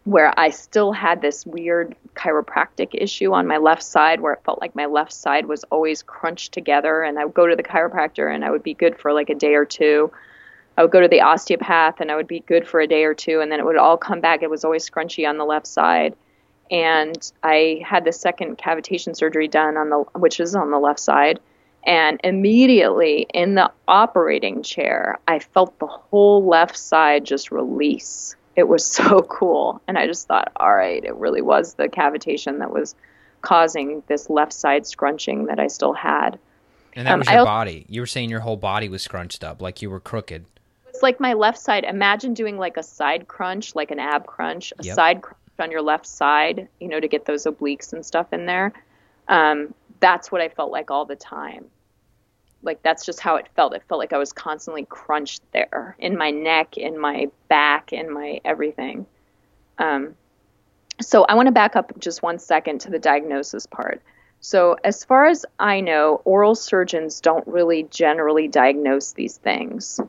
where 0.05 0.33
I 0.39 0.49
still 0.49 0.91
had 0.91 1.21
this 1.21 1.45
weird 1.45 1.95
chiropractic 2.15 2.89
issue 2.93 3.33
on 3.33 3.47
my 3.47 3.57
left 3.57 3.83
side 3.83 4.21
where 4.21 4.33
it 4.33 4.43
felt 4.43 4.61
like 4.61 4.75
my 4.75 4.85
left 4.85 5.13
side 5.13 5.45
was 5.45 5.63
always 5.65 6.01
crunched 6.01 6.53
together. 6.53 7.03
And 7.03 7.19
I 7.19 7.25
would 7.25 7.33
go 7.33 7.45
to 7.45 7.55
the 7.55 7.63
chiropractor 7.63 8.33
and 8.33 8.43
I 8.43 8.49
would 8.49 8.63
be 8.63 8.73
good 8.73 8.97
for 8.97 9.13
like 9.13 9.29
a 9.29 9.35
day 9.35 9.55
or 9.55 9.65
two. 9.65 10.11
I 10.77 10.83
would 10.83 10.91
go 10.91 11.01
to 11.01 11.07
the 11.07 11.21
osteopath 11.21 11.99
and 11.99 12.09
I 12.11 12.15
would 12.15 12.27
be 12.27 12.39
good 12.39 12.67
for 12.67 12.79
a 12.79 12.87
day 12.87 13.03
or 13.03 13.13
two. 13.13 13.41
And 13.41 13.51
then 13.51 13.59
it 13.59 13.65
would 13.65 13.75
all 13.75 13.97
come 13.97 14.21
back. 14.21 14.41
It 14.41 14.49
was 14.49 14.63
always 14.63 14.89
scrunchy 14.89 15.27
on 15.27 15.37
the 15.37 15.45
left 15.45 15.67
side. 15.67 16.15
And 16.71 17.31
I 17.43 17.81
had 17.85 18.05
the 18.05 18.13
second 18.13 18.57
cavitation 18.57 19.15
surgery 19.15 19.47
done 19.47 19.75
on 19.75 19.89
the, 19.89 19.97
which 20.17 20.39
is 20.39 20.55
on 20.55 20.71
the 20.71 20.79
left 20.79 20.99
side. 20.99 21.39
And 21.89 22.21
immediately 22.23 23.25
in 23.33 23.55
the 23.55 23.71
operating 23.87 24.61
chair, 24.61 25.17
I 25.27 25.39
felt 25.39 25.79
the 25.79 25.87
whole 25.87 26.45
left 26.45 26.77
side 26.77 27.25
just 27.25 27.51
release 27.51 28.35
it 28.55 28.67
was 28.67 28.85
so 28.99 29.21
cool. 29.21 29.81
And 29.87 29.97
I 29.97 30.05
just 30.05 30.27
thought, 30.27 30.51
all 30.57 30.75
right, 30.75 31.03
it 31.03 31.15
really 31.15 31.41
was 31.41 31.73
the 31.73 31.89
cavitation 31.89 32.59
that 32.59 32.71
was 32.71 32.93
causing 33.41 34.03
this 34.07 34.29
left 34.29 34.53
side 34.53 34.85
scrunching 34.85 35.45
that 35.45 35.59
I 35.59 35.67
still 35.67 35.93
had. 35.93 36.37
And 36.93 37.07
that 37.07 37.13
um, 37.13 37.19
was 37.19 37.29
your 37.29 37.41
I, 37.41 37.45
body. 37.45 37.85
You 37.89 38.01
were 38.01 38.07
saying 38.07 38.29
your 38.29 38.41
whole 38.41 38.57
body 38.57 38.89
was 38.89 39.01
scrunched 39.01 39.43
up, 39.43 39.61
like 39.61 39.81
you 39.81 39.89
were 39.89 39.99
crooked. 39.99 40.45
It's 40.89 41.01
like 41.01 41.19
my 41.19 41.33
left 41.33 41.57
side. 41.57 41.85
Imagine 41.85 42.33
doing 42.33 42.57
like 42.57 42.77
a 42.77 42.83
side 42.83 43.27
crunch, 43.27 43.73
like 43.73 43.89
an 43.89 43.99
ab 43.99 44.27
crunch, 44.27 44.73
a 44.77 44.83
yep. 44.83 44.95
side 44.95 45.21
crunch 45.21 45.37
on 45.59 45.71
your 45.71 45.81
left 45.81 46.05
side, 46.05 46.67
you 46.79 46.87
know, 46.87 46.99
to 46.99 47.07
get 47.07 47.25
those 47.25 47.45
obliques 47.45 47.93
and 47.93 48.05
stuff 48.05 48.33
in 48.33 48.45
there. 48.45 48.73
Um, 49.27 49.73
that's 49.99 50.31
what 50.31 50.41
I 50.41 50.49
felt 50.49 50.71
like 50.71 50.91
all 50.91 51.05
the 51.05 51.15
time 51.15 51.65
like 52.62 52.82
that's 52.84 53.05
just 53.05 53.20
how 53.20 53.36
it 53.36 53.47
felt. 53.55 53.74
It 53.74 53.84
felt 53.88 53.99
like 53.99 54.14
I 54.14 54.18
was 54.18 54.34
constantly 54.34 54.86
crunched 54.86 55.41
there 55.53 55.95
in 55.99 56.18
my 56.18 56.32
neck, 56.32 56.78
in 56.78 56.99
my 56.99 57.30
back, 57.47 57.93
in 57.93 58.12
my 58.12 58.41
everything. 58.43 59.05
Um, 59.78 60.16
so 61.01 61.24
I 61.24 61.36
want 61.36 61.47
to 61.47 61.53
back 61.53 61.76
up 61.76 61.97
just 61.99 62.22
one 62.22 62.39
second 62.39 62.82
to 62.82 62.89
the 62.89 62.99
diagnosis 62.99 63.66
part. 63.66 64.01
So 64.41 64.78
as 64.84 65.03
far 65.03 65.26
as 65.26 65.45
I 65.57 65.82
know, 65.82 66.22
oral 66.26 66.55
surgeons 66.55 67.22
don't 67.22 67.47
really 67.47 67.84
generally 67.84 68.47
diagnose 68.47 69.14
these 69.14 69.38
things. 69.38 69.99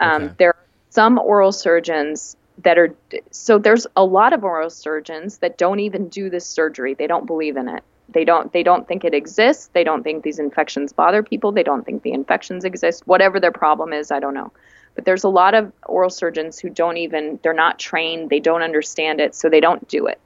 Um, 0.00 0.22
okay. 0.22 0.34
There 0.38 0.48
are 0.50 0.64
some 0.90 1.18
oral 1.18 1.52
surgeons 1.52 2.36
that 2.62 2.78
are 2.78 2.94
so 3.30 3.58
there's 3.58 3.86
a 3.94 4.04
lot 4.04 4.32
of 4.32 4.42
oral 4.42 4.70
surgeons 4.70 5.38
that 5.38 5.58
don't 5.58 5.80
even 5.80 6.08
do 6.08 6.30
this 6.30 6.46
surgery. 6.46 6.94
They 6.94 7.06
don't 7.06 7.26
believe 7.26 7.56
in 7.56 7.68
it 7.68 7.84
they 8.08 8.24
don't 8.24 8.52
they 8.52 8.62
don't 8.62 8.86
think 8.86 9.04
it 9.04 9.14
exists. 9.14 9.70
They 9.72 9.84
don't 9.84 10.02
think 10.02 10.22
these 10.22 10.38
infections 10.38 10.92
bother 10.92 11.22
people. 11.22 11.52
They 11.52 11.62
don't 11.62 11.84
think 11.84 12.02
the 12.02 12.12
infections 12.12 12.64
exist. 12.64 13.06
Whatever 13.06 13.40
their 13.40 13.52
problem 13.52 13.92
is 13.92 14.10
i 14.10 14.20
don't 14.20 14.34
know. 14.34 14.52
But 14.94 15.04
there's 15.04 15.24
a 15.24 15.28
lot 15.28 15.54
of 15.54 15.72
oral 15.86 16.10
surgeons 16.10 16.58
who 16.58 16.70
don't 16.70 16.96
even 16.96 17.38
they're 17.42 17.52
not 17.52 17.78
trained. 17.78 18.30
They 18.30 18.40
don't 18.40 18.62
understand 18.62 19.20
it 19.20 19.34
so 19.34 19.48
they 19.48 19.60
don't 19.60 19.86
do 19.88 20.06
it. 20.06 20.20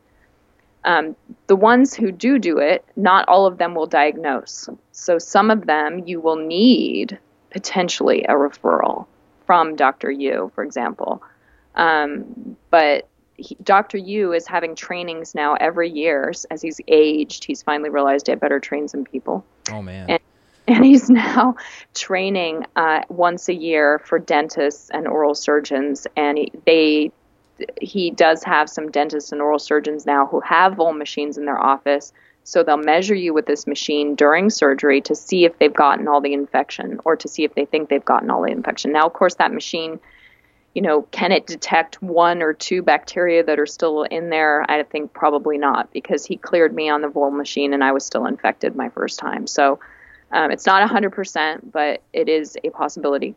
Um, 0.85 1.16
the 1.47 1.57
ones 1.57 1.95
who 1.95 2.11
do 2.11 2.39
do 2.39 2.59
it 2.59 2.85
not 2.97 3.28
all 3.28 3.47
of 3.47 3.59
them 3.59 3.74
will 3.74 3.87
diagnose. 3.87 4.68
So 4.93 5.18
some 5.18 5.51
of 5.51 5.66
them 5.66 6.07
you 6.07 6.20
will 6.20 6.37
need 6.37 7.18
potentially 7.51 8.24
a 8.24 8.35
referral 8.35 9.07
from 9.47 9.74
dr 9.74 10.11
yu 10.11 10.53
for 10.55 10.62
example. 10.62 11.22
Um, 11.74 12.57
but 12.70 13.09
he, 13.41 13.57
Dr. 13.62 13.99
Yu 13.99 14.32
is 14.32 14.47
having 14.47 14.74
trainings 14.74 15.34
now 15.34 15.55
every 15.55 15.91
year 15.91 16.32
as 16.51 16.62
he's 16.62 16.80
aged. 16.88 17.45
He's 17.45 17.62
finally 17.62 17.91
realized 17.91 18.26
he 18.26 18.32
had 18.32 18.41
better 18.41 18.61
train 18.61 18.88
some 18.88 19.05
people. 19.05 19.45
Oh 19.70 19.82
man. 19.82 20.11
And, 20.11 20.20
and 20.68 20.84
he's 20.84 21.11
now 21.11 21.57
training 21.95 22.66
uh, 22.76 23.03
once 23.09 23.49
a 23.49 23.55
year 23.55 23.99
for 24.05 24.18
dentists 24.18 24.91
and 24.91 25.09
oral 25.09 25.34
surgeons, 25.34 26.07
and 26.16 26.38
he, 26.38 26.53
they 26.66 27.12
he 27.80 28.11
does 28.11 28.43
have 28.45 28.70
some 28.70 28.91
dentists 28.91 29.32
and 29.32 29.43
oral 29.43 29.59
surgeons 29.59 30.07
now 30.07 30.26
who 30.26 30.41
have 30.41 30.76
Voll 30.76 30.93
machines 30.93 31.36
in 31.36 31.45
their 31.45 31.59
office. 31.59 32.12
So 32.45 32.62
they'll 32.62 32.78
measure 32.78 33.14
you 33.14 33.34
with 33.34 33.45
this 33.47 33.66
machine 33.66 34.14
during 34.14 34.49
surgery 34.49 35.03
to 35.03 35.14
see 35.14 35.45
if 35.45 35.59
they've 35.59 35.72
gotten 35.72 36.09
all 36.09 36.22
the 36.22 36.32
infection 36.32 36.99
or 37.05 37.14
to 37.16 37.28
see 37.28 37.45
if 37.45 37.55
they 37.55 37.66
think 37.66 37.91
they've 37.91 38.05
gotten 38.05 38.30
all 38.30 38.43
the 38.43 38.51
infection. 38.51 38.93
Now, 38.93 39.07
of 39.07 39.12
course, 39.12 39.34
that 39.34 39.53
machine 39.53 40.01
you 40.75 40.83
know, 40.83 41.03
can 41.11 41.33
it 41.33 41.47
detect 41.47 42.01
one 42.01 42.43
or 42.43 42.53
two 42.53 42.83
bacteria 42.83 43.43
that 43.43 43.59
are 43.59 43.66
still 43.66 44.05
in 44.05 44.31
there? 44.31 44.64
I 44.71 44.83
think 44.85 45.12
probably 45.12 45.59
not 45.59 45.93
because 45.93 46.25
he 46.25 46.37
cleared 46.37 46.75
me 46.75 46.89
on 46.89 47.01
the 47.01 47.09
Voll 47.09 47.31
machine 47.31 47.75
and 47.75 47.83
I 47.83 47.93
was 47.93 48.05
still 48.05 48.27
infected 48.27 48.77
my 48.77 48.89
first 48.91 49.18
time. 49.18 49.47
So 49.47 49.81
um, 50.31 50.51
it's 50.53 50.66
not 50.66 50.89
100%, 50.89 51.73
but 51.73 52.03
it 52.12 52.29
is 52.29 52.57
a 52.62 52.71
possibility. 52.71 53.35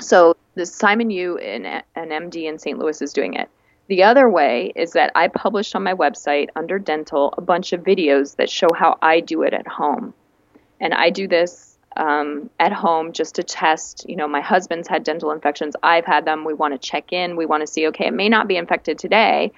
So 0.00 0.36
the 0.54 0.64
Simon 0.64 1.10
Yu, 1.10 1.36
an, 1.38 1.82
an 1.94 2.08
MD 2.08 2.44
in 2.44 2.58
St. 2.58 2.78
Louis, 2.78 3.00
is 3.02 3.12
doing 3.12 3.34
it. 3.34 3.50
The 3.88 4.02
other 4.02 4.28
way 4.28 4.72
is 4.74 4.92
that 4.92 5.12
I 5.14 5.28
published 5.28 5.76
on 5.76 5.82
my 5.82 5.94
website 5.94 6.48
under 6.56 6.78
dental 6.78 7.34
a 7.36 7.40
bunch 7.40 7.72
of 7.72 7.82
videos 7.82 8.36
that 8.36 8.50
show 8.50 8.68
how 8.74 8.98
I 9.02 9.20
do 9.20 9.42
it 9.42 9.52
at 9.52 9.68
home. 9.68 10.14
And 10.80 10.92
I 10.92 11.10
do 11.10 11.28
this 11.28 11.75
um, 11.96 12.50
at 12.60 12.72
home 12.72 13.12
just 13.12 13.34
to 13.36 13.42
test. 13.42 14.04
You 14.08 14.16
know, 14.16 14.28
my 14.28 14.40
husband's 14.40 14.88
had 14.88 15.04
dental 15.04 15.30
infections. 15.30 15.74
I've 15.82 16.04
had 16.04 16.24
them. 16.24 16.44
We 16.44 16.54
want 16.54 16.74
to 16.74 16.78
check 16.78 17.12
in. 17.12 17.36
We 17.36 17.46
want 17.46 17.62
to 17.62 17.66
see, 17.66 17.86
okay, 17.88 18.06
it 18.06 18.14
may 18.14 18.28
not 18.28 18.48
be 18.48 18.56
infected 18.56 18.98
today, 18.98 19.52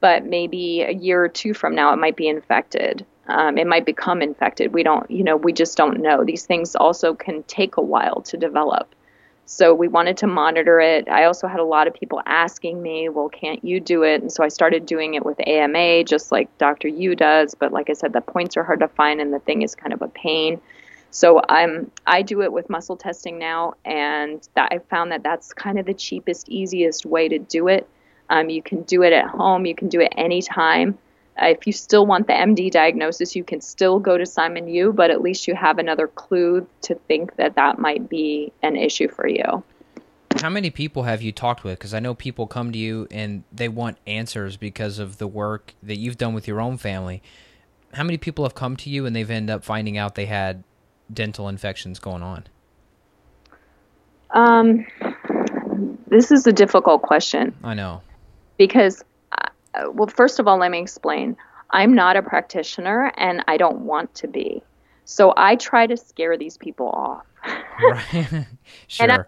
but 0.00 0.24
maybe 0.24 0.82
a 0.82 0.92
year 0.92 1.24
or 1.24 1.28
two 1.28 1.54
from 1.54 1.74
now 1.74 1.92
it 1.92 1.96
might 1.96 2.16
be 2.16 2.28
infected. 2.28 3.04
Um, 3.26 3.56
it 3.56 3.66
might 3.66 3.86
become 3.86 4.20
infected. 4.20 4.72
We 4.72 4.82
don't, 4.82 5.10
you 5.10 5.24
know, 5.24 5.36
we 5.36 5.52
just 5.52 5.76
don't 5.76 6.00
know. 6.00 6.24
These 6.24 6.46
things 6.46 6.76
also 6.76 7.14
can 7.14 7.42
take 7.44 7.76
a 7.76 7.82
while 7.82 8.20
to 8.22 8.36
develop. 8.36 8.94
So 9.46 9.74
we 9.74 9.88
wanted 9.88 10.16
to 10.18 10.26
monitor 10.26 10.80
it. 10.80 11.08
I 11.08 11.24
also 11.24 11.46
had 11.46 11.60
a 11.60 11.64
lot 11.64 11.86
of 11.86 11.94
people 11.94 12.22
asking 12.24 12.80
me, 12.80 13.10
well, 13.10 13.28
can't 13.28 13.62
you 13.62 13.78
do 13.78 14.02
it? 14.02 14.22
And 14.22 14.32
so 14.32 14.42
I 14.42 14.48
started 14.48 14.86
doing 14.86 15.14
it 15.14 15.24
with 15.24 15.38
AMA, 15.46 16.04
just 16.04 16.32
like 16.32 16.56
Dr. 16.56 16.88
Yu 16.88 17.14
does. 17.14 17.54
But 17.54 17.72
like 17.72 17.90
I 17.90 17.92
said, 17.92 18.14
the 18.14 18.22
points 18.22 18.56
are 18.56 18.64
hard 18.64 18.80
to 18.80 18.88
find 18.88 19.20
and 19.20 19.32
the 19.34 19.38
thing 19.40 19.62
is 19.62 19.74
kind 19.74 19.92
of 19.92 20.00
a 20.00 20.08
pain. 20.08 20.60
So 21.14 21.40
I'm 21.48 21.92
I 22.08 22.22
do 22.22 22.42
it 22.42 22.52
with 22.52 22.68
muscle 22.68 22.96
testing 22.96 23.38
now, 23.38 23.74
and 23.84 24.46
that 24.54 24.72
I 24.72 24.80
found 24.90 25.12
that 25.12 25.22
that's 25.22 25.52
kind 25.52 25.78
of 25.78 25.86
the 25.86 25.94
cheapest, 25.94 26.48
easiest 26.48 27.06
way 27.06 27.28
to 27.28 27.38
do 27.38 27.68
it. 27.68 27.88
Um, 28.30 28.50
you 28.50 28.60
can 28.60 28.82
do 28.82 29.04
it 29.04 29.12
at 29.12 29.26
home. 29.26 29.64
You 29.64 29.76
can 29.76 29.88
do 29.88 30.00
it 30.00 30.12
anytime. 30.16 30.98
Uh, 31.40 31.46
if 31.46 31.68
you 31.68 31.72
still 31.72 32.04
want 32.04 32.26
the 32.26 32.32
MD 32.32 32.68
diagnosis, 32.68 33.36
you 33.36 33.44
can 33.44 33.60
still 33.60 34.00
go 34.00 34.18
to 34.18 34.26
Simon 34.26 34.66
Yu, 34.66 34.92
but 34.92 35.12
at 35.12 35.22
least 35.22 35.46
you 35.46 35.54
have 35.54 35.78
another 35.78 36.08
clue 36.08 36.66
to 36.82 36.96
think 37.06 37.36
that 37.36 37.54
that 37.54 37.78
might 37.78 38.08
be 38.08 38.52
an 38.64 38.74
issue 38.74 39.06
for 39.08 39.28
you. 39.28 39.62
How 40.40 40.50
many 40.50 40.70
people 40.70 41.04
have 41.04 41.22
you 41.22 41.30
talked 41.30 41.62
with? 41.62 41.78
Because 41.78 41.94
I 41.94 42.00
know 42.00 42.14
people 42.14 42.48
come 42.48 42.72
to 42.72 42.78
you 42.78 43.06
and 43.12 43.44
they 43.52 43.68
want 43.68 43.98
answers 44.04 44.56
because 44.56 44.98
of 44.98 45.18
the 45.18 45.28
work 45.28 45.74
that 45.80 45.96
you've 45.96 46.18
done 46.18 46.34
with 46.34 46.48
your 46.48 46.60
own 46.60 46.76
family. 46.76 47.22
How 47.92 48.02
many 48.02 48.18
people 48.18 48.44
have 48.44 48.56
come 48.56 48.76
to 48.78 48.90
you 48.90 49.06
and 49.06 49.14
they've 49.14 49.30
ended 49.30 49.54
up 49.54 49.62
finding 49.62 49.96
out 49.96 50.16
they 50.16 50.26
had 50.26 50.64
dental 51.12 51.48
infections 51.48 51.98
going 51.98 52.22
on? 52.22 52.44
Um, 54.30 54.86
this 56.08 56.30
is 56.30 56.46
a 56.46 56.52
difficult 56.52 57.02
question. 57.02 57.54
I 57.62 57.74
know. 57.74 58.02
Because, 58.56 59.04
uh, 59.32 59.90
well, 59.92 60.08
first 60.08 60.38
of 60.38 60.48
all, 60.48 60.58
let 60.58 60.70
me 60.70 60.80
explain. 60.80 61.36
I'm 61.70 61.94
not 61.94 62.16
a 62.16 62.22
practitioner 62.22 63.12
and 63.16 63.44
I 63.48 63.56
don't 63.56 63.80
want 63.80 64.14
to 64.16 64.28
be. 64.28 64.62
So 65.04 65.34
I 65.36 65.56
try 65.56 65.86
to 65.86 65.96
scare 65.96 66.38
these 66.38 66.56
people 66.56 66.88
off. 66.88 67.26
right. 67.80 68.46
sure. 68.86 69.26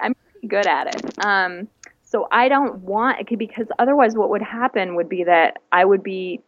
I, 0.00 0.06
am 0.06 0.14
pretty 0.32 0.46
good 0.46 0.66
at 0.66 0.94
it. 0.94 1.24
Um, 1.24 1.68
so 2.04 2.26
I 2.30 2.48
don't 2.48 2.80
want 2.80 3.20
it 3.20 3.38
because 3.38 3.66
otherwise, 3.78 4.16
what 4.16 4.30
would 4.30 4.42
happen 4.42 4.96
would 4.96 5.08
be 5.08 5.24
that 5.24 5.58
I 5.70 5.84
would 5.84 6.02
be 6.02 6.40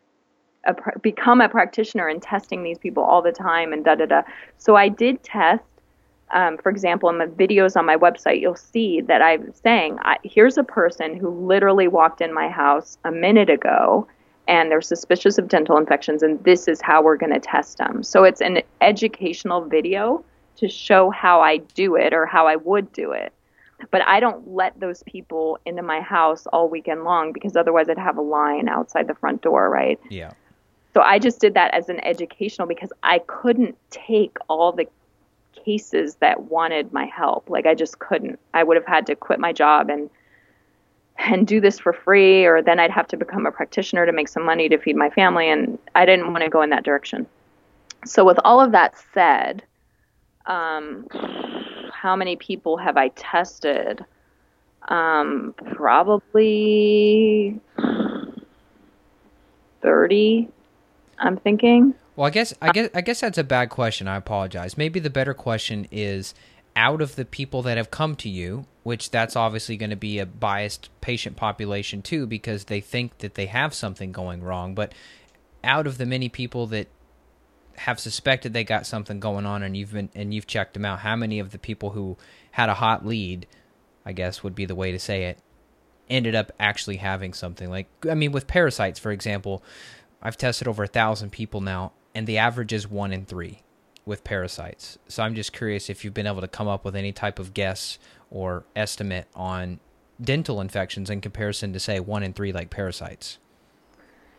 a, 0.65 0.75
become 1.01 1.41
a 1.41 1.49
practitioner 1.49 2.09
and 2.09 2.23
testing 2.23 2.63
these 2.63 2.79
people 2.79 3.03
all 3.03 3.23
the 3.23 3.33
time 3.33 3.73
and 3.73 3.85
da 3.85 3.95
da 3.95 4.07
da. 4.07 4.23
So 4.59 4.77
I 4.77 4.89
did 4.89 5.23
test. 5.23 5.65
Um, 6.31 6.57
for 6.57 6.71
example, 6.71 7.11
in 7.11 7.19
the 7.19 7.27
videos 7.27 7.77
on 7.77 7.85
my 7.85 7.97
website, 7.97 8.41
you'll 8.41 8.57
see 8.57 9.03
that 9.03 9.21
I'm 9.21 9.53
saying, 9.53 9.99
I, 10.01 10.17
here's 10.25 10.57
a 10.57 10.65
person 10.65 11.15
who 11.15 11.29
literally 11.29 11.89
walked 11.89 12.23
in 12.23 12.33
my 12.33 12.49
house 12.49 12.97
a 13.05 13.13
minute 13.13 13.51
ago 13.51 14.07
and 14.49 14.71
they're 14.71 14.81
suspicious 14.81 15.39
of 15.39 15.49
dental 15.49 15.77
infections, 15.77 16.23
and 16.23 16.43
this 16.45 16.67
is 16.67 16.81
how 16.81 17.03
we're 17.03 17.17
going 17.17 17.33
to 17.33 17.41
test 17.41 17.79
them. 17.79 18.03
So 18.03 18.25
it's 18.25 18.41
an 18.41 18.63
educational 18.81 19.61
video 19.63 20.25
to 20.57 20.69
show 20.69 21.11
how 21.11 21.41
I 21.41 21.59
do 21.59 21.97
it 21.97 22.13
or 22.13 22.27
how 22.27 22.47
I 22.47 22.57
would 22.57 22.93
do 22.93 23.13
it. 23.13 23.33
But 23.91 24.03
I 24.03 24.21
don't 24.21 24.47
let 24.49 24.79
those 24.79 25.03
people 25.05 25.59
into 25.67 25.83
my 25.83 26.01
house 26.01 26.47
all 26.47 26.69
weekend 26.69 27.05
long 27.05 27.33
because 27.33 27.57
otherwise 27.57 27.89
I'd 27.89 27.99
have 27.99 28.17
a 28.17 28.23
line 28.23 28.69
outside 28.69 29.09
the 29.09 29.15
front 29.15 29.43
door, 29.43 29.69
right? 29.69 29.99
Yeah. 30.09 30.33
So 30.95 31.01
I 31.01 31.19
just 31.19 31.41
did 31.41 31.55
that 31.55 31.73
as 31.75 31.89
an 31.89 32.01
educational 32.05 32.69
because 32.69 32.93
I 33.03 33.21
couldn't 33.21 33.77
take 33.91 34.37
all 34.49 34.73
the 34.73 34.87
cases 35.65 36.17
that 36.17 36.45
wanted 36.45 36.93
my 36.93 37.07
help. 37.07 37.49
Like 37.49 37.67
I 37.67 37.75
just 37.75 37.99
couldn't. 37.99 38.39
I 38.53 38.63
would 38.63 38.77
have 38.77 38.87
had 38.87 39.07
to 39.07 39.17
quit 39.17 39.39
my 39.39 39.53
job 39.53 39.89
and 39.91 40.11
and 41.19 41.47
do 41.47 41.61
this 41.61 41.79
for 41.79 41.93
free, 41.93 42.45
or 42.45 42.63
then 42.63 42.81
I'd 42.81 42.91
have 42.91 43.07
to 43.09 43.17
become 43.17 43.47
a 43.47 43.53
practitioner 43.53 44.07
to 44.07 44.13
make 44.13 44.29
some 44.29 44.45
money 44.45 44.69
to 44.69 44.79
feed 44.79 44.97
my 44.97 45.11
family, 45.11 45.49
and 45.49 45.79
I 45.95 46.07
didn't 46.07 46.33
want 46.33 46.43
to 46.43 46.51
go 46.51 46.63
in 46.63 46.71
that 46.71 46.85
direction. 46.85 47.27
So, 48.05 48.25
with 48.25 48.39
all 48.45 48.61
of 48.61 48.73
that 48.73 48.95
said, 49.15 49.63
um, 50.47 51.07
how 51.93 52.17
many 52.17 52.37
people 52.37 52.77
have 52.77 52.97
I 52.97 53.09
tested? 53.09 54.05
Um, 54.89 55.55
probably 55.75 57.61
30, 59.83 60.49
I'm 61.23 61.37
thinking. 61.39 61.95
Well, 62.17 62.27
I 62.27 62.31
guess 62.31 62.53
I 62.61 62.73
guess 62.73 62.91
I 62.95 63.01
guess 63.01 63.21
that's 63.21 63.39
a 63.39 63.45
bad 63.45 63.71
question. 63.71 64.09
I 64.09 64.17
apologize. 64.17 64.77
Maybe 64.77 65.01
the 65.01 65.11
better 65.11 65.35
question 65.35 65.87
is 65.91 66.35
out 66.77 67.01
of 67.01 67.17
the 67.17 67.25
people 67.25 67.63
that 67.63 67.77
have 67.77 67.91
come 67.91 68.17
to 68.17 68.29
you, 68.29 68.67
which 68.83 69.11
that's 69.11 69.37
obviously 69.37 69.77
going 69.77 69.91
to 69.91 69.97
be 69.97 70.19
a 70.19 70.27
biased 70.27 70.89
patient 71.01 71.37
population 71.37 72.03
too 72.03 72.27
because 72.27 72.65
they 72.65 72.81
think 72.81 73.19
that 73.19 73.35
they 73.35 73.47
have 73.47 73.75
something 73.75 74.13
going 74.13 74.43
wrong, 74.43 74.75
but 74.75 74.93
out 75.65 75.87
of 75.87 75.99
the 75.99 76.07
many 76.07 76.29
people 76.29 76.67
that 76.67 76.89
have 77.77 77.99
suspected 77.99 78.53
they 78.53 78.65
got 78.65 78.87
something 78.87 79.19
going 79.21 79.47
on 79.47 79.63
and 79.63 79.77
you've 79.77 79.93
been 79.93 80.09
and 80.15 80.33
you've 80.35 80.47
checked 80.47 80.75
them 80.75 80.85
out, 80.85 81.01
how 81.01 81.17
many 81.17 81.39
of 81.39 81.51
the 81.51 81.59
people 81.59 81.91
who 81.91 82.17
had 82.53 82.69
a 82.69 82.75
hot 82.75 83.07
lead, 83.07 83.47
I 84.05 84.13
guess 84.13 84.43
would 84.43 84.55
be 84.55 84.67
the 84.67 84.75
way 84.75 84.93
to 84.93 84.99
say 84.99 85.25
it, 85.25 85.39
ended 86.11 86.35
up 86.35 86.53
actually 86.59 86.97
having 86.97 87.33
something 87.33 87.71
like 87.71 87.89
I 88.09 88.15
mean 88.15 88.33
with 88.33 88.47
parasites 88.47 88.99
for 88.99 89.13
example, 89.13 89.63
I've 90.23 90.37
tested 90.37 90.69
over 90.69 90.85
a 90.85 90.89
thousand 90.89 91.31
people 91.31 91.61
now 91.61 91.93
and 92.15 92.27
the 92.27 92.39
average 92.39 92.73
is 92.73 92.89
one 92.89 93.13
in 93.13 93.25
three 93.25 93.63
with 94.05 94.25
parasites. 94.25 94.99
So 95.09 95.23
I'm 95.23 95.35
just 95.35 95.53
curious 95.53 95.89
if 95.89 96.05
you've 96.05 96.15
been 96.15 96.27
able 96.27 96.41
to 96.41 96.49
come 96.49 96.69
up 96.69 96.85
with 96.85 96.97
any 96.97 97.13
type 97.13 97.39
of 97.39 97.55
guess 97.55 97.99
or 98.31 98.65
estimate 98.75 99.29
on 99.35 99.81
dental 100.21 100.61
infections 100.61 101.11
in 101.11 101.21
comparison 101.21 101.73
to 101.73 101.81
say 101.81 102.01
one 102.01 102.23
in 102.23 102.33
three 102.33 102.53
like 102.53 102.71
parasites. 102.71 103.39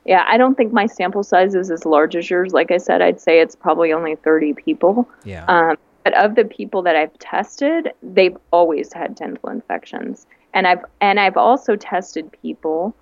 Yeah, 0.06 0.26
I 0.28 0.38
don't 0.38 0.56
think 0.56 0.74
my 0.74 0.86
sample 0.86 1.24
size 1.24 1.56
is 1.56 1.72
as 1.72 1.86
large 1.86 2.16
as 2.16 2.30
yours. 2.30 2.52
Like 2.52 2.72
I 2.72 2.78
said, 2.78 3.02
I'd 3.02 3.22
say 3.22 3.40
it's 3.40 3.56
probably 3.56 3.94
only 3.94 4.16
30 4.16 4.54
people. 4.54 5.08
Yeah. 5.24 5.46
Um, 5.46 5.78
but 6.04 6.18
of 6.18 6.36
the 6.36 6.44
people 6.44 6.82
that 6.82 6.98
I've 6.98 7.18
tested, 7.20 7.94
they've 8.02 8.36
always 8.52 8.92
had 8.92 9.16
dental 9.16 9.48
infections, 9.48 10.28
and 10.54 10.68
I've 10.68 10.84
and 11.00 11.18
I've 11.18 11.38
also 11.38 11.78
tested 11.78 12.30
people. 12.42 12.94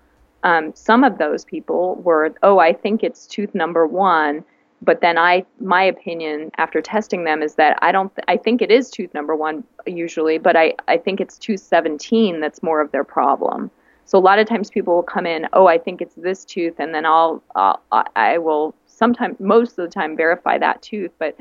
Um, 0.43 0.71
some 0.75 1.03
of 1.03 1.17
those 1.17 1.45
people 1.45 1.95
were, 1.95 2.33
oh, 2.41 2.59
I 2.59 2.73
think 2.73 3.03
it's 3.03 3.27
tooth 3.27 3.53
number 3.53 3.85
one, 3.85 4.43
but 4.81 5.01
then 5.01 5.17
I 5.17 5.45
my 5.59 5.83
opinion 5.83 6.51
after 6.57 6.81
testing 6.81 7.23
them 7.23 7.41
is 7.41 7.55
that 7.55 7.77
I 7.81 7.91
don't 7.91 8.13
th- 8.15 8.25
I 8.27 8.37
think 8.37 8.61
it 8.61 8.71
is 8.71 8.89
tooth 8.89 9.13
number 9.13 9.35
1 9.35 9.63
usually 9.85 10.37
but 10.37 10.55
I 10.55 10.73
I 10.87 10.97
think 10.97 11.21
it's 11.21 11.37
tooth 11.37 11.59
17 11.59 12.39
that's 12.39 12.63
more 12.63 12.81
of 12.81 12.91
their 12.91 13.03
problem. 13.03 13.69
So 14.05 14.17
a 14.17 14.19
lot 14.19 14.39
of 14.39 14.47
times 14.47 14.69
people 14.69 14.95
will 14.95 15.03
come 15.03 15.25
in, 15.25 15.47
"Oh, 15.53 15.67
I 15.67 15.77
think 15.77 16.01
it's 16.01 16.15
this 16.15 16.43
tooth," 16.43 16.79
and 16.79 16.93
then 16.93 17.05
I'll 17.05 17.41
uh, 17.55 17.75
I 18.15 18.39
will 18.39 18.73
sometimes 18.87 19.39
most 19.39 19.77
of 19.77 19.85
the 19.85 19.91
time 19.91 20.17
verify 20.17 20.57
that 20.57 20.81
tooth, 20.81 21.11
but 21.19 21.35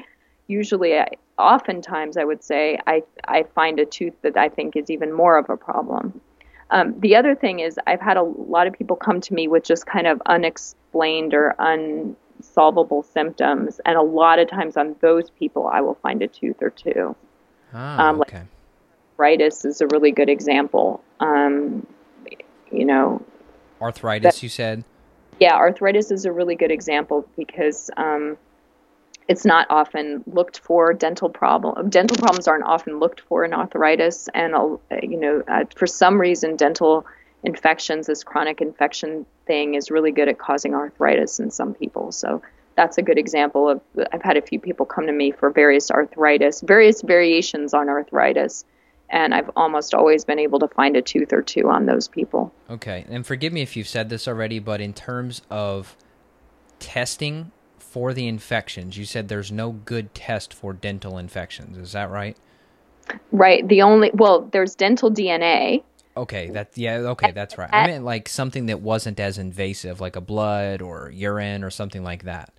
usually 0.46 0.98
I, 0.98 1.08
oftentimes 1.38 2.16
I 2.16 2.24
would 2.24 2.44
say 2.44 2.78
I 2.86 3.02
I 3.26 3.44
find 3.54 3.80
a 3.80 3.86
tooth 3.86 4.14
that 4.22 4.36
I 4.36 4.48
think 4.48 4.76
is 4.76 4.90
even 4.90 5.12
more 5.12 5.38
of 5.38 5.48
a 5.50 5.56
problem. 5.56 6.20
Um, 6.70 6.98
the 7.00 7.16
other 7.16 7.34
thing 7.34 7.60
is 7.60 7.78
I've 7.86 8.00
had 8.00 8.16
a 8.16 8.22
lot 8.22 8.66
of 8.66 8.72
people 8.72 8.96
come 8.96 9.20
to 9.22 9.34
me 9.34 9.48
with 9.48 9.64
just 9.64 9.86
kind 9.86 10.06
of 10.06 10.22
unexplained 10.26 11.34
or 11.34 11.54
unsolvable 11.58 13.02
symptoms, 13.02 13.80
and 13.84 13.96
a 13.96 14.02
lot 14.02 14.38
of 14.38 14.48
times 14.48 14.76
on 14.76 14.96
those 15.00 15.30
people, 15.30 15.66
I 15.66 15.80
will 15.80 15.96
find 15.96 16.22
a 16.22 16.28
tooth 16.28 16.62
or 16.62 16.70
two. 16.70 17.16
Ah, 17.74 18.08
um, 18.08 18.20
okay. 18.22 18.42
arthritis 19.18 19.64
is 19.64 19.80
a 19.80 19.86
really 19.88 20.12
good 20.12 20.28
example. 20.28 21.02
Um, 21.18 21.86
you 22.70 22.84
know, 22.84 23.22
arthritis. 23.80 24.36
That, 24.36 24.42
you 24.42 24.48
said. 24.48 24.84
Yeah, 25.40 25.56
arthritis 25.56 26.10
is 26.10 26.24
a 26.24 26.32
really 26.32 26.54
good 26.54 26.70
example 26.70 27.26
because 27.36 27.90
um, 27.96 28.36
it's 29.30 29.44
not 29.44 29.68
often 29.70 30.24
looked 30.26 30.58
for. 30.58 30.92
Dental 30.92 31.28
problem 31.30 31.88
dental 31.88 32.16
problems 32.16 32.48
aren't 32.48 32.64
often 32.64 32.98
looked 32.98 33.20
for 33.20 33.44
in 33.44 33.54
arthritis, 33.54 34.28
and 34.34 34.54
uh, 34.56 34.76
you 35.02 35.16
know, 35.16 35.42
uh, 35.46 35.64
for 35.76 35.86
some 35.86 36.20
reason, 36.20 36.56
dental 36.56 37.06
infections, 37.44 38.08
this 38.08 38.24
chronic 38.24 38.60
infection 38.60 39.24
thing 39.46 39.74
is 39.76 39.88
really 39.88 40.10
good 40.10 40.28
at 40.28 40.38
causing 40.38 40.74
arthritis 40.74 41.38
in 41.38 41.48
some 41.52 41.74
people. 41.74 42.10
So 42.10 42.42
that's 42.74 42.98
a 42.98 43.02
good 43.02 43.18
example 43.18 43.68
of 43.68 43.80
I've 44.12 44.20
had 44.20 44.36
a 44.36 44.42
few 44.42 44.58
people 44.58 44.84
come 44.84 45.06
to 45.06 45.12
me 45.12 45.30
for 45.30 45.48
various 45.48 45.92
arthritis, 45.92 46.60
various 46.62 47.00
variations 47.00 47.72
on 47.72 47.88
arthritis, 47.88 48.64
and 49.10 49.32
I've 49.32 49.50
almost 49.54 49.94
always 49.94 50.24
been 50.24 50.40
able 50.40 50.58
to 50.58 50.68
find 50.68 50.96
a 50.96 51.02
tooth 51.02 51.32
or 51.32 51.40
two 51.40 51.70
on 51.70 51.86
those 51.86 52.08
people. 52.08 52.52
Okay. 52.68 53.04
And 53.08 53.24
forgive 53.24 53.52
me 53.52 53.62
if 53.62 53.76
you've 53.76 53.88
said 53.88 54.08
this 54.08 54.26
already, 54.26 54.58
but 54.58 54.80
in 54.80 54.92
terms 54.92 55.42
of 55.50 55.96
testing 56.80 57.52
for 57.90 58.14
the 58.14 58.28
infections, 58.28 58.96
you 58.96 59.04
said 59.04 59.28
there's 59.28 59.52
no 59.52 59.72
good 59.72 60.14
test 60.14 60.54
for 60.54 60.72
dental 60.72 61.18
infections. 61.18 61.76
Is 61.76 61.92
that 61.92 62.10
right? 62.10 62.36
Right. 63.32 63.66
The 63.66 63.82
only 63.82 64.10
well, 64.14 64.48
there's 64.52 64.74
dental 64.74 65.10
DNA, 65.10 65.82
Okay, 66.16 66.50
that 66.50 66.76
yeah, 66.76 66.96
okay, 66.96 67.30
that's 67.30 67.56
right. 67.56 67.70
I 67.72 67.86
meant 67.86 68.04
like 68.04 68.28
something 68.28 68.66
that 68.66 68.80
wasn't 68.80 69.20
as 69.20 69.38
invasive, 69.38 70.00
like 70.00 70.16
a 70.16 70.20
blood 70.20 70.82
or 70.82 71.10
urine 71.14 71.62
or 71.62 71.70
something 71.70 72.02
like 72.02 72.24
that. 72.24 72.52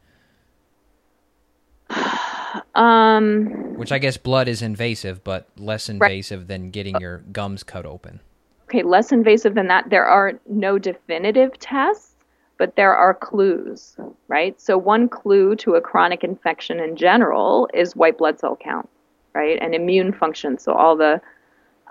Um, 2.76 3.76
which 3.76 3.94
I 3.94 3.98
guess 3.98 4.18
blood 4.18 4.50
is 4.50 4.62
invasive, 4.62 5.24
but 5.24 5.48
less 5.58 5.88
invasive 5.88 6.40
right. 6.40 6.48
than 6.48 6.70
getting 6.70 7.00
your 7.00 7.20
gums 7.32 7.64
cut 7.64 7.86
open. 7.86 8.20
Okay, 8.66 8.84
less 8.84 9.14
invasive 9.14 9.56
than 9.56 9.68
that. 9.68 9.90
There 9.90 10.06
are 10.06 10.40
no 10.50 10.78
definitive 10.78 11.58
tests, 11.60 12.11
but 12.62 12.76
there 12.76 12.96
are 12.96 13.16
clues, 13.16 13.98
right? 14.28 14.62
So 14.62 14.78
one 14.78 15.10
clue 15.10 15.56
to 15.56 15.74
a 15.74 15.82
chronic 15.82 16.24
infection 16.24 16.80
in 16.80 16.96
general 16.96 17.68
is 17.74 17.96
white 17.96 18.20
blood 18.20 18.40
cell 18.40 18.56
count, 18.56 18.88
right, 19.34 19.58
and 19.60 19.74
immune 19.74 20.14
function. 20.14 20.60
So 20.60 20.72
all 20.74 20.96
the 20.96 21.20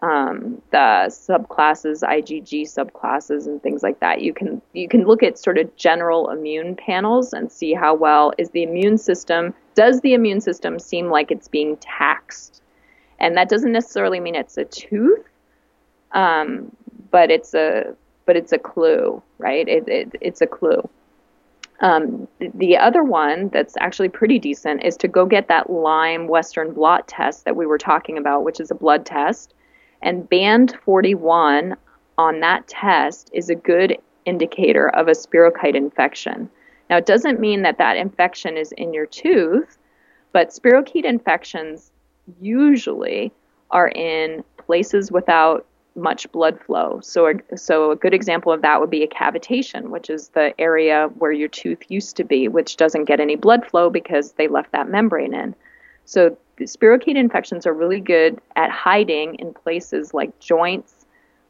um, 0.00 0.62
the 0.70 1.08
subclasses, 1.08 2.04
IgG 2.04 2.62
subclasses, 2.62 3.48
and 3.48 3.60
things 3.60 3.82
like 3.82 3.98
that. 3.98 4.20
You 4.20 4.32
can 4.32 4.62
you 4.72 4.86
can 4.86 5.06
look 5.08 5.24
at 5.24 5.40
sort 5.40 5.58
of 5.58 5.74
general 5.74 6.30
immune 6.30 6.76
panels 6.76 7.32
and 7.32 7.50
see 7.50 7.74
how 7.74 7.92
well 7.96 8.32
is 8.38 8.50
the 8.50 8.62
immune 8.62 8.96
system. 8.96 9.52
Does 9.74 10.00
the 10.02 10.14
immune 10.14 10.40
system 10.40 10.78
seem 10.78 11.10
like 11.10 11.32
it's 11.32 11.48
being 11.48 11.78
taxed? 11.78 12.62
And 13.18 13.36
that 13.36 13.48
doesn't 13.48 13.72
necessarily 13.72 14.20
mean 14.20 14.36
it's 14.36 14.56
a 14.56 14.66
tooth, 14.66 15.26
um, 16.12 16.70
but 17.10 17.28
it's 17.32 17.54
a 17.54 17.96
but 18.30 18.36
it's 18.36 18.52
a 18.52 18.58
clue, 18.58 19.20
right? 19.38 19.66
It, 19.66 19.88
it 19.88 20.14
it's 20.20 20.40
a 20.40 20.46
clue. 20.46 20.88
Um, 21.80 22.28
the 22.38 22.76
other 22.76 23.02
one 23.02 23.48
that's 23.48 23.74
actually 23.80 24.08
pretty 24.08 24.38
decent 24.38 24.84
is 24.84 24.96
to 24.98 25.08
go 25.08 25.26
get 25.26 25.48
that 25.48 25.68
Lyme 25.68 26.28
Western 26.28 26.72
blot 26.72 27.08
test 27.08 27.44
that 27.44 27.56
we 27.56 27.66
were 27.66 27.76
talking 27.76 28.16
about, 28.16 28.44
which 28.44 28.60
is 28.60 28.70
a 28.70 28.76
blood 28.76 29.04
test 29.04 29.52
and 30.00 30.28
band 30.28 30.78
41 30.84 31.76
on 32.18 32.38
that 32.38 32.68
test 32.68 33.30
is 33.32 33.50
a 33.50 33.56
good 33.56 33.98
indicator 34.26 34.90
of 34.90 35.08
a 35.08 35.10
spirochete 35.10 35.74
infection. 35.74 36.48
Now, 36.88 36.98
it 36.98 37.06
doesn't 37.06 37.40
mean 37.40 37.62
that 37.62 37.78
that 37.78 37.96
infection 37.96 38.56
is 38.56 38.70
in 38.70 38.94
your 38.94 39.06
tooth, 39.06 39.76
but 40.30 40.50
spirochete 40.50 41.04
infections 41.04 41.90
usually 42.40 43.32
are 43.72 43.88
in 43.88 44.44
places 44.56 45.10
without 45.10 45.66
much 46.00 46.30
blood 46.32 46.58
flow. 46.60 47.00
So, 47.02 47.28
a, 47.28 47.56
so 47.56 47.92
a 47.92 47.96
good 47.96 48.14
example 48.14 48.52
of 48.52 48.62
that 48.62 48.80
would 48.80 48.90
be 48.90 49.02
a 49.02 49.08
cavitation, 49.08 49.90
which 49.90 50.10
is 50.10 50.28
the 50.28 50.58
area 50.60 51.08
where 51.18 51.32
your 51.32 51.48
tooth 51.48 51.82
used 51.88 52.16
to 52.16 52.24
be, 52.24 52.48
which 52.48 52.76
doesn't 52.76 53.04
get 53.04 53.20
any 53.20 53.36
blood 53.36 53.66
flow 53.66 53.90
because 53.90 54.32
they 54.32 54.48
left 54.48 54.72
that 54.72 54.88
membrane 54.88 55.34
in. 55.34 55.54
So 56.04 56.36
spirochete 56.58 57.16
infections 57.16 57.66
are 57.66 57.74
really 57.74 58.00
good 58.00 58.40
at 58.56 58.70
hiding 58.70 59.36
in 59.36 59.54
places 59.54 60.12
like 60.12 60.38
joints, 60.40 61.06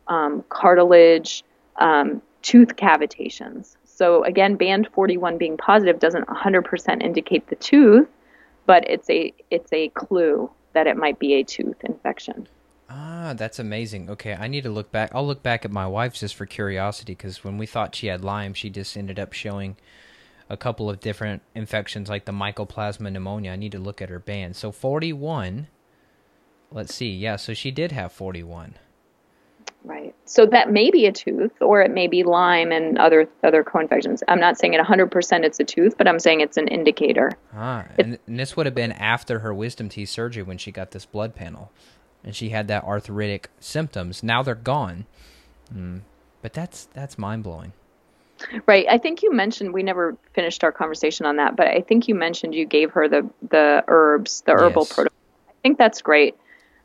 um, 0.09 0.45
cartilage, 0.49 1.45
um, 1.77 2.21
tooth 2.43 2.77
cavitations. 2.77 3.77
So 3.85 4.25
again, 4.25 4.57
band 4.57 4.89
41 4.93 5.39
being 5.39 5.57
positive 5.57 5.99
doesn't 5.99 6.27
100% 6.27 7.03
indicate 7.03 7.47
the 7.49 7.57
tooth, 7.57 8.09
but 8.67 8.89
it's 8.89 9.09
a 9.11 9.33
it's 9.51 9.73
a 9.73 9.89
clue 9.91 10.51
that 10.73 10.87
it 10.87 10.97
might 10.97 11.19
be 11.19 11.35
a 11.35 11.45
tooth 11.45 11.77
infection. 11.85 12.47
Ah, 12.93 13.35
that's 13.37 13.61
amazing. 13.61 14.11
Okay, 14.11 14.35
I 14.35 14.49
need 14.49 14.65
to 14.65 14.71
look 14.71 14.91
back. 14.91 15.13
I'll 15.15 15.27
look 15.27 15.45
back 15.45 15.65
at 15.65 15.71
my 15.71 15.87
wife's 15.87 16.21
just 16.21 16.35
for 16.35 16.45
curiosity 16.45 17.15
because 17.15 17.45
when 17.45 17.57
we 17.57 17.67
thought 17.67 17.95
she 17.95 18.09
had 18.09 18.25
Lyme, 18.25 18.53
she 18.53 18.69
just 18.69 18.97
ended 18.97 19.19
up 19.19 19.33
showing 19.33 19.77
a 20.49 20.57
couple 20.57 20.91
of 20.91 20.99
different 20.99 21.43
infections 21.55 22.09
like 22.09 22.25
the 22.25 22.33
mycoplasma 22.33 23.13
pneumonia. 23.13 23.53
I 23.53 23.57
need 23.57 23.73
to 23.73 23.79
look 23.79 24.03
at 24.03 24.09
her 24.09 24.19
band. 24.19 24.57
So 24.57 24.73
41. 24.73 25.69
Let's 26.73 26.93
see. 26.93 27.11
Yeah, 27.11 27.37
so 27.37 27.55
she 27.55 27.71
did 27.71 27.93
have 27.93 28.11
41. 28.13 28.75
Right. 29.85 30.15
So 30.25 30.45
that 30.47 30.71
may 30.71 30.91
be 30.91 31.07
a 31.07 31.13
tooth, 31.13 31.53
or 31.61 31.81
it 31.81 31.91
may 31.91 32.07
be 32.07 32.23
Lyme 32.23 32.71
and 32.71 32.99
other 32.99 33.29
other 33.43 33.65
co-infections. 33.65 34.23
I'm 34.29 34.41
not 34.41 34.59
saying 34.59 34.75
it 34.75 34.81
100% 34.81 35.45
it's 35.45 35.59
a 35.59 35.65
tooth, 35.65 35.97
but 35.97 36.07
I'm 36.07 36.19
saying 36.19 36.41
it's 36.41 36.59
an 36.59 36.69
indicator. 36.69 37.33
Ah, 37.55 37.87
and, 37.99 38.19
and 38.27 38.39
this 38.39 38.57
would 38.57 38.67
have 38.67 38.75
been 38.75 38.93
after 38.93 39.39
her 39.39 39.55
wisdom 39.55 39.89
teeth 39.89 40.11
surgery 40.11 40.43
when 40.43 40.59
she 40.59 40.71
got 40.71 40.91
this 40.91 41.07
blood 41.07 41.35
panel, 41.35 41.73
and 42.25 42.35
she 42.35 42.51
had 42.51 42.69
that 42.69 42.85
arthritic 42.85 43.49
symptoms. 43.61 44.23
Now 44.23 44.43
they're 44.43 44.55
gone. 44.55 45.07
Mm. 45.75 46.01
But 46.43 46.53
that's 46.53 46.87
that's 46.93 47.19
mind 47.19 47.43
blowing. 47.43 47.73
Right. 48.67 48.87
I 48.89 48.97
think 48.97 49.23
you 49.23 49.33
mentioned 49.33 49.75
we 49.75 49.83
never 49.83 50.17
finished 50.33 50.65
our 50.65 50.73
conversation 50.73 51.27
on 51.27 51.37
that, 51.37 51.57
but 51.57 51.67
I 51.67 51.83
think 51.83 52.09
you 52.09 52.15
mentioned 52.15 52.55
you 52.55 52.65
gave 52.65 52.91
her 52.93 53.09
the 53.09 53.29
the 53.51 53.85
herbs, 53.89 54.43
the 54.47 54.53
herbal 54.53 54.83
yes. 54.83 54.93
protocol. 54.95 55.19
I 55.49 55.53
think 55.63 55.79
that's 55.79 56.01
great. 56.01 56.37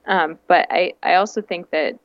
Um, 0.06 0.38
but 0.48 0.68
I, 0.70 0.94
I 1.02 1.16
also 1.16 1.42
think 1.42 1.72
that 1.72 1.98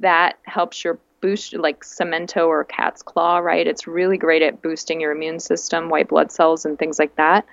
that 0.00 0.38
helps 0.44 0.84
your 0.84 0.98
boost 1.20 1.54
like 1.54 1.82
samento 1.82 2.46
or 2.46 2.64
cat's 2.64 3.02
claw, 3.02 3.38
right? 3.38 3.66
It's 3.66 3.86
really 3.86 4.18
great 4.18 4.42
at 4.42 4.62
boosting 4.62 5.00
your 5.00 5.12
immune 5.12 5.40
system, 5.40 5.88
white 5.88 6.08
blood 6.08 6.30
cells, 6.30 6.64
and 6.64 6.78
things 6.78 6.98
like 6.98 7.16
that. 7.16 7.46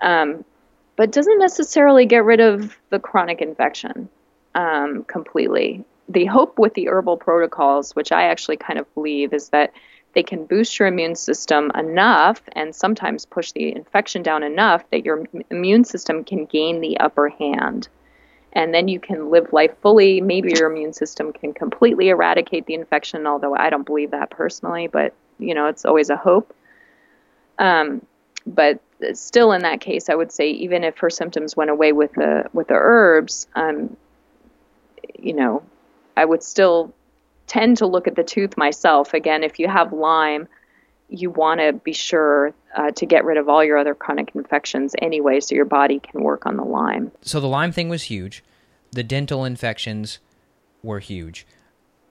Um, 0.00 0.44
but 0.96 1.10
doesn't 1.10 1.38
necessarily 1.38 2.06
get 2.06 2.24
rid 2.24 2.40
of 2.40 2.76
the 2.90 2.98
chronic 2.98 3.40
infection 3.40 4.08
um, 4.58 5.04
completely. 5.04 5.84
The 6.08 6.24
hope 6.24 6.58
with 6.58 6.74
the 6.74 6.88
herbal 6.88 7.18
protocols, 7.18 7.94
which 7.94 8.10
I 8.10 8.24
actually 8.24 8.56
kind 8.56 8.78
of 8.78 8.92
believe, 8.94 9.32
is 9.32 9.50
that 9.50 9.72
they 10.14 10.22
can 10.24 10.46
boost 10.46 10.78
your 10.78 10.88
immune 10.88 11.14
system 11.14 11.70
enough 11.76 12.42
and 12.52 12.74
sometimes 12.74 13.24
push 13.24 13.52
the 13.52 13.74
infection 13.74 14.22
down 14.22 14.42
enough 14.42 14.82
that 14.90 15.04
your 15.04 15.24
immune 15.50 15.84
system 15.84 16.24
can 16.24 16.44
gain 16.44 16.80
the 16.80 16.98
upper 16.98 17.28
hand 17.28 17.88
and 18.52 18.74
then 18.74 18.88
you 18.88 18.98
can 18.98 19.30
live 19.30 19.52
life 19.52 19.76
fully. 19.80 20.20
Maybe 20.20 20.52
your 20.56 20.70
immune 20.70 20.92
system 20.92 21.32
can 21.32 21.52
completely 21.52 22.08
eradicate 22.08 22.66
the 22.66 22.74
infection, 22.74 23.26
although 23.26 23.54
I 23.54 23.70
don't 23.70 23.86
believe 23.86 24.10
that 24.10 24.30
personally, 24.30 24.88
but 24.88 25.14
you 25.38 25.54
know, 25.54 25.66
it's 25.68 25.84
always 25.84 26.10
a 26.10 26.16
hope. 26.16 26.52
Um, 27.58 28.04
but 28.46 28.80
still, 29.12 29.52
in 29.52 29.62
that 29.62 29.80
case, 29.80 30.08
I 30.08 30.14
would 30.14 30.32
say 30.32 30.50
even 30.50 30.82
if 30.82 30.98
her 30.98 31.10
symptoms 31.10 31.56
went 31.56 31.70
away 31.70 31.92
with 31.92 32.14
the 32.14 32.46
with 32.52 32.68
the 32.68 32.74
herbs, 32.74 33.46
um, 33.54 33.96
you 35.18 35.34
know, 35.34 35.62
I 36.16 36.24
would 36.24 36.42
still 36.42 36.94
tend 37.46 37.78
to 37.78 37.86
look 37.86 38.06
at 38.06 38.14
the 38.14 38.24
tooth 38.24 38.56
myself. 38.56 39.14
Again, 39.14 39.42
if 39.42 39.58
you 39.58 39.68
have 39.68 39.92
Lyme, 39.92 40.48
you 41.08 41.30
want 41.30 41.60
to 41.60 41.72
be 41.72 41.92
sure 41.92 42.52
uh, 42.76 42.90
to 42.92 43.06
get 43.06 43.24
rid 43.24 43.38
of 43.38 43.48
all 43.48 43.64
your 43.64 43.78
other 43.78 43.94
chronic 43.94 44.30
infections 44.34 44.94
anyway, 45.00 45.40
so 45.40 45.54
your 45.54 45.64
body 45.64 46.00
can 46.00 46.22
work 46.22 46.44
on 46.46 46.56
the 46.56 46.64
Lyme. 46.64 47.10
So 47.22 47.40
the 47.40 47.46
Lyme 47.46 47.72
thing 47.72 47.88
was 47.88 48.04
huge. 48.04 48.44
The 48.92 49.02
dental 49.02 49.44
infections 49.44 50.18
were 50.82 50.98
huge. 50.98 51.46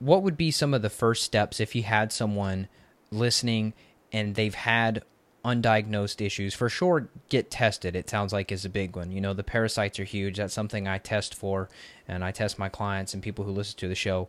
What 0.00 0.22
would 0.22 0.36
be 0.36 0.50
some 0.50 0.74
of 0.74 0.82
the 0.82 0.90
first 0.90 1.24
steps 1.24 1.60
if 1.60 1.74
you 1.74 1.84
had 1.84 2.12
someone 2.12 2.68
listening 3.10 3.72
and 4.12 4.34
they've 4.34 4.54
had 4.54 5.02
undiagnosed 5.48 6.24
issues? 6.24 6.54
For 6.54 6.68
sure, 6.68 7.08
get 7.28 7.50
tested. 7.50 7.96
It 7.96 8.08
sounds 8.08 8.32
like 8.32 8.52
is 8.52 8.64
a 8.64 8.70
big 8.70 8.96
one. 8.96 9.10
You 9.10 9.20
know, 9.20 9.34
the 9.34 9.44
parasites 9.44 9.98
are 9.98 10.04
huge. 10.04 10.36
That's 10.36 10.54
something 10.54 10.86
I 10.86 10.98
test 10.98 11.34
for, 11.34 11.68
and 12.06 12.24
I 12.24 12.30
test 12.30 12.58
my 12.58 12.68
clients 12.68 13.14
and 13.14 13.22
people 13.22 13.44
who 13.44 13.52
listen 13.52 13.78
to 13.78 13.88
the 13.88 13.94
show 13.94 14.28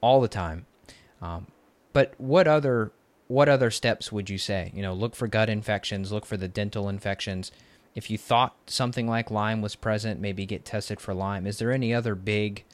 all 0.00 0.20
the 0.20 0.28
time. 0.28 0.66
Um, 1.22 1.46
but 1.92 2.14
what 2.18 2.46
other 2.46 2.92
what 3.28 3.48
other 3.48 3.70
steps 3.70 4.12
would 4.12 4.30
you 4.30 4.38
say? 4.38 4.70
You 4.74 4.82
know, 4.82 4.92
look 4.92 5.16
for 5.16 5.26
gut 5.26 5.48
infections, 5.48 6.12
look 6.12 6.26
for 6.26 6.36
the 6.36 6.48
dental 6.48 6.88
infections. 6.88 7.50
If 7.94 8.10
you 8.10 8.18
thought 8.18 8.54
something 8.66 9.08
like 9.08 9.30
Lyme 9.30 9.62
was 9.62 9.74
present, 9.74 10.20
maybe 10.20 10.46
get 10.46 10.64
tested 10.64 11.00
for 11.00 11.14
Lyme. 11.14 11.46
Is 11.46 11.58
there 11.58 11.72
any 11.72 11.94
other 11.94 12.14
big 12.14 12.64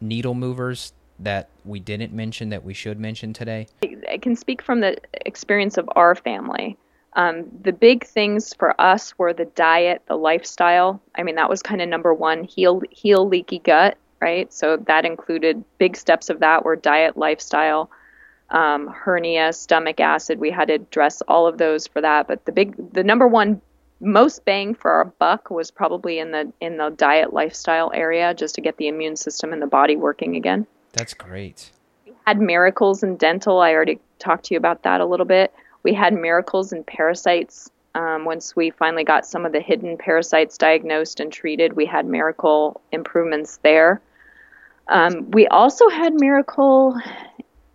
needle 0.00 0.34
movers 0.34 0.92
that 1.18 1.48
we 1.64 1.80
didn't 1.80 2.12
mention 2.12 2.48
that 2.50 2.64
we 2.64 2.72
should 2.72 3.00
mention 3.00 3.32
today? 3.32 3.66
I 4.08 4.18
can 4.18 4.36
speak 4.36 4.62
from 4.62 4.80
the 4.80 4.96
experience 5.26 5.76
of 5.76 5.88
our 5.96 6.14
family. 6.14 6.78
Um, 7.14 7.46
the 7.62 7.72
big 7.72 8.04
things 8.04 8.54
for 8.54 8.78
us 8.80 9.18
were 9.18 9.32
the 9.32 9.46
diet, 9.46 10.02
the 10.06 10.16
lifestyle. 10.16 11.00
I 11.14 11.22
mean, 11.22 11.36
that 11.36 11.48
was 11.48 11.62
kind 11.62 11.80
of 11.80 11.88
number 11.88 12.12
one. 12.14 12.44
Heal, 12.44 12.82
heal 12.90 13.26
leaky 13.26 13.58
gut, 13.60 13.96
right? 14.20 14.52
So 14.52 14.76
that 14.86 15.04
included 15.04 15.64
big 15.78 15.96
steps 15.96 16.30
of 16.30 16.40
that 16.40 16.64
were 16.64 16.76
diet, 16.76 17.16
lifestyle, 17.16 17.90
um, 18.50 18.88
hernia, 18.88 19.52
stomach 19.52 20.00
acid. 20.00 20.38
We 20.38 20.50
had 20.50 20.68
to 20.68 20.74
address 20.74 21.22
all 21.28 21.46
of 21.46 21.58
those 21.58 21.86
for 21.86 22.00
that. 22.00 22.28
But 22.28 22.44
the 22.44 22.52
big, 22.52 22.92
the 22.92 23.02
number 23.04 23.26
one 23.26 23.60
most 24.00 24.44
bang 24.44 24.74
for 24.74 24.90
our 24.90 25.06
buck 25.06 25.50
was 25.50 25.70
probably 25.70 26.18
in 26.18 26.30
the 26.30 26.52
in 26.60 26.76
the 26.76 26.90
diet 26.90 27.32
lifestyle 27.32 27.90
area, 27.94 28.34
just 28.34 28.54
to 28.54 28.60
get 28.60 28.76
the 28.76 28.88
immune 28.88 29.16
system 29.16 29.52
and 29.52 29.60
the 29.60 29.66
body 29.66 29.96
working 29.96 30.36
again. 30.36 30.66
That's 30.92 31.14
great. 31.14 31.72
We 32.06 32.12
had 32.26 32.40
miracles 32.40 33.02
in 33.02 33.16
dental. 33.16 33.60
I 33.60 33.72
already 33.72 33.98
talked 34.18 34.46
to 34.46 34.54
you 34.54 34.58
about 34.58 34.82
that 34.82 35.00
a 35.00 35.06
little 35.06 35.26
bit. 35.26 35.52
We 35.82 35.94
had 35.94 36.14
miracles 36.14 36.72
in 36.72 36.84
parasites. 36.84 37.70
Um, 37.94 38.24
once 38.24 38.54
we 38.54 38.70
finally 38.70 39.04
got 39.04 39.26
some 39.26 39.46
of 39.46 39.52
the 39.52 39.60
hidden 39.60 39.96
parasites 39.96 40.58
diagnosed 40.58 41.20
and 41.20 41.32
treated, 41.32 41.72
we 41.72 41.86
had 41.86 42.06
miracle 42.06 42.80
improvements 42.92 43.58
there. 43.62 44.00
Um, 44.88 45.30
we 45.30 45.46
also 45.48 45.88
had 45.88 46.14
miracle 46.14 46.96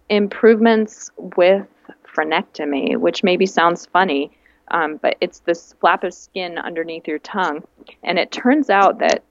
improvements 0.10 1.12
with 1.18 1.68
frenectomy, 2.06 2.98
which 2.98 3.24
maybe 3.24 3.46
sounds 3.46 3.86
funny, 3.86 4.32
um, 4.70 4.98
but 4.98 5.16
it's 5.22 5.40
this 5.40 5.74
flap 5.80 6.04
of 6.04 6.14
skin 6.14 6.58
underneath 6.58 7.08
your 7.08 7.20
tongue. 7.20 7.64
And 8.04 8.18
it 8.20 8.32
turns 8.32 8.70
out 8.70 9.00
that 9.00 9.24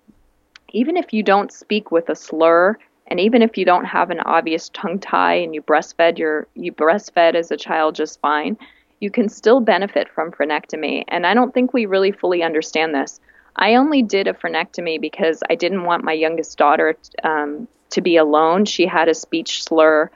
even 0.73 0.97
if 0.97 1.13
you 1.13 1.23
don't 1.23 1.53
speak 1.53 1.91
with 1.91 2.09
a 2.09 2.17
slur, 2.17 2.79
and 3.13 3.21
even 3.21 3.43
if 3.43 3.59
you 3.59 3.67
don't 3.67 3.85
have 3.85 4.09
an 4.09 4.21
obvious 4.21 4.71
tongue 4.71 4.99
tie 4.99 5.35
and 5.35 5.55
you 5.55 5.61
breastfed 5.61 6.17
your 6.17 6.47
you 6.55 6.73
breastfed 6.73 7.35
as 7.35 7.51
a 7.51 7.59
child 7.59 7.95
just 7.95 8.19
fine, 8.21 8.57
you 9.01 9.11
can 9.11 9.29
still 9.29 9.61
benefit 9.61 10.09
from 10.09 10.31
frenectomy. 10.31 11.05
And 11.09 11.27
I 11.27 11.35
don't 11.35 11.53
think 11.53 11.75
we 11.75 11.85
really 11.85 12.11
fully 12.11 12.43
understand 12.43 12.95
this. 12.95 13.21
I 13.57 13.75
only 13.75 14.03
did 14.03 14.29
a 14.29 14.33
frenectomy 14.33 14.99
because 14.99 15.43
I 15.51 15.57
didn't 15.57 15.85
want 15.85 16.05
my 16.05 16.15
youngest 16.15 16.57
daughter 16.57 16.97
um, 17.23 17.69
to 17.91 18.01
be 18.01 18.17
alone. 18.17 18.65
She 18.65 18.87
had 18.87 19.11
a 19.11 19.15
speech 19.15 19.63
slur 19.63 20.11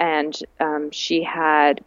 and 0.00 0.36
um, 0.58 0.90
she 0.90 1.22
had 1.22 1.84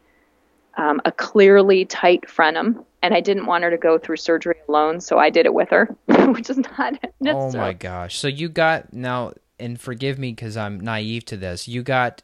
um, 0.77 1.01
a 1.03 1.11
clearly 1.11 1.83
tight 1.83 2.23
frenum, 2.27 2.85
and 3.03 3.13
I 3.13 3.19
didn't 3.19 3.47
want 3.47 3.65
her 3.65 3.69
to 3.69 3.77
go 3.77 3.97
through 3.97 4.15
surgery 4.15 4.55
alone, 4.69 5.01
so 5.01 5.19
I 5.19 5.29
did 5.29 5.45
it 5.45 5.53
with 5.53 5.69
her, 5.71 5.93
which 6.07 6.49
is 6.49 6.57
not 6.57 6.97
necessary. 7.19 7.35
Oh 7.35 7.51
my 7.67 7.73
gosh! 7.73 8.17
So 8.17 8.29
you 8.29 8.47
got 8.47 8.93
now, 8.93 9.33
and 9.61 9.79
forgive 9.79 10.17
me 10.19 10.31
because 10.31 10.57
I'm 10.57 10.79
naive 10.79 11.25
to 11.25 11.37
this. 11.37 11.67
You 11.67 11.83
got, 11.83 12.23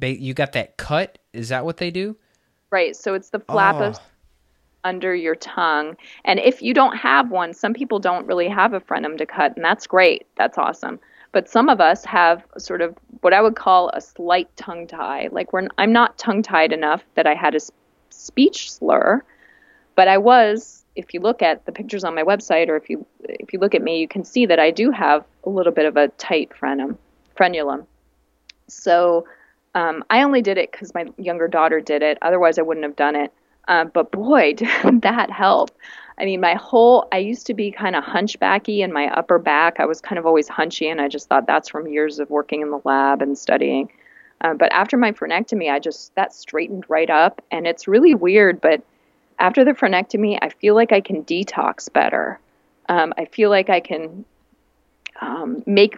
you 0.00 0.34
got 0.34 0.52
that 0.52 0.76
cut. 0.76 1.18
Is 1.32 1.48
that 1.50 1.64
what 1.64 1.76
they 1.78 1.90
do? 1.90 2.16
Right. 2.70 2.94
So 2.96 3.14
it's 3.14 3.30
the 3.30 3.40
flap 3.40 3.76
oh. 3.76 3.84
of 3.84 3.96
ah. 3.96 4.02
under 4.84 5.14
your 5.14 5.34
tongue. 5.34 5.96
And 6.24 6.38
if 6.38 6.62
you 6.62 6.74
don't 6.74 6.96
have 6.96 7.30
one, 7.30 7.54
some 7.54 7.74
people 7.74 7.98
don't 7.98 8.26
really 8.26 8.48
have 8.48 8.72
a 8.72 8.80
frenum 8.80 9.18
to 9.18 9.26
cut, 9.26 9.56
and 9.56 9.64
that's 9.64 9.86
great. 9.86 10.26
That's 10.36 10.58
awesome. 10.58 11.00
But 11.32 11.48
some 11.48 11.68
of 11.68 11.80
us 11.80 12.04
have 12.04 12.44
sort 12.56 12.80
of 12.80 12.96
what 13.20 13.34
I 13.34 13.40
would 13.42 13.56
call 13.56 13.90
a 13.90 14.00
slight 14.00 14.54
tongue 14.56 14.86
tie. 14.86 15.28
Like 15.30 15.52
we're, 15.52 15.68
I'm 15.76 15.92
not 15.92 16.16
tongue 16.18 16.42
tied 16.42 16.72
enough 16.72 17.02
that 17.14 17.26
I 17.26 17.34
had 17.34 17.54
a 17.54 17.60
speech 18.10 18.70
slur, 18.70 19.22
but 19.94 20.08
I 20.08 20.18
was. 20.18 20.84
If 20.98 21.14
you 21.14 21.20
look 21.20 21.42
at 21.42 21.64
the 21.64 21.72
pictures 21.72 22.04
on 22.04 22.14
my 22.14 22.24
website, 22.24 22.68
or 22.68 22.76
if 22.76 22.90
you 22.90 23.06
if 23.22 23.52
you 23.52 23.60
look 23.60 23.74
at 23.74 23.82
me, 23.82 24.00
you 24.00 24.08
can 24.08 24.24
see 24.24 24.46
that 24.46 24.58
I 24.58 24.70
do 24.70 24.90
have 24.90 25.24
a 25.44 25.48
little 25.48 25.72
bit 25.72 25.86
of 25.86 25.96
a 25.96 26.08
tight 26.08 26.50
frenum, 26.58 26.96
frenulum. 27.36 27.86
So 28.66 29.26
um, 29.74 30.04
I 30.10 30.22
only 30.22 30.42
did 30.42 30.58
it 30.58 30.72
because 30.72 30.94
my 30.94 31.06
younger 31.16 31.48
daughter 31.48 31.80
did 31.80 32.02
it. 32.02 32.18
Otherwise, 32.20 32.58
I 32.58 32.62
wouldn't 32.62 32.84
have 32.84 32.96
done 32.96 33.16
it. 33.16 33.32
Uh, 33.68 33.84
but 33.84 34.10
boy, 34.10 34.52
did 34.56 35.02
that 35.02 35.30
help. 35.30 35.70
I 36.18 36.24
mean, 36.24 36.40
my 36.40 36.54
whole, 36.54 37.06
I 37.12 37.18
used 37.18 37.46
to 37.46 37.54
be 37.54 37.70
kind 37.70 37.94
of 37.94 38.02
hunchbacky 38.02 38.80
in 38.80 38.92
my 38.92 39.06
upper 39.16 39.38
back. 39.38 39.78
I 39.78 39.86
was 39.86 40.00
kind 40.00 40.18
of 40.18 40.26
always 40.26 40.48
hunchy, 40.48 40.90
and 40.90 41.00
I 41.00 41.06
just 41.08 41.28
thought 41.28 41.46
that's 41.46 41.68
from 41.68 41.86
years 41.86 42.18
of 42.18 42.28
working 42.28 42.60
in 42.60 42.70
the 42.70 42.80
lab 42.84 43.22
and 43.22 43.38
studying. 43.38 43.88
Uh, 44.40 44.54
but 44.54 44.72
after 44.72 44.96
my 44.96 45.12
frenectomy, 45.12 45.70
I 45.70 45.78
just, 45.78 46.14
that 46.16 46.32
straightened 46.32 46.84
right 46.88 47.10
up. 47.10 47.40
And 47.50 47.66
it's 47.66 47.86
really 47.86 48.14
weird, 48.14 48.60
but 48.60 48.82
after 49.38 49.64
the 49.64 49.72
frenectomy, 49.72 50.38
I 50.40 50.48
feel 50.48 50.74
like 50.74 50.92
I 50.92 51.00
can 51.00 51.24
detox 51.24 51.92
better. 51.92 52.40
Um, 52.88 53.12
I 53.16 53.26
feel 53.26 53.50
like 53.50 53.70
I 53.70 53.80
can 53.80 54.24
um, 55.20 55.62
make, 55.66 55.96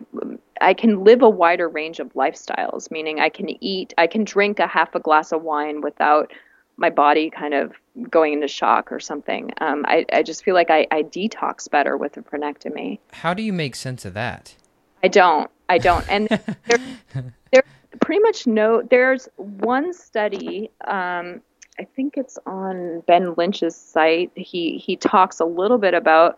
I 0.61 0.74
can 0.74 1.05
live 1.05 1.22
a 1.22 1.30
wider 1.30 1.68
range 1.68 2.01
of 2.01 2.12
lifestyles, 2.14 2.91
meaning 2.91 3.20
I 3.20 3.28
can 3.28 3.62
eat, 3.62 3.95
I 3.99 4.07
can 4.07 4.24
drink 4.24 4.59
a 4.59 4.66
half 4.66 4.95
a 4.95 5.01
glass 5.01 5.32
of 5.32 5.43
wine 5.43 5.80
without 5.80 6.32
my 6.76 6.91
body 6.91 7.28
kind 7.30 7.53
of 7.55 7.74
going 8.09 8.32
into 8.32 8.49
shock 8.49 8.91
or 8.91 8.99
something. 8.99 9.51
Um, 9.61 9.84
I, 9.86 10.07
I 10.12 10.22
just 10.22 10.43
feel 10.43 10.55
like 10.55 10.70
I, 10.70 10.86
I 10.91 11.03
detox 11.03 11.70
better 11.70 11.97
with 11.97 12.16
a 12.16 12.22
frenectomy. 12.22 12.99
How 13.12 13.34
do 13.34 13.43
you 13.43 13.53
make 13.53 13.76
sense 13.76 14.05
of 14.05 14.14
that? 14.14 14.55
I 15.03 15.09
don't. 15.09 15.51
I 15.68 15.78
don't. 15.78 16.09
And 16.09 16.28
there, 16.66 17.34
there 17.53 17.62
pretty 18.01 18.20
much 18.20 18.47
no. 18.47 18.82
There's 18.82 19.28
one 19.36 19.93
study. 19.93 20.70
Um, 20.86 21.43
I 21.81 21.85
think 21.97 22.18
it's 22.18 22.39
on 22.45 23.01
Ben 23.07 23.35
Lynch's 23.39 23.74
site. 23.74 24.31
He 24.35 24.76
he 24.76 24.97
talks 24.97 25.41
a 25.41 25.47
little 25.47 25.78
bit 25.78 25.95
about 25.95 26.37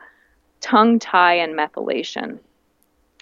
tongue 0.60 1.00
tie 1.00 1.34
and 1.34 1.54
methylation. 1.54 2.38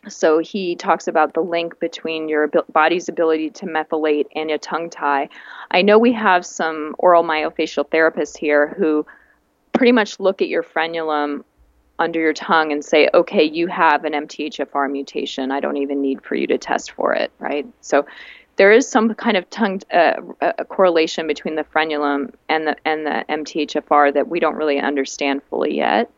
So 0.07 0.39
he 0.39 0.77
talks 0.77 1.09
about 1.09 1.33
the 1.33 1.41
link 1.41 1.81
between 1.81 2.29
your 2.29 2.49
body's 2.73 3.09
ability 3.09 3.51
to 3.51 3.67
methylate 3.67 4.27
and 4.37 4.51
your 4.51 4.59
tongue 4.59 4.91
tie. 4.91 5.31
I 5.71 5.81
know 5.81 5.99
we 5.99 6.13
have 6.13 6.45
some 6.45 6.95
oral 6.99 7.25
myofascial 7.25 7.89
therapists 7.89 8.37
here 8.37 8.75
who 8.77 9.07
pretty 9.73 9.93
much 9.93 10.21
look 10.21 10.43
at 10.43 10.49
your 10.49 10.63
frenulum 10.63 11.45
under 11.99 12.21
your 12.21 12.33
tongue 12.35 12.71
and 12.73 12.85
say, 12.85 13.09
okay, 13.15 13.45
you 13.45 13.67
have 13.67 14.05
an 14.05 14.13
MTHFR 14.13 14.91
mutation. 14.91 15.51
I 15.51 15.61
don't 15.61 15.77
even 15.79 16.03
need 16.03 16.23
for 16.23 16.35
you 16.35 16.47
to 16.49 16.59
test 16.59 16.93
for 16.93 17.15
it, 17.15 17.31
right? 17.39 17.67
So 17.81 18.07
there 18.61 18.73
is 18.73 18.87
some 18.87 19.15
kind 19.15 19.39
of 19.39 19.49
tongue 19.49 19.81
uh, 19.91 20.21
a 20.43 20.67
correlation 20.67 21.27
between 21.27 21.55
the 21.55 21.65
frenulum 21.65 22.31
and 22.51 22.67
the 22.67 22.77
and 22.85 23.07
the 23.07 23.25
MTHFR 23.31 24.13
that 24.13 24.29
we 24.29 24.39
don't 24.39 24.55
really 24.55 24.79
understand 24.79 25.43
fully 25.49 25.75
yet. 25.75 26.11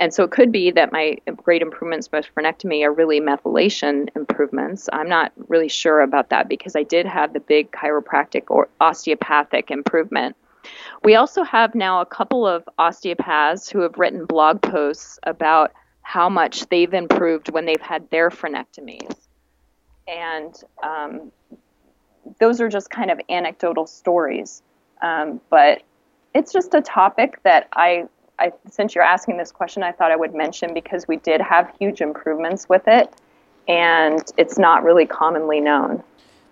And 0.00 0.12
so 0.12 0.24
it 0.24 0.32
could 0.32 0.50
be 0.50 0.72
that 0.72 0.90
my 0.90 1.18
great 1.36 1.62
improvements 1.62 2.10
with 2.10 2.26
frenectomy 2.36 2.82
are 2.82 2.92
really 2.92 3.20
methylation 3.20 4.08
improvements. 4.16 4.88
I'm 4.92 5.08
not 5.08 5.30
really 5.46 5.68
sure 5.68 6.00
about 6.00 6.30
that 6.30 6.48
because 6.48 6.74
I 6.74 6.82
did 6.82 7.06
have 7.06 7.32
the 7.32 7.38
big 7.38 7.70
chiropractic 7.70 8.46
or 8.48 8.68
osteopathic 8.80 9.70
improvement. 9.70 10.34
We 11.04 11.14
also 11.14 11.44
have 11.44 11.76
now 11.76 12.00
a 12.00 12.06
couple 12.06 12.48
of 12.48 12.68
osteopaths 12.78 13.70
who 13.70 13.82
have 13.82 13.96
written 13.96 14.26
blog 14.26 14.60
posts 14.60 15.20
about 15.22 15.70
how 16.02 16.28
much 16.28 16.68
they've 16.68 16.92
improved 16.92 17.52
when 17.52 17.64
they've 17.64 17.80
had 17.80 18.10
their 18.10 18.30
frenectomies. 18.30 19.14
And 20.08 20.54
um, 20.82 21.32
those 22.38 22.60
are 22.60 22.68
just 22.68 22.90
kind 22.90 23.10
of 23.10 23.20
anecdotal 23.28 23.86
stories. 23.86 24.62
Um, 25.02 25.40
but 25.50 25.82
it's 26.34 26.52
just 26.52 26.74
a 26.74 26.80
topic 26.80 27.42
that 27.42 27.68
I 27.72 28.08
I, 28.38 28.52
since 28.70 28.94
you're 28.94 29.04
asking 29.04 29.38
this 29.38 29.50
question, 29.50 29.82
I 29.82 29.92
thought 29.92 30.12
I 30.12 30.16
would 30.16 30.34
mention 30.34 30.74
because 30.74 31.08
we 31.08 31.16
did 31.16 31.40
have 31.40 31.72
huge 31.78 32.00
improvements 32.00 32.68
with 32.68 32.82
it, 32.86 33.10
and 33.66 34.20
it's 34.36 34.58
not 34.58 34.84
really 34.84 35.06
commonly 35.06 35.60
known. 35.60 36.02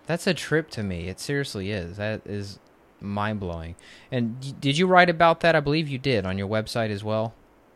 That's 0.07 0.27
a 0.27 0.35
trip 0.35 0.71
to 0.71 0.83
me. 0.83 1.09
It 1.09 1.21
seriously 1.21 1.71
is. 1.71 1.97
That 1.97 2.23
is 2.25 2.59
mind 3.01 3.41
blowing. 3.41 3.75
And 4.11 4.61
did 4.61 4.79
you 4.79 4.87
write 4.87 5.11
about 5.11 5.41
that? 5.41 5.55
I 5.55 5.61
believe 5.61 5.89
you 5.89 5.99
did 5.99 6.25
on 6.27 6.39
your 6.39 6.49
website 6.49 6.91
as 6.91 7.05
well. 7.05 7.35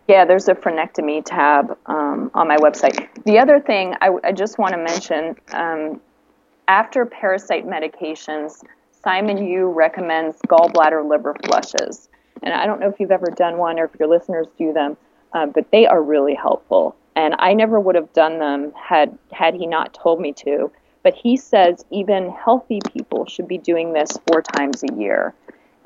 Yeah, 0.09 0.25
there's 0.25 0.49
a 0.49 0.55
frenectomy 0.55 1.23
tab 1.25 1.77
um, 1.87 2.31
on 2.33 2.49
my 2.49 2.57
website. 2.57 3.09
The 3.25 3.39
other 3.39 3.61
thing 3.61 3.95
I, 4.01 4.11
I 4.25 4.33
just 4.33 4.59
want 4.59 4.73
to 4.73 4.79
mention 4.79 5.37
um, 5.53 6.01
after 6.69 7.05
parasite 7.07 7.67
medications, 7.67 8.63
Simon 9.03 9.45
Yu 9.45 9.69
recommends 9.69 10.39
gallbladder 10.49 11.09
liver 11.09 11.35
flushes. 11.45 12.09
And 12.43 12.55
I 12.55 12.67
don't 12.67 12.79
know 12.79 12.89
if 12.89 13.01
you've 13.01 13.11
ever 13.11 13.31
done 13.35 13.57
one 13.59 13.81
or 13.81 13.87
if 13.87 13.99
your 13.99 14.09
listeners 14.09 14.47
do 14.59 14.73
them, 14.73 14.97
uh, 15.33 15.47
but 15.47 15.71
they 15.73 15.87
are 15.87 16.03
really 16.03 16.35
helpful. 16.35 16.95
And 17.17 17.35
I 17.39 17.55
never 17.55 17.81
would 17.81 17.97
have 17.97 18.13
done 18.13 18.39
them 18.39 18.73
had 18.81 19.17
had 19.33 19.55
he 19.55 19.67
not 19.67 19.93
told 19.95 20.21
me 20.21 20.33
to. 20.35 20.71
But 21.03 21.15
he 21.15 21.37
says 21.37 21.85
even 21.91 22.31
healthy 22.31 22.81
people 22.93 23.27
should 23.27 23.49
be 23.49 23.59
doing 23.59 23.93
this 23.93 24.19
four 24.27 24.43
times 24.43 24.85
a 24.85 24.95
year. 24.95 25.35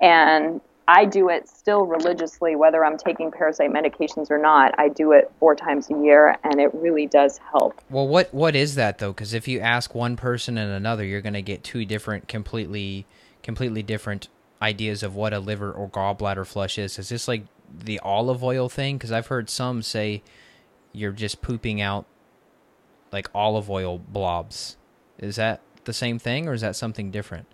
And 0.00 0.60
I 0.88 1.04
do 1.04 1.28
it 1.28 1.48
still 1.48 1.86
religiously, 1.86 2.56
whether 2.56 2.84
I'm 2.84 2.98
taking 2.98 3.30
parasite 3.30 3.70
medications 3.70 4.30
or 4.30 4.38
not. 4.38 4.74
I 4.78 4.88
do 4.88 5.12
it 5.12 5.30
four 5.38 5.54
times 5.54 5.90
a 5.90 5.94
year, 6.02 6.36
and 6.42 6.60
it 6.60 6.74
really 6.74 7.06
does 7.06 7.38
help. 7.50 7.80
Well, 7.88 8.08
what 8.08 8.32
what 8.34 8.56
is 8.56 8.74
that 8.74 8.98
though? 8.98 9.12
Because 9.12 9.32
if 9.32 9.46
you 9.46 9.60
ask 9.60 9.94
one 9.94 10.16
person 10.16 10.58
and 10.58 10.72
another, 10.72 11.04
you're 11.04 11.20
going 11.20 11.34
to 11.34 11.42
get 11.42 11.62
two 11.62 11.84
different, 11.84 12.28
completely, 12.28 13.06
completely 13.42 13.82
different 13.82 14.28
ideas 14.60 15.02
of 15.02 15.14
what 15.14 15.32
a 15.32 15.38
liver 15.38 15.72
or 15.72 15.88
gallbladder 15.88 16.46
flush 16.46 16.78
is. 16.78 16.98
Is 16.98 17.08
this 17.08 17.28
like 17.28 17.44
the 17.72 17.98
olive 18.00 18.42
oil 18.42 18.68
thing? 18.68 18.96
Because 18.96 19.12
I've 19.12 19.28
heard 19.28 19.48
some 19.48 19.82
say 19.82 20.22
you're 20.92 21.12
just 21.12 21.42
pooping 21.42 21.80
out 21.80 22.06
like 23.12 23.28
olive 23.34 23.70
oil 23.70 23.98
blobs. 23.98 24.76
Is 25.18 25.36
that 25.36 25.60
the 25.84 25.92
same 25.92 26.18
thing, 26.18 26.48
or 26.48 26.54
is 26.54 26.60
that 26.60 26.76
something 26.76 27.10
different? 27.10 27.46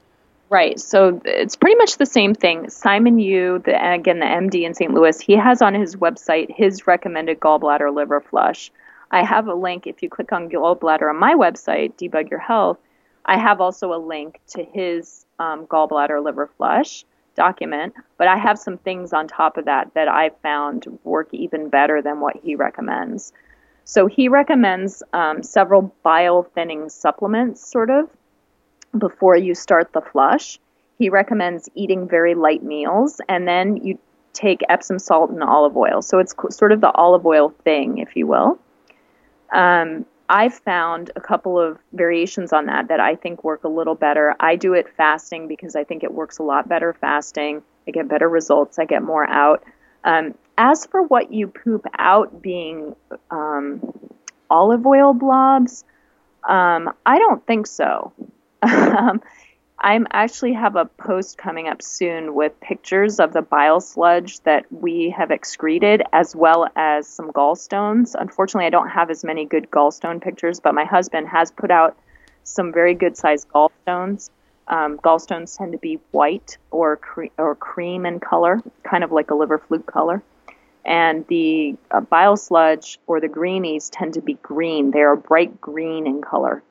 Right. 0.50 0.80
So 0.80 1.20
it's 1.24 1.56
pretty 1.56 1.76
much 1.76 1.98
the 1.98 2.06
same 2.06 2.34
thing. 2.34 2.70
Simon 2.70 3.18
Yu, 3.18 3.60
the, 3.64 3.92
again, 3.92 4.18
the 4.18 4.24
MD 4.24 4.64
in 4.64 4.72
St. 4.74 4.92
Louis, 4.92 5.20
he 5.20 5.34
has 5.34 5.60
on 5.60 5.74
his 5.74 5.96
website 5.96 6.54
his 6.54 6.86
recommended 6.86 7.38
gallbladder 7.38 7.94
liver 7.94 8.20
flush. 8.20 8.70
I 9.10 9.24
have 9.24 9.46
a 9.46 9.54
link 9.54 9.86
if 9.86 10.02
you 10.02 10.08
click 10.08 10.32
on 10.32 10.48
gallbladder 10.48 11.10
on 11.10 11.18
my 11.18 11.34
website, 11.34 11.94
Debug 11.96 12.30
Your 12.30 12.40
Health. 12.40 12.78
I 13.26 13.36
have 13.38 13.60
also 13.60 13.92
a 13.92 14.00
link 14.00 14.40
to 14.48 14.64
his 14.64 15.26
um, 15.38 15.66
gallbladder 15.66 16.22
liver 16.24 16.46
flush 16.56 17.04
document, 17.34 17.94
but 18.16 18.26
I 18.26 18.36
have 18.36 18.58
some 18.58 18.78
things 18.78 19.12
on 19.12 19.28
top 19.28 19.58
of 19.58 19.66
that 19.66 19.92
that 19.94 20.08
I 20.08 20.30
found 20.42 20.98
work 21.04 21.28
even 21.32 21.68
better 21.68 22.00
than 22.00 22.20
what 22.20 22.36
he 22.42 22.54
recommends. 22.54 23.32
So 23.84 24.06
he 24.06 24.28
recommends 24.28 25.02
um, 25.12 25.42
several 25.42 25.94
bile 26.02 26.42
thinning 26.42 26.88
supplements, 26.88 27.66
sort 27.70 27.90
of, 27.90 28.08
before 28.96 29.36
you 29.36 29.54
start 29.54 29.92
the 29.92 30.00
flush. 30.00 30.58
He 30.98 31.10
recommends 31.10 31.68
eating 31.74 32.08
very 32.08 32.34
light 32.34 32.62
meals, 32.62 33.20
and 33.28 33.46
then 33.46 33.76
you 33.76 33.98
take 34.32 34.60
Epsom 34.68 34.98
salt 34.98 35.30
and 35.30 35.42
olive 35.42 35.76
oil. 35.76 36.02
So 36.02 36.18
it's 36.18 36.34
sort 36.50 36.72
of 36.72 36.80
the 36.80 36.92
olive 36.92 37.26
oil 37.26 37.50
thing, 37.64 37.98
if 37.98 38.16
you 38.16 38.26
will. 38.26 38.58
Um, 39.52 40.06
I've 40.28 40.54
found 40.54 41.10
a 41.16 41.20
couple 41.20 41.58
of 41.58 41.78
variations 41.92 42.52
on 42.52 42.66
that 42.66 42.88
that 42.88 43.00
I 43.00 43.16
think 43.16 43.44
work 43.44 43.64
a 43.64 43.68
little 43.68 43.94
better. 43.94 44.34
I 44.38 44.56
do 44.56 44.74
it 44.74 44.86
fasting 44.96 45.48
because 45.48 45.74
I 45.74 45.84
think 45.84 46.04
it 46.04 46.12
works 46.12 46.38
a 46.38 46.42
lot 46.42 46.68
better 46.68 46.92
fasting. 46.92 47.62
I 47.86 47.92
get 47.92 48.08
better 48.08 48.28
results. 48.28 48.78
I 48.78 48.84
get 48.84 49.02
more 49.02 49.26
out. 49.26 49.64
Um, 50.04 50.34
as 50.58 50.84
for 50.86 51.02
what 51.02 51.32
you 51.32 51.48
poop 51.48 51.86
out 51.98 52.42
being 52.42 52.94
um, 53.30 53.80
olive 54.50 54.86
oil 54.86 55.14
blobs, 55.14 55.84
um, 56.46 56.92
I 57.06 57.18
don't 57.18 57.44
think 57.46 57.66
so. 57.66 58.12
Um, 58.98 59.22
I'm 59.80 60.08
actually 60.10 60.54
have 60.54 60.74
a 60.74 60.86
post 60.86 61.38
coming 61.38 61.68
up 61.68 61.82
soon 61.82 62.34
with 62.34 62.58
pictures 62.60 63.20
of 63.20 63.32
the 63.32 63.42
bile 63.42 63.80
sludge 63.80 64.40
that 64.40 64.66
we 64.72 65.14
have 65.16 65.30
excreted, 65.30 66.02
as 66.12 66.34
well 66.34 66.68
as 66.74 67.06
some 67.06 67.30
gallstones. 67.30 68.16
Unfortunately, 68.18 68.66
I 68.66 68.70
don't 68.70 68.88
have 68.88 69.08
as 69.08 69.22
many 69.22 69.44
good 69.44 69.70
gallstone 69.70 70.20
pictures, 70.20 70.58
but 70.58 70.74
my 70.74 70.84
husband 70.84 71.28
has 71.28 71.52
put 71.52 71.70
out 71.70 71.96
some 72.42 72.72
very 72.72 72.94
good 72.94 73.16
sized 73.16 73.48
gallstones. 73.50 74.30
Um, 74.66 74.98
gallstones 74.98 75.56
tend 75.56 75.72
to 75.72 75.78
be 75.78 76.00
white 76.10 76.58
or 76.72 76.96
cre- 76.96 77.34
or 77.38 77.54
cream 77.54 78.04
in 78.04 78.18
color, 78.18 78.60
kind 78.82 79.04
of 79.04 79.12
like 79.12 79.30
a 79.30 79.34
liver 79.36 79.58
fluke 79.58 79.86
color. 79.86 80.24
And 80.84 81.24
the 81.28 81.76
uh, 81.92 82.00
bile 82.00 82.36
sludge 82.36 82.98
or 83.06 83.20
the 83.20 83.28
greenies 83.28 83.90
tend 83.90 84.14
to 84.14 84.22
be 84.22 84.34
green. 84.34 84.90
They 84.90 85.02
are 85.02 85.14
bright 85.14 85.60
green 85.60 86.06
in 86.06 86.20
color. 86.20 86.64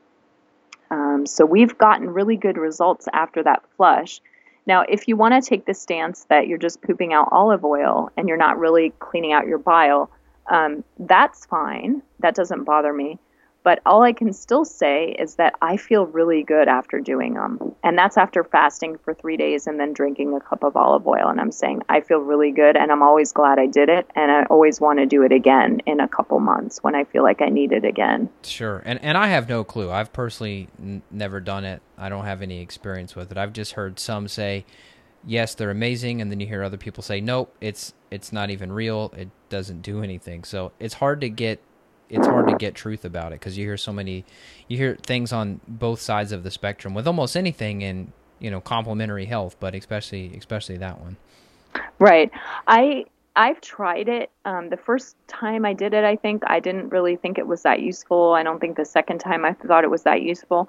Um, 0.89 1.25
so 1.25 1.45
we've 1.45 1.77
gotten 1.77 2.09
really 2.09 2.37
good 2.37 2.57
results 2.57 3.07
after 3.13 3.43
that 3.43 3.63
flush. 3.75 4.21
Now, 4.65 4.83
if 4.87 5.07
you 5.07 5.15
want 5.15 5.41
to 5.41 5.47
take 5.49 5.65
the 5.65 5.73
stance 5.73 6.25
that 6.25 6.47
you're 6.47 6.57
just 6.57 6.81
pooping 6.81 7.13
out 7.13 7.29
olive 7.31 7.63
oil 7.63 8.11
and 8.17 8.27
you're 8.27 8.37
not 8.37 8.59
really 8.59 8.91
cleaning 8.99 9.31
out 9.31 9.47
your 9.47 9.57
bile, 9.57 10.09
um, 10.49 10.83
that's 10.99 11.45
fine. 11.45 12.01
That 12.19 12.35
doesn't 12.35 12.63
bother 12.63 12.93
me. 12.93 13.19
But 13.63 13.81
all 13.85 14.01
I 14.01 14.13
can 14.13 14.31
still 14.31 14.63
say 14.63 15.09
is 15.19 15.35
that 15.35 15.55
I 15.61 15.75
feel 15.75 16.05
really 16.05 16.43
good 16.43 16.67
after 16.67 16.99
doing 16.99 17.33
them. 17.33 17.75
And 17.83 17.97
that's 17.97 18.17
after 18.17 18.43
fasting 18.43 18.97
for 18.97 19.13
three 19.13 19.35
days 19.35 19.67
and 19.67 19.79
then 19.79 19.91
drinking 19.91 20.33
a 20.33 20.39
cup 20.39 20.63
of 20.63 20.77
olive 20.77 21.05
oil. 21.05 21.27
And 21.27 21.41
I'm 21.41 21.51
saying 21.51 21.83
I 21.89 21.99
feel 21.99 22.19
really 22.19 22.51
good 22.51 22.77
and 22.77 22.91
I'm 22.91 23.03
always 23.03 23.33
glad 23.33 23.59
I 23.59 23.65
did 23.65 23.89
it. 23.89 24.09
And 24.15 24.31
I 24.31 24.43
always 24.43 24.79
want 24.79 24.99
to 24.99 25.05
do 25.05 25.23
it 25.23 25.33
again 25.33 25.81
in 25.85 25.99
a 25.99 26.07
couple 26.07 26.39
months 26.39 26.81
when 26.81 26.95
I 26.95 27.03
feel 27.03 27.23
like 27.23 27.41
I 27.41 27.49
need 27.49 27.73
it 27.73 27.83
again. 27.83 28.29
Sure. 28.43 28.81
And, 28.85 29.03
and 29.03 29.17
I 29.17 29.27
have 29.27 29.49
no 29.49 29.65
clue. 29.65 29.91
I've 29.91 30.13
personally 30.13 30.69
n- 30.79 31.01
never 31.11 31.41
done 31.41 31.65
it, 31.65 31.81
I 31.97 32.09
don't 32.09 32.25
have 32.25 32.41
any 32.41 32.61
experience 32.61 33.15
with 33.15 33.31
it. 33.31 33.37
I've 33.37 33.53
just 33.53 33.73
heard 33.73 33.99
some 33.99 34.27
say, 34.27 34.65
yes, 35.25 35.55
they're 35.55 35.71
amazing, 35.71 36.21
and 36.21 36.31
then 36.31 36.39
you 36.39 36.47
hear 36.47 36.63
other 36.63 36.77
people 36.77 37.03
say, 37.03 37.21
nope, 37.21 37.55
it's 37.61 37.93
it's 38.09 38.31
not 38.31 38.49
even 38.49 38.71
real. 38.71 39.13
It 39.17 39.29
doesn't 39.49 39.81
do 39.81 40.01
anything. 40.01 40.43
So 40.43 40.71
it's 40.79 40.95
hard 40.95 41.21
to 41.21 41.29
get 41.29 41.61
it's 42.09 42.27
hard 42.27 42.47
to 42.47 42.55
get 42.55 42.75
truth 42.75 43.05
about 43.05 43.31
it 43.31 43.39
because 43.39 43.57
you 43.57 43.65
hear 43.65 43.77
so 43.77 43.91
many, 43.91 44.25
you 44.67 44.77
hear 44.77 44.95
things 44.95 45.33
on 45.33 45.59
both 45.67 46.01
sides 46.01 46.31
of 46.31 46.43
the 46.43 46.51
spectrum 46.51 46.93
with 46.93 47.07
almost 47.07 47.35
anything 47.35 47.81
in 47.81 48.11
you 48.39 48.51
know 48.51 48.61
complementary 48.61 49.25
health, 49.25 49.55
but 49.59 49.75
especially 49.75 50.35
especially 50.37 50.77
that 50.77 50.99
one. 50.99 51.17
Right. 51.99 52.31
I 52.67 53.05
I've 53.35 53.61
tried 53.61 54.09
it. 54.09 54.31
Um, 54.45 54.69
the 54.69 54.77
first 54.77 55.15
time 55.27 55.65
I 55.65 55.73
did 55.73 55.93
it, 55.93 56.03
I 56.03 56.15
think 56.15 56.43
I 56.47 56.59
didn't 56.59 56.89
really 56.89 57.15
think 57.15 57.37
it 57.37 57.47
was 57.47 57.63
that 57.63 57.81
useful. 57.81 58.33
I 58.33 58.43
don't 58.43 58.59
think 58.59 58.77
the 58.77 58.85
second 58.85 59.19
time 59.19 59.45
I 59.45 59.53
thought 59.53 59.83
it 59.83 59.91
was 59.91 60.03
that 60.03 60.21
useful. 60.21 60.67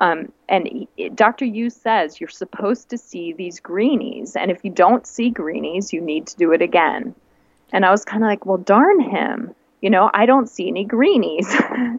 Um, 0.00 0.32
and 0.48 0.86
Dr. 1.14 1.44
Yu 1.44 1.70
says 1.70 2.20
you're 2.20 2.28
supposed 2.28 2.88
to 2.90 2.98
see 2.98 3.32
these 3.32 3.58
greenies, 3.60 4.36
and 4.36 4.50
if 4.50 4.64
you 4.64 4.70
don't 4.70 5.06
see 5.06 5.30
greenies, 5.30 5.92
you 5.92 6.00
need 6.00 6.28
to 6.28 6.36
do 6.36 6.52
it 6.52 6.62
again. 6.62 7.14
And 7.72 7.84
I 7.84 7.90
was 7.90 8.04
kind 8.04 8.22
of 8.22 8.28
like, 8.28 8.46
well, 8.46 8.58
darn 8.58 9.00
him 9.00 9.54
you 9.80 9.90
know, 9.90 10.10
I 10.12 10.26
don't 10.26 10.48
see 10.48 10.68
any 10.68 10.84
greenies. 10.84 11.48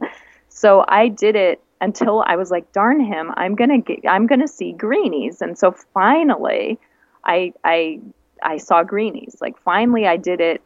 so 0.49 0.85
I 0.87 1.07
did 1.07 1.35
it 1.35 1.61
until 1.81 2.23
I 2.27 2.35
was 2.35 2.51
like, 2.51 2.71
darn 2.71 2.99
him, 2.99 3.31
I'm 3.37 3.55
gonna 3.55 3.79
get, 3.79 3.99
I'm 4.07 4.27
gonna 4.27 4.47
see 4.47 4.73
greenies. 4.73 5.41
And 5.41 5.57
so 5.57 5.71
finally, 5.93 6.79
I 7.23 7.53
I 7.63 7.99
I 8.41 8.57
saw 8.57 8.83
greenies. 8.83 9.37
Like 9.41 9.57
finally, 9.59 10.07
I 10.07 10.17
did 10.17 10.41
it. 10.41 10.61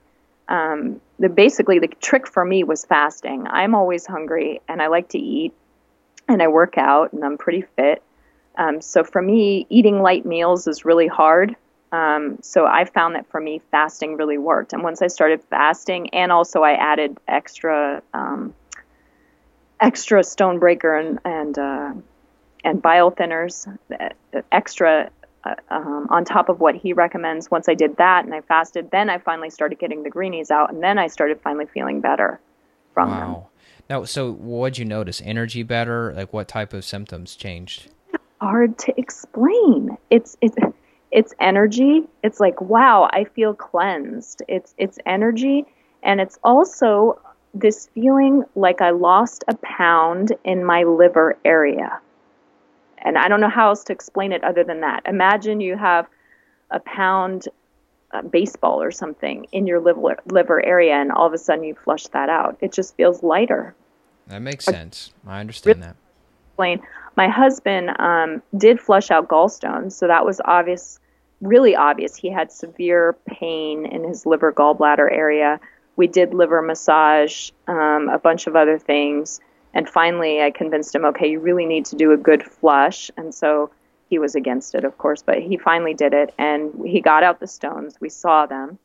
Um, 0.49 0.99
the 1.20 1.30
basically 1.30 1.80
the 1.80 1.88
trick 1.88 2.28
for 2.28 2.43
me 2.43 2.64
was 2.64 2.86
fasting. 2.86 3.47
I'm 3.47 3.76
always 3.76 4.05
hungry 4.05 4.61
and 4.68 4.82
I 4.82 4.88
like 4.88 5.09
to 5.09 5.20
eat, 5.20 5.53
and 6.28 6.41
I 6.41 6.47
work 6.47 6.78
out 6.78 7.14
and 7.14 7.24
I'm 7.24 7.38
pretty 7.38 7.64
fit. 7.76 8.01
Um, 8.55 8.82
so 8.82 9.03
for 9.03 9.22
me, 9.22 9.66
eating 9.70 10.01
light 10.01 10.26
meals 10.26 10.68
is 10.68 10.86
really 10.86 11.07
hard. 11.07 11.55
Um, 11.93 12.39
so 12.41 12.65
I 12.65 12.85
found 12.85 13.13
that 13.13 13.29
for 13.29 13.39
me, 13.39 13.61
fasting 13.69 14.17
really 14.17 14.39
worked. 14.39 14.73
And 14.73 14.81
once 14.81 15.03
I 15.03 15.07
started 15.07 15.43
fasting, 15.43 16.09
and 16.09 16.31
also 16.31 16.63
I 16.63 16.71
added 16.73 17.19
extra, 17.27 18.01
um, 18.15 18.55
extra 19.79 20.21
Stonebreaker 20.21 20.99
and, 20.99 21.19
and 21.23 21.57
uh, 21.57 21.93
and 22.63 22.81
bile 22.81 23.11
thinners, 23.11 23.67
uh, 23.91 24.41
extra 24.51 25.11
uh, 25.43 25.55
um, 25.69 26.07
on 26.09 26.25
top 26.25 26.49
of 26.49 26.59
what 26.59 26.73
he 26.73 26.93
recommends. 26.93 27.51
Once 27.51 27.69
I 27.69 27.75
did 27.75 27.97
that 27.97 28.25
and 28.25 28.33
I 28.33 28.41
fasted, 28.41 28.89
then 28.89 29.11
I 29.11 29.19
finally 29.19 29.51
started 29.51 29.77
getting 29.77 30.01
the 30.01 30.09
greenies 30.09 30.49
out, 30.49 30.73
and 30.73 30.81
then 30.81 30.97
I 30.97 31.07
started 31.07 31.41
finally 31.41 31.67
feeling 31.67 32.01
better 32.01 32.39
from 32.95 33.09
wow. 33.09 33.19
them. 33.19 33.43
Now, 33.89 34.05
so 34.05 34.31
what'd 34.31 34.79
you 34.79 34.85
notice? 34.85 35.21
Energy 35.23 35.61
better? 35.61 36.11
Like 36.15 36.33
what 36.33 36.47
type 36.47 36.73
of 36.73 36.85
symptoms 36.85 37.35
changed? 37.35 37.89
Hard 38.41 38.79
to 38.79 38.99
explain. 38.99 39.95
It's 40.09 40.37
it's 40.41 40.55
it's 41.14 41.34
energy. 41.39 42.03
It's 42.24 42.39
like 42.39 42.59
wow, 42.59 43.09
I 43.14 43.24
feel 43.24 43.53
cleansed. 43.53 44.41
It's 44.47 44.74
it's 44.78 44.97
energy, 45.05 45.66
and 46.01 46.20
it's 46.20 46.38
also 46.43 47.22
this 47.53 47.88
feeling 47.93 48.43
like 48.55 48.82
I 48.82 48.89
lost 48.89 49.43
a 49.47 49.55
pound 49.57 50.34
in 50.43 50.66
my 50.66 50.84
liver 50.84 51.38
area. 51.45 51.99
And 52.97 53.18
I 53.18 53.28
don't 53.28 53.41
know 53.41 53.49
how 53.49 53.70
else 53.70 53.84
to 53.86 53.93
explain 53.93 54.32
it 54.32 54.43
other 54.43 54.64
than 54.64 54.82
that. 54.82 55.03
Imagine 55.05 55.61
you 55.61 55.78
have 55.78 56.07
a 56.72 56.80
pound 56.80 57.47
uh, 58.11 58.22
baseball 58.22 58.82
or 58.82 58.91
something 58.91 59.45
in 59.51 59.68
your 59.68 59.80
liver, 59.80 60.18
liver 60.32 60.66
area, 60.66 60.95
and 60.95 61.11
all 61.11 61.28
of 61.28 61.34
a 61.34 61.38
sudden 61.38 61.64
you 61.64 61.76
flush 61.76 62.07
that 62.07 62.30
out. 62.30 62.57
It 62.61 62.72
just 62.72 62.95
feels 62.95 63.22
lighter. 63.22 63.76
That 64.28 64.41
makes 64.41 64.66
sense. 64.66 65.11
I 65.28 65.41
understand 65.41 65.78
really 65.78 65.88
that. 65.88 65.95
Explain. 66.49 66.82
My 67.16 67.28
husband 67.28 67.91
um, 67.99 68.41
did 68.57 68.80
flush 68.80 69.11
out 69.11 69.28
gallstones, 69.28 69.91
so 69.91 70.07
that 70.07 70.26
was 70.26 70.41
obvious, 70.45 70.99
really 71.43 71.75
obvious. 71.75 72.15
He 72.15 72.29
had 72.29 72.51
severe 72.51 73.15
pain 73.25 73.85
in 73.85 74.03
his 74.03 74.25
liver 74.25 74.51
gallbladder 74.51 75.11
area. 75.11 75.59
We 75.95 76.07
did 76.07 76.33
liver 76.33 76.61
massage, 76.61 77.51
um, 77.67 78.09
a 78.09 78.17
bunch 78.17 78.47
of 78.47 78.55
other 78.55 78.79
things 78.79 79.39
and 79.73 79.89
finally, 79.89 80.41
I 80.41 80.51
convinced 80.51 80.93
him, 80.93 81.05
okay, 81.05 81.31
you 81.31 81.39
really 81.39 81.65
need 81.65 81.85
to 81.85 81.95
do 81.95 82.11
a 82.11 82.17
good 82.17 82.43
flush. 82.43 83.09
And 83.17 83.33
so 83.33 83.71
he 84.09 84.19
was 84.19 84.35
against 84.35 84.75
it, 84.75 84.83
of 84.83 84.97
course, 84.97 85.23
but 85.23 85.39
he 85.39 85.57
finally 85.57 85.95
did 85.95 86.13
it. 86.13 86.33
And 86.37 86.85
he 86.85 87.01
got 87.01 87.23
out 87.23 87.39
the 87.39 87.47
stones. 87.47 87.99
We 87.99 88.09
saw 88.09 88.45
them. 88.45 88.77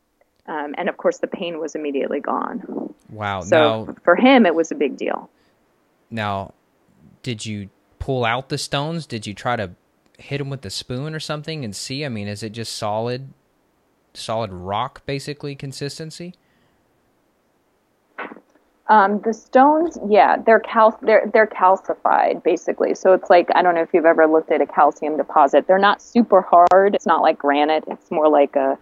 Um, 0.46 0.74
and 0.78 0.88
of 0.88 0.96
course, 0.96 1.18
the 1.18 1.26
pain 1.26 1.61
was 1.61 1.74
immediately 1.74 2.20
gone. 2.20 2.94
Wow. 3.11 3.42
So 3.42 3.84
now, 3.84 3.94
for 4.02 4.16
him, 4.16 4.46
it 4.46 4.54
was 4.54 4.70
a 4.70 4.74
big 4.74 4.96
deal. 4.96 5.28
Now, 6.11 6.54
did 7.22 7.44
you 7.44 7.68
pull 7.98 8.24
out 8.24 8.48
the 8.48 8.56
stones? 8.56 9.04
Did 9.04 9.26
you 9.26 9.34
try 9.34 9.56
to 9.56 9.72
hit 10.18 10.38
them 10.38 10.50
with 10.50 10.64
a 10.66 10.70
spoon 10.70 11.14
or 11.14 11.20
something 11.20 11.64
and 11.64 11.74
see? 11.74 12.04
I 12.04 12.08
mean, 12.08 12.28
is 12.28 12.42
it 12.42 12.50
just 12.50 12.74
solid, 12.76 13.32
solid 14.12 14.52
rock 14.52 15.06
basically 15.06 15.54
consistency? 15.54 16.34
Um, 18.88 19.20
the 19.20 19.34
stones, 19.34 19.98
yeah, 20.08 20.36
they're 20.38 20.60
cal 20.60 20.98
they're 21.02 21.30
they're 21.32 21.46
calcified 21.46 22.42
basically. 22.42 22.94
So 22.94 23.12
it's 23.12 23.28
like 23.28 23.48
I 23.54 23.60
don't 23.60 23.74
know 23.74 23.82
if 23.82 23.92
you've 23.92 24.06
ever 24.06 24.26
looked 24.26 24.50
at 24.50 24.62
a 24.62 24.66
calcium 24.66 25.18
deposit. 25.18 25.66
They're 25.66 25.78
not 25.78 26.00
super 26.00 26.40
hard. 26.40 26.94
It's 26.94 27.04
not 27.04 27.20
like 27.20 27.38
granite. 27.38 27.84
It's 27.86 28.10
more 28.10 28.28
like 28.28 28.56
a 28.56 28.78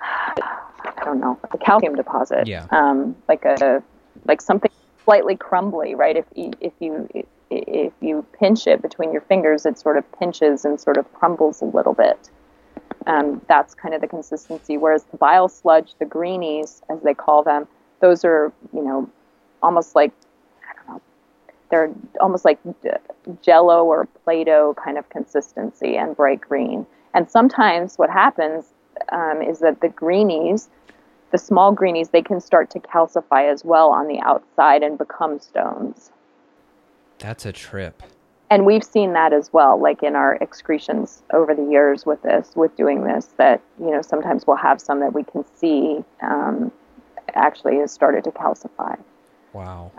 I 0.00 1.04
don't 1.04 1.20
know, 1.20 1.38
a 1.50 1.58
calcium 1.58 1.96
deposit. 1.96 2.46
Yeah. 2.46 2.66
Um, 2.70 3.14
like 3.28 3.44
a 3.44 3.82
like 4.24 4.40
something 4.40 4.70
slightly 5.04 5.36
crumbly, 5.36 5.94
right? 5.94 6.16
If 6.16 6.24
if 6.34 6.72
you 6.80 7.08
if 7.66 7.92
you 8.00 8.24
pinch 8.38 8.66
it 8.66 8.82
between 8.82 9.12
your 9.12 9.22
fingers, 9.22 9.66
it 9.66 9.78
sort 9.78 9.96
of 9.96 10.10
pinches 10.18 10.64
and 10.64 10.80
sort 10.80 10.96
of 10.96 11.12
crumbles 11.14 11.60
a 11.62 11.66
little 11.66 11.94
bit. 11.94 12.30
Um, 13.06 13.40
that's 13.48 13.74
kind 13.74 13.94
of 13.94 14.00
the 14.00 14.06
consistency. 14.06 14.76
Whereas 14.76 15.04
the 15.04 15.16
bile 15.16 15.48
sludge, 15.48 15.94
the 15.98 16.04
greenies, 16.04 16.82
as 16.88 17.00
they 17.02 17.14
call 17.14 17.42
them, 17.42 17.66
those 18.00 18.24
are 18.24 18.52
you 18.72 18.82
know 18.82 19.08
almost 19.62 19.94
like 19.94 20.12
I 20.68 20.74
don't 20.74 20.88
know 20.88 21.02
they're 21.70 21.90
almost 22.20 22.44
like 22.44 22.58
jello 23.42 23.84
or 23.84 24.06
play-doh 24.24 24.74
kind 24.82 24.98
of 24.98 25.08
consistency 25.08 25.96
and 25.96 26.16
bright 26.16 26.40
green. 26.40 26.86
And 27.14 27.30
sometimes 27.30 27.96
what 27.96 28.10
happens 28.10 28.66
um, 29.10 29.42
is 29.42 29.60
that 29.60 29.80
the 29.80 29.88
greenies, 29.88 30.68
the 31.30 31.38
small 31.38 31.72
greenies, 31.72 32.10
they 32.10 32.22
can 32.22 32.40
start 32.40 32.70
to 32.70 32.80
calcify 32.80 33.50
as 33.50 33.64
well 33.64 33.90
on 33.90 34.06
the 34.06 34.20
outside 34.20 34.82
and 34.82 34.98
become 34.98 35.40
stones. 35.40 36.10
That's 37.18 37.46
a 37.46 37.52
trip. 37.52 38.02
And 38.50 38.66
we've 38.66 38.84
seen 38.84 39.14
that 39.14 39.32
as 39.32 39.50
well, 39.52 39.80
like 39.80 40.02
in 40.02 40.14
our 40.14 40.36
excretions 40.42 41.22
over 41.32 41.54
the 41.54 41.64
years 41.64 42.04
with 42.04 42.20
this, 42.22 42.52
with 42.54 42.76
doing 42.76 43.04
this, 43.04 43.30
that, 43.38 43.62
you 43.80 43.90
know, 43.90 44.02
sometimes 44.02 44.46
we'll 44.46 44.58
have 44.58 44.78
some 44.78 45.00
that 45.00 45.14
we 45.14 45.24
can 45.24 45.44
see 45.56 46.04
um, 46.20 46.70
actually 47.34 47.76
has 47.76 47.90
started 47.90 48.24
to 48.24 48.30
calcify. 48.30 48.98
Wow. 49.52 49.90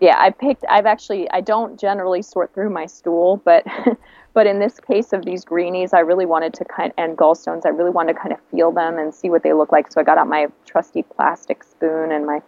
Yeah, 0.00 0.16
I 0.18 0.30
picked. 0.30 0.64
I've 0.68 0.84
actually. 0.84 1.30
I 1.30 1.40
don't 1.40 1.80
generally 1.80 2.20
sort 2.20 2.52
through 2.52 2.68
my 2.70 2.84
stool, 2.84 3.40
but 3.44 3.64
but 4.34 4.46
in 4.46 4.58
this 4.58 4.78
case 4.78 5.14
of 5.14 5.24
these 5.24 5.44
greenies, 5.44 5.94
I 5.94 6.00
really 6.00 6.26
wanted 6.26 6.52
to 6.54 6.64
kind 6.66 6.92
and 6.98 7.16
gallstones. 7.16 7.64
I 7.64 7.70
really 7.70 7.90
wanted 7.90 8.14
to 8.14 8.18
kind 8.18 8.32
of 8.32 8.40
feel 8.50 8.72
them 8.72 8.98
and 8.98 9.14
see 9.14 9.30
what 9.30 9.42
they 9.42 9.54
look 9.54 9.72
like. 9.72 9.90
So 9.90 10.00
I 10.00 10.04
got 10.04 10.18
out 10.18 10.28
my 10.28 10.48
trusty 10.66 11.02
plastic 11.02 11.64
spoon 11.64 12.12
and 12.12 12.26
my 12.26 12.42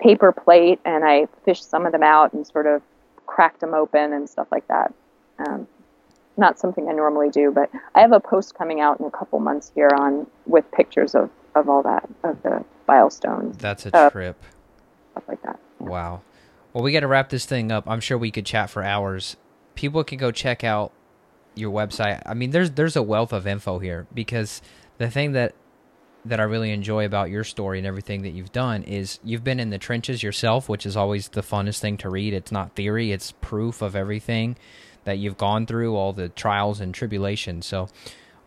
paper 0.00 0.32
plate, 0.32 0.80
and 0.84 1.04
I 1.04 1.28
fished 1.44 1.68
some 1.68 1.86
of 1.86 1.92
them 1.92 2.02
out 2.02 2.32
and 2.32 2.44
sort 2.44 2.66
of 2.66 2.82
cracked 3.30 3.60
them 3.60 3.74
open 3.74 4.12
and 4.12 4.28
stuff 4.28 4.48
like 4.50 4.66
that. 4.68 4.92
Um, 5.38 5.66
not 6.36 6.58
something 6.58 6.88
I 6.88 6.92
normally 6.92 7.30
do, 7.30 7.52
but 7.52 7.70
I 7.94 8.00
have 8.00 8.12
a 8.12 8.20
post 8.20 8.54
coming 8.54 8.80
out 8.80 8.98
in 8.98 9.06
a 9.06 9.10
couple 9.10 9.38
months 9.38 9.70
here 9.74 9.90
on 9.96 10.26
with 10.46 10.70
pictures 10.72 11.14
of 11.14 11.30
of 11.54 11.68
all 11.68 11.82
that 11.82 12.08
of 12.24 12.42
the 12.42 12.64
milestones. 12.86 13.56
That's 13.58 13.86
a 13.86 13.96
uh, 13.96 14.10
trip. 14.10 14.42
Stuff 15.12 15.24
like 15.28 15.42
that. 15.42 15.58
Wow. 15.78 16.22
Well, 16.72 16.84
we 16.84 16.92
got 16.92 17.00
to 17.00 17.08
wrap 17.08 17.30
this 17.30 17.46
thing 17.46 17.72
up. 17.72 17.88
I'm 17.88 18.00
sure 18.00 18.16
we 18.16 18.30
could 18.30 18.46
chat 18.46 18.70
for 18.70 18.82
hours. 18.82 19.36
People 19.74 20.04
can 20.04 20.18
go 20.18 20.30
check 20.30 20.62
out 20.62 20.92
your 21.54 21.70
website. 21.72 22.22
I 22.26 22.34
mean, 22.34 22.50
there's 22.50 22.72
there's 22.72 22.96
a 22.96 23.02
wealth 23.02 23.32
of 23.32 23.46
info 23.46 23.78
here 23.78 24.06
because 24.12 24.60
the 24.98 25.10
thing 25.10 25.32
that 25.32 25.54
that 26.24 26.40
I 26.40 26.44
really 26.44 26.70
enjoy 26.70 27.06
about 27.06 27.30
your 27.30 27.44
story 27.44 27.78
and 27.78 27.86
everything 27.86 28.22
that 28.22 28.30
you've 28.30 28.52
done 28.52 28.82
is 28.82 29.18
you've 29.24 29.44
been 29.44 29.60
in 29.60 29.70
the 29.70 29.78
trenches 29.78 30.22
yourself, 30.22 30.68
which 30.68 30.84
is 30.84 30.96
always 30.96 31.28
the 31.28 31.42
funnest 31.42 31.80
thing 31.80 31.96
to 31.98 32.10
read. 32.10 32.34
It's 32.34 32.52
not 32.52 32.74
theory, 32.74 33.12
it's 33.12 33.32
proof 33.32 33.82
of 33.82 33.96
everything 33.96 34.56
that 35.04 35.18
you've 35.18 35.38
gone 35.38 35.66
through, 35.66 35.96
all 35.96 36.12
the 36.12 36.28
trials 36.28 36.80
and 36.80 36.94
tribulations. 36.94 37.66
So 37.66 37.88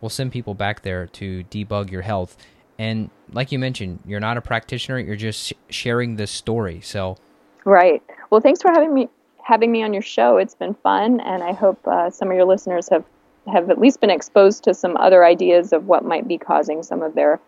we'll 0.00 0.08
send 0.08 0.32
people 0.32 0.54
back 0.54 0.82
there 0.82 1.06
to 1.06 1.44
debug 1.44 1.90
your 1.90 2.02
health. 2.02 2.36
And 2.78 3.10
like 3.32 3.52
you 3.52 3.58
mentioned, 3.58 4.00
you're 4.06 4.20
not 4.20 4.36
a 4.36 4.40
practitioner; 4.40 4.98
you're 4.98 5.16
just 5.16 5.52
sharing 5.68 6.16
this 6.16 6.30
story. 6.30 6.80
So, 6.80 7.16
right. 7.64 8.02
Well, 8.30 8.40
thanks 8.40 8.62
for 8.62 8.70
having 8.72 8.92
me 8.92 9.08
having 9.42 9.70
me 9.70 9.82
on 9.84 9.92
your 9.92 10.02
show. 10.02 10.38
It's 10.38 10.54
been 10.54 10.74
fun, 10.74 11.20
and 11.20 11.42
I 11.42 11.52
hope 11.52 11.78
uh, 11.86 12.10
some 12.10 12.30
of 12.30 12.36
your 12.36 12.46
listeners 12.46 12.88
have 12.88 13.04
have 13.52 13.70
at 13.70 13.78
least 13.78 14.00
been 14.00 14.10
exposed 14.10 14.64
to 14.64 14.74
some 14.74 14.96
other 14.96 15.24
ideas 15.24 15.72
of 15.72 15.86
what 15.86 16.04
might 16.04 16.26
be 16.26 16.38
causing 16.38 16.82
some 16.82 17.02
of 17.02 17.14
their 17.14 17.40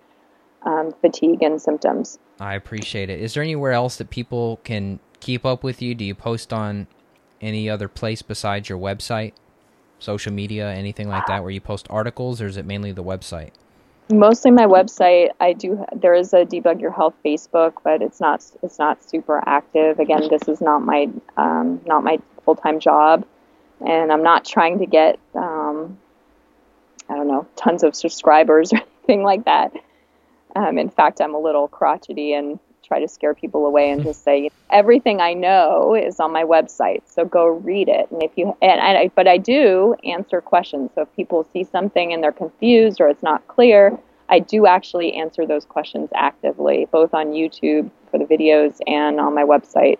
um, 0.67 0.93
fatigue 1.01 1.43
and 1.43 1.61
symptoms. 1.61 2.19
I 2.39 2.55
appreciate 2.55 3.09
it. 3.09 3.21
Is 3.21 3.35
there 3.35 3.43
anywhere 3.43 3.73
else 3.73 3.97
that 3.97 4.11
people 4.11 4.61
can 4.65 5.01
keep 5.21 5.47
up 5.47 5.65
with 5.65 5.81
you? 5.81 5.95
Do 5.95 6.05
you 6.05 6.15
post 6.15 6.53
on 6.53 6.87
any 7.41 7.71
other 7.71 7.89
place 7.89 8.21
besides 8.21 8.69
your 8.69 8.79
website, 8.79 9.33
social 9.99 10.33
media, 10.33 10.71
anything 10.71 11.09
like 11.09 11.27
that, 11.27 11.43
where 11.43 11.51
you 11.51 11.61
post 11.61 11.87
articles, 11.89 12.41
or 12.43 12.47
is 12.47 12.57
it 12.57 12.67
mainly 12.67 12.93
the 12.93 13.05
website? 13.05 13.53
mostly 14.11 14.51
my 14.51 14.67
website. 14.67 15.31
I 15.41 15.53
do. 15.53 15.85
There 15.95 16.15
is 16.15 16.33
a 16.33 16.45
debug 16.45 16.81
your 16.81 16.93
health 16.93 17.15
Facebook, 17.25 17.75
but 17.83 18.03
it's 18.03 18.21
not. 18.21 18.45
It's 18.63 18.79
not 18.79 19.03
super 19.03 19.43
active. 19.47 19.99
Again, 19.99 20.29
this 20.31 20.49
is 20.49 20.61
not 20.61 20.81
my 20.81 21.09
um, 21.37 21.81
not 21.87 22.05
my 22.05 22.19
full 22.45 22.57
time 22.57 22.81
job, 22.81 23.27
and 23.85 24.13
I'm 24.13 24.23
not 24.23 24.45
trying 24.45 24.79
to 24.79 24.87
get 24.87 25.19
um, 25.35 25.99
I 27.09 27.15
don't 27.15 27.29
know 27.29 27.47
tons 27.57 27.83
of 27.83 27.97
subscribers 27.97 28.73
or 28.73 28.79
anything 28.79 29.23
like 29.23 29.45
that. 29.45 29.73
Um, 30.57 30.79
in 30.79 30.89
fact, 30.89 31.21
I'm 31.21 31.35
a 31.35 31.39
little 31.39 31.69
crotchety 31.69 32.33
and 32.33 32.59
try 32.83 32.99
to 33.01 33.09
scare 33.09 33.35
people 33.35 33.67
away 33.67 33.91
and 33.91 34.03
just 34.03 34.25
say 34.25 34.49
everything 34.71 35.21
I 35.21 35.35
know 35.35 35.95
is 35.95 36.19
on 36.19 36.33
my 36.33 36.45
website. 36.45 37.03
So 37.05 37.25
go 37.25 37.47
read 37.47 37.89
it. 37.89 38.11
And 38.11 38.23
if 38.23 38.31
you 38.37 38.57
and, 38.63 38.81
and 38.81 38.99
I, 38.99 39.11
but 39.15 39.29
I 39.29 39.39
do 39.39 39.95
answer 40.05 40.41
questions. 40.41 40.91
So 40.95 41.03
if 41.03 41.17
people 41.17 41.47
see 41.53 41.65
something 41.65 42.13
and 42.13 42.23
they're 42.23 42.33
confused 42.33 43.01
or 43.01 43.09
it's 43.09 43.23
not 43.23 43.47
clear, 43.49 43.99
I 44.29 44.39
do 44.39 44.67
actually 44.67 45.15
answer 45.15 45.47
those 45.47 45.65
questions 45.65 46.09
actively, 46.15 46.87
both 46.91 47.13
on 47.13 47.33
YouTube 47.33 47.91
for 48.11 48.19
the 48.19 48.25
videos 48.25 48.81
and 48.87 49.21
on 49.21 49.35
my 49.35 49.45
website. 49.45 49.99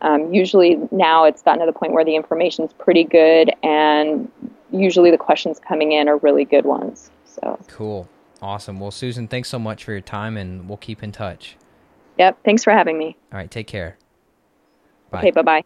Um, 0.00 0.34
usually 0.34 0.78
now 0.90 1.24
it's 1.24 1.42
gotten 1.42 1.60
to 1.60 1.66
the 1.66 1.78
point 1.78 1.92
where 1.92 2.04
the 2.04 2.16
information 2.16 2.64
is 2.64 2.72
pretty 2.72 3.04
good, 3.04 3.52
and 3.62 4.30
usually 4.72 5.12
the 5.12 5.18
questions 5.18 5.60
coming 5.60 5.92
in 5.92 6.08
are 6.08 6.16
really 6.18 6.44
good 6.44 6.64
ones. 6.64 7.10
So 7.24 7.58
cool, 7.68 8.08
awesome. 8.42 8.80
Well, 8.80 8.90
Susan, 8.90 9.28
thanks 9.28 9.48
so 9.48 9.58
much 9.58 9.84
for 9.84 9.92
your 9.92 10.00
time, 10.00 10.36
and 10.36 10.68
we'll 10.68 10.78
keep 10.78 11.02
in 11.02 11.12
touch. 11.12 11.56
Yep. 12.18 12.38
Thanks 12.44 12.64
for 12.64 12.72
having 12.72 12.98
me. 12.98 13.16
All 13.32 13.38
right. 13.38 13.50
Take 13.50 13.66
care. 13.66 13.96
Bye. 15.10 15.20
Okay. 15.20 15.30
Bye 15.30 15.42
bye. 15.42 15.62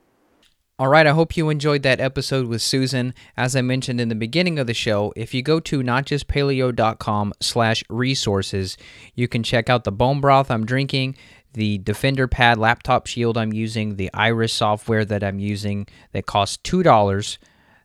All 0.79 0.89
right, 0.89 1.07
I 1.07 1.13
hope 1.13 1.39
you 1.39 1.49
enjoyed 1.49 1.83
that 1.85 2.01
episode 2.01 2.49
with 2.49 2.61
Susan. 2.61 3.15
As 3.35 3.57
I 3.57 3.63
mentioned 3.63 3.99
in 3.99 4.11
the 4.11 4.15
beginning 4.15 4.59
of 4.59 4.67
the 4.67 4.75
show, 4.75 5.11
if 5.17 5.33
you 5.33 5.41
go 5.43 5.59
to 5.59 5.81
notjustpaleo.com 5.81 7.33
slash 7.41 7.83
resources, 7.89 8.77
you 9.15 9.27
can 9.27 9.43
check 9.43 9.71
out 9.71 9.85
the 9.85 9.93
bone 9.93 10.21
broth 10.21 10.51
I'm 10.51 10.67
drinking, 10.67 11.17
the 11.55 11.79
Defender 11.79 12.29
Pad 12.29 12.59
laptop 12.59 13.07
shield 13.07 13.39
I'm 13.39 13.55
using, 13.55 13.97
the 13.97 14.11
Iris 14.13 14.53
software 14.53 15.07
that 15.07 15.25
I'm 15.25 15.39
using 15.39 15.87
that 16.13 16.27
costs 16.27 16.59
$2. 16.59 17.39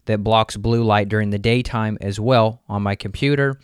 that 0.05 0.17
blocks 0.21 0.57
blue 0.57 0.83
light 0.83 1.07
during 1.07 1.29
the 1.29 1.39
daytime 1.39 1.97
as 2.01 2.19
well 2.19 2.61
on 2.67 2.83
my 2.83 2.95
computer, 2.95 3.57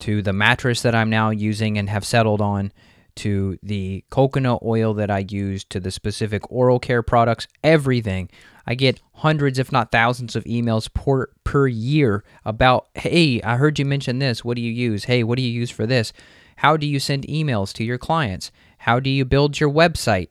to 0.00 0.22
the 0.22 0.32
mattress 0.32 0.82
that 0.82 0.94
I'm 0.94 1.10
now 1.10 1.30
using 1.30 1.78
and 1.78 1.88
have 1.88 2.04
settled 2.04 2.40
on, 2.40 2.72
to 3.16 3.58
the 3.62 4.04
coconut 4.10 4.60
oil 4.62 4.94
that 4.94 5.10
I 5.10 5.26
use, 5.28 5.64
to 5.64 5.80
the 5.80 5.90
specific 5.90 6.50
oral 6.50 6.78
care 6.78 7.02
products, 7.02 7.48
everything. 7.62 8.30
I 8.66 8.74
get 8.74 9.00
hundreds, 9.14 9.58
if 9.58 9.72
not 9.72 9.90
thousands, 9.90 10.36
of 10.36 10.44
emails 10.44 10.92
per, 10.92 11.28
per 11.44 11.66
year 11.66 12.24
about, 12.44 12.88
hey, 12.94 13.42
I 13.42 13.56
heard 13.56 13.78
you 13.78 13.84
mention 13.84 14.20
this. 14.20 14.44
What 14.44 14.56
do 14.56 14.62
you 14.62 14.72
use? 14.72 15.04
Hey, 15.04 15.22
what 15.22 15.36
do 15.36 15.42
you 15.42 15.50
use 15.50 15.70
for 15.70 15.86
this? 15.86 16.12
How 16.56 16.76
do 16.76 16.86
you 16.86 17.00
send 17.00 17.26
emails 17.26 17.72
to 17.74 17.84
your 17.84 17.98
clients? 17.98 18.50
How 18.78 19.00
do 19.00 19.10
you 19.10 19.24
build 19.24 19.58
your 19.60 19.70
website? 19.70 20.28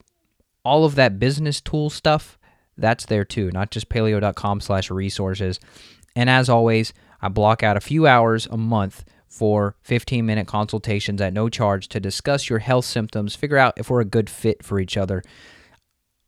All 0.63 0.86
of 0.86 0.95
that 0.95 1.20
business 1.20 1.61
tool 1.61 1.89
stuff 1.89 2.39
that's 2.80 3.05
there 3.05 3.26
too, 3.26 3.51
not 3.51 3.72
just 3.72 3.89
paleo.com 3.89 4.61
slash 4.61 4.89
resources. 4.89 5.59
And 6.15 6.30
as 6.30 6.49
always, 6.49 6.93
I 7.22 7.28
block 7.28 7.61
out 7.63 7.78
a 7.78 7.82
few 7.82 8.07
hours 8.07 8.47
a 8.47 8.57
month 8.57 9.03
for 9.30 9.75
15 9.84 10.25
minute 10.25 10.47
consultations 10.47 11.21
at 11.21 11.34
no 11.34 11.47
charge 11.47 11.88
to 11.89 11.99
discuss 11.99 12.49
your 12.49 12.59
health 12.59 12.86
symptoms, 12.86 13.36
figure 13.36 13.57
out 13.57 13.73
if 13.77 13.89
we're 13.89 14.01
a 14.01 14.05
good 14.05 14.30
fit 14.30 14.63
for 14.63 14.80
each 14.80 14.97
other. 14.97 15.23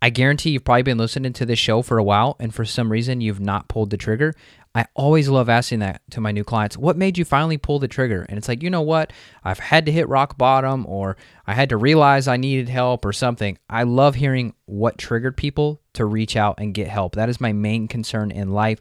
I 0.03 0.09
guarantee 0.09 0.51
you've 0.51 0.63
probably 0.63 0.81
been 0.81 0.97
listening 0.97 1.33
to 1.33 1.45
this 1.45 1.59
show 1.59 1.83
for 1.83 1.99
a 1.99 2.03
while, 2.03 2.35
and 2.39 2.53
for 2.53 2.65
some 2.65 2.91
reason 2.91 3.21
you've 3.21 3.39
not 3.39 3.67
pulled 3.67 3.91
the 3.91 3.97
trigger. 3.97 4.33
I 4.73 4.85
always 4.95 5.29
love 5.29 5.47
asking 5.47 5.79
that 5.79 6.01
to 6.11 6.21
my 6.21 6.31
new 6.31 6.43
clients. 6.43 6.77
What 6.77 6.97
made 6.97 7.17
you 7.17 7.25
finally 7.25 7.57
pull 7.57 7.77
the 7.77 7.87
trigger? 7.87 8.25
And 8.27 8.37
it's 8.37 8.47
like, 8.47 8.63
you 8.63 8.69
know 8.69 8.81
what? 8.81 9.13
I've 9.43 9.59
had 9.59 9.85
to 9.85 9.91
hit 9.91 10.09
rock 10.09 10.39
bottom, 10.39 10.87
or 10.87 11.17
I 11.45 11.53
had 11.53 11.69
to 11.69 11.77
realize 11.77 12.27
I 12.27 12.37
needed 12.37 12.69
help, 12.69 13.05
or 13.05 13.13
something. 13.13 13.59
I 13.69 13.83
love 13.83 14.15
hearing 14.15 14.55
what 14.65 14.97
triggered 14.97 15.37
people 15.37 15.81
to 15.93 16.05
reach 16.05 16.35
out 16.35 16.55
and 16.57 16.73
get 16.73 16.87
help. 16.87 17.15
That 17.15 17.29
is 17.29 17.41
my 17.41 17.53
main 17.53 17.87
concern 17.87 18.31
in 18.31 18.53
life, 18.53 18.79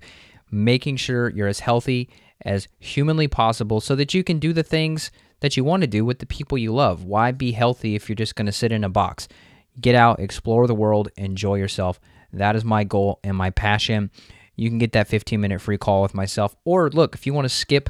making 0.51 0.97
sure 0.97 1.29
you're 1.29 1.49
as 1.49 1.61
healthy 1.61 2.09
as 2.45 2.69
humanly 2.79 3.29
possible 3.29 3.81
so 3.81 3.95
that 3.97 4.15
you 4.15 4.25
can 4.25 4.39
do 4.39 4.53
the 4.53 4.63
things 4.63 5.11
that 5.41 5.57
you 5.57 5.65
want 5.65 5.83
to 5.83 5.87
do 5.87 6.05
with 6.05 6.19
the 6.19 6.27
people 6.27 6.59
you 6.59 6.73
love. 6.73 7.05
Why 7.05 7.33
be 7.33 7.53
healthy 7.53 7.95
if 7.95 8.09
you're 8.09 8.17
just 8.17 8.37
going 8.37 8.47
to 8.47 8.53
sit 8.53 8.73
in 8.73 8.85
a 8.85 8.89
box? 8.89 9.29
Get 9.81 9.95
out, 9.95 10.21
explore 10.21 10.67
the 10.67 10.75
world, 10.75 11.09
enjoy 11.17 11.57
yourself. 11.57 12.01
That 12.33 12.57
is 12.57 12.65
my 12.65 12.85
goal 12.85 13.21
and 13.25 13.37
my 13.37 13.51
passion 13.51 14.11
you 14.61 14.69
can 14.69 14.77
get 14.77 14.93
that 14.93 15.09
15 15.09 15.41
minute 15.41 15.61
free 15.63 15.79
call 15.79 16.03
with 16.03 16.13
myself. 16.13 16.55
Or 16.67 16.91
look, 16.91 17.15
if 17.15 17.25
you 17.25 17.33
want 17.33 17.47
to 17.47 17.49
skip 17.49 17.89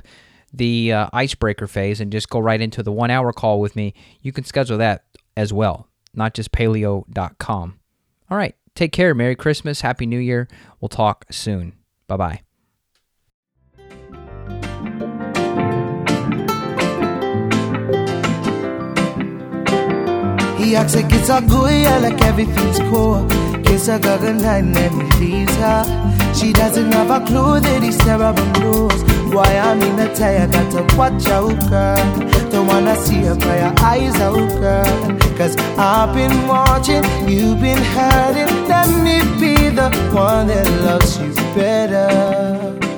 the 0.53 0.93
uh, 0.93 1.09
icebreaker 1.13 1.67
phase 1.67 2.01
and 2.01 2.13
just 2.13 2.29
go 2.29 2.39
right 2.39 2.61
into 2.61 2.85
the 2.85 2.93
one 2.93 3.11
hour 3.11 3.33
call 3.33 3.61
with 3.61 3.75
me, 3.75 3.93
you 4.23 4.31
can 4.31 4.45
schedule 4.45 4.79
that 4.79 5.05
as 5.37 5.53
well, 5.53 5.89
not 6.15 6.33
just 6.33 6.53
paleo.com. 6.53 7.81
All 8.31 8.37
right, 8.37 8.55
take 8.77 8.93
care. 8.93 9.17
Merry 9.17 9.35
Christmas. 9.35 9.81
Happy 9.81 10.07
New 10.07 10.21
Year. 10.21 10.47
We'll 10.81 10.89
talk 10.89 11.25
soon. 11.33 11.73
Bye 12.07 12.17
bye. 12.17 12.41
It's 20.73 21.29
all 21.29 21.41
good, 21.41 21.83
yeah, 21.83 21.99
like 21.99 22.23
everything's 22.23 22.79
cool. 22.91 23.27
Kiss 23.65 23.89
her, 23.89 23.99
night, 23.99 24.63
and 24.63 25.13
he 25.15 25.19
leaves 25.19 25.57
her. 25.57 26.33
She 26.33 26.53
doesn't 26.53 26.93
have 26.93 27.11
a 27.11 27.27
clue 27.27 27.59
that 27.59 27.83
he's 27.83 27.99
terrible 27.99 28.47
news. 28.61 29.03
Why 29.35 29.59
I'm 29.59 29.83
in 29.83 29.99
a 29.99 30.15
tie, 30.15 30.45
I 30.45 30.47
got 30.47 30.71
to 30.71 30.97
watch 30.97 31.27
out, 31.27 31.59
girl. 31.69 32.51
Don't 32.51 32.69
wanna 32.69 32.95
see 32.97 33.23
her 33.23 33.35
cry 33.35 33.59
her 33.59 33.75
eyes 33.79 34.15
out, 34.21 34.49
girl. 34.61 35.19
Cause 35.37 35.57
I've 35.77 36.15
been 36.15 36.47
watching, 36.47 37.03
you've 37.29 37.61
been 37.61 37.83
hurting. 37.83 38.69
Let 38.69 38.89
me 39.03 39.19
be 39.41 39.71
the 39.71 39.91
one 40.15 40.47
that 40.47 40.69
loves 40.85 41.19
you 41.19 41.35
better. 41.53 42.90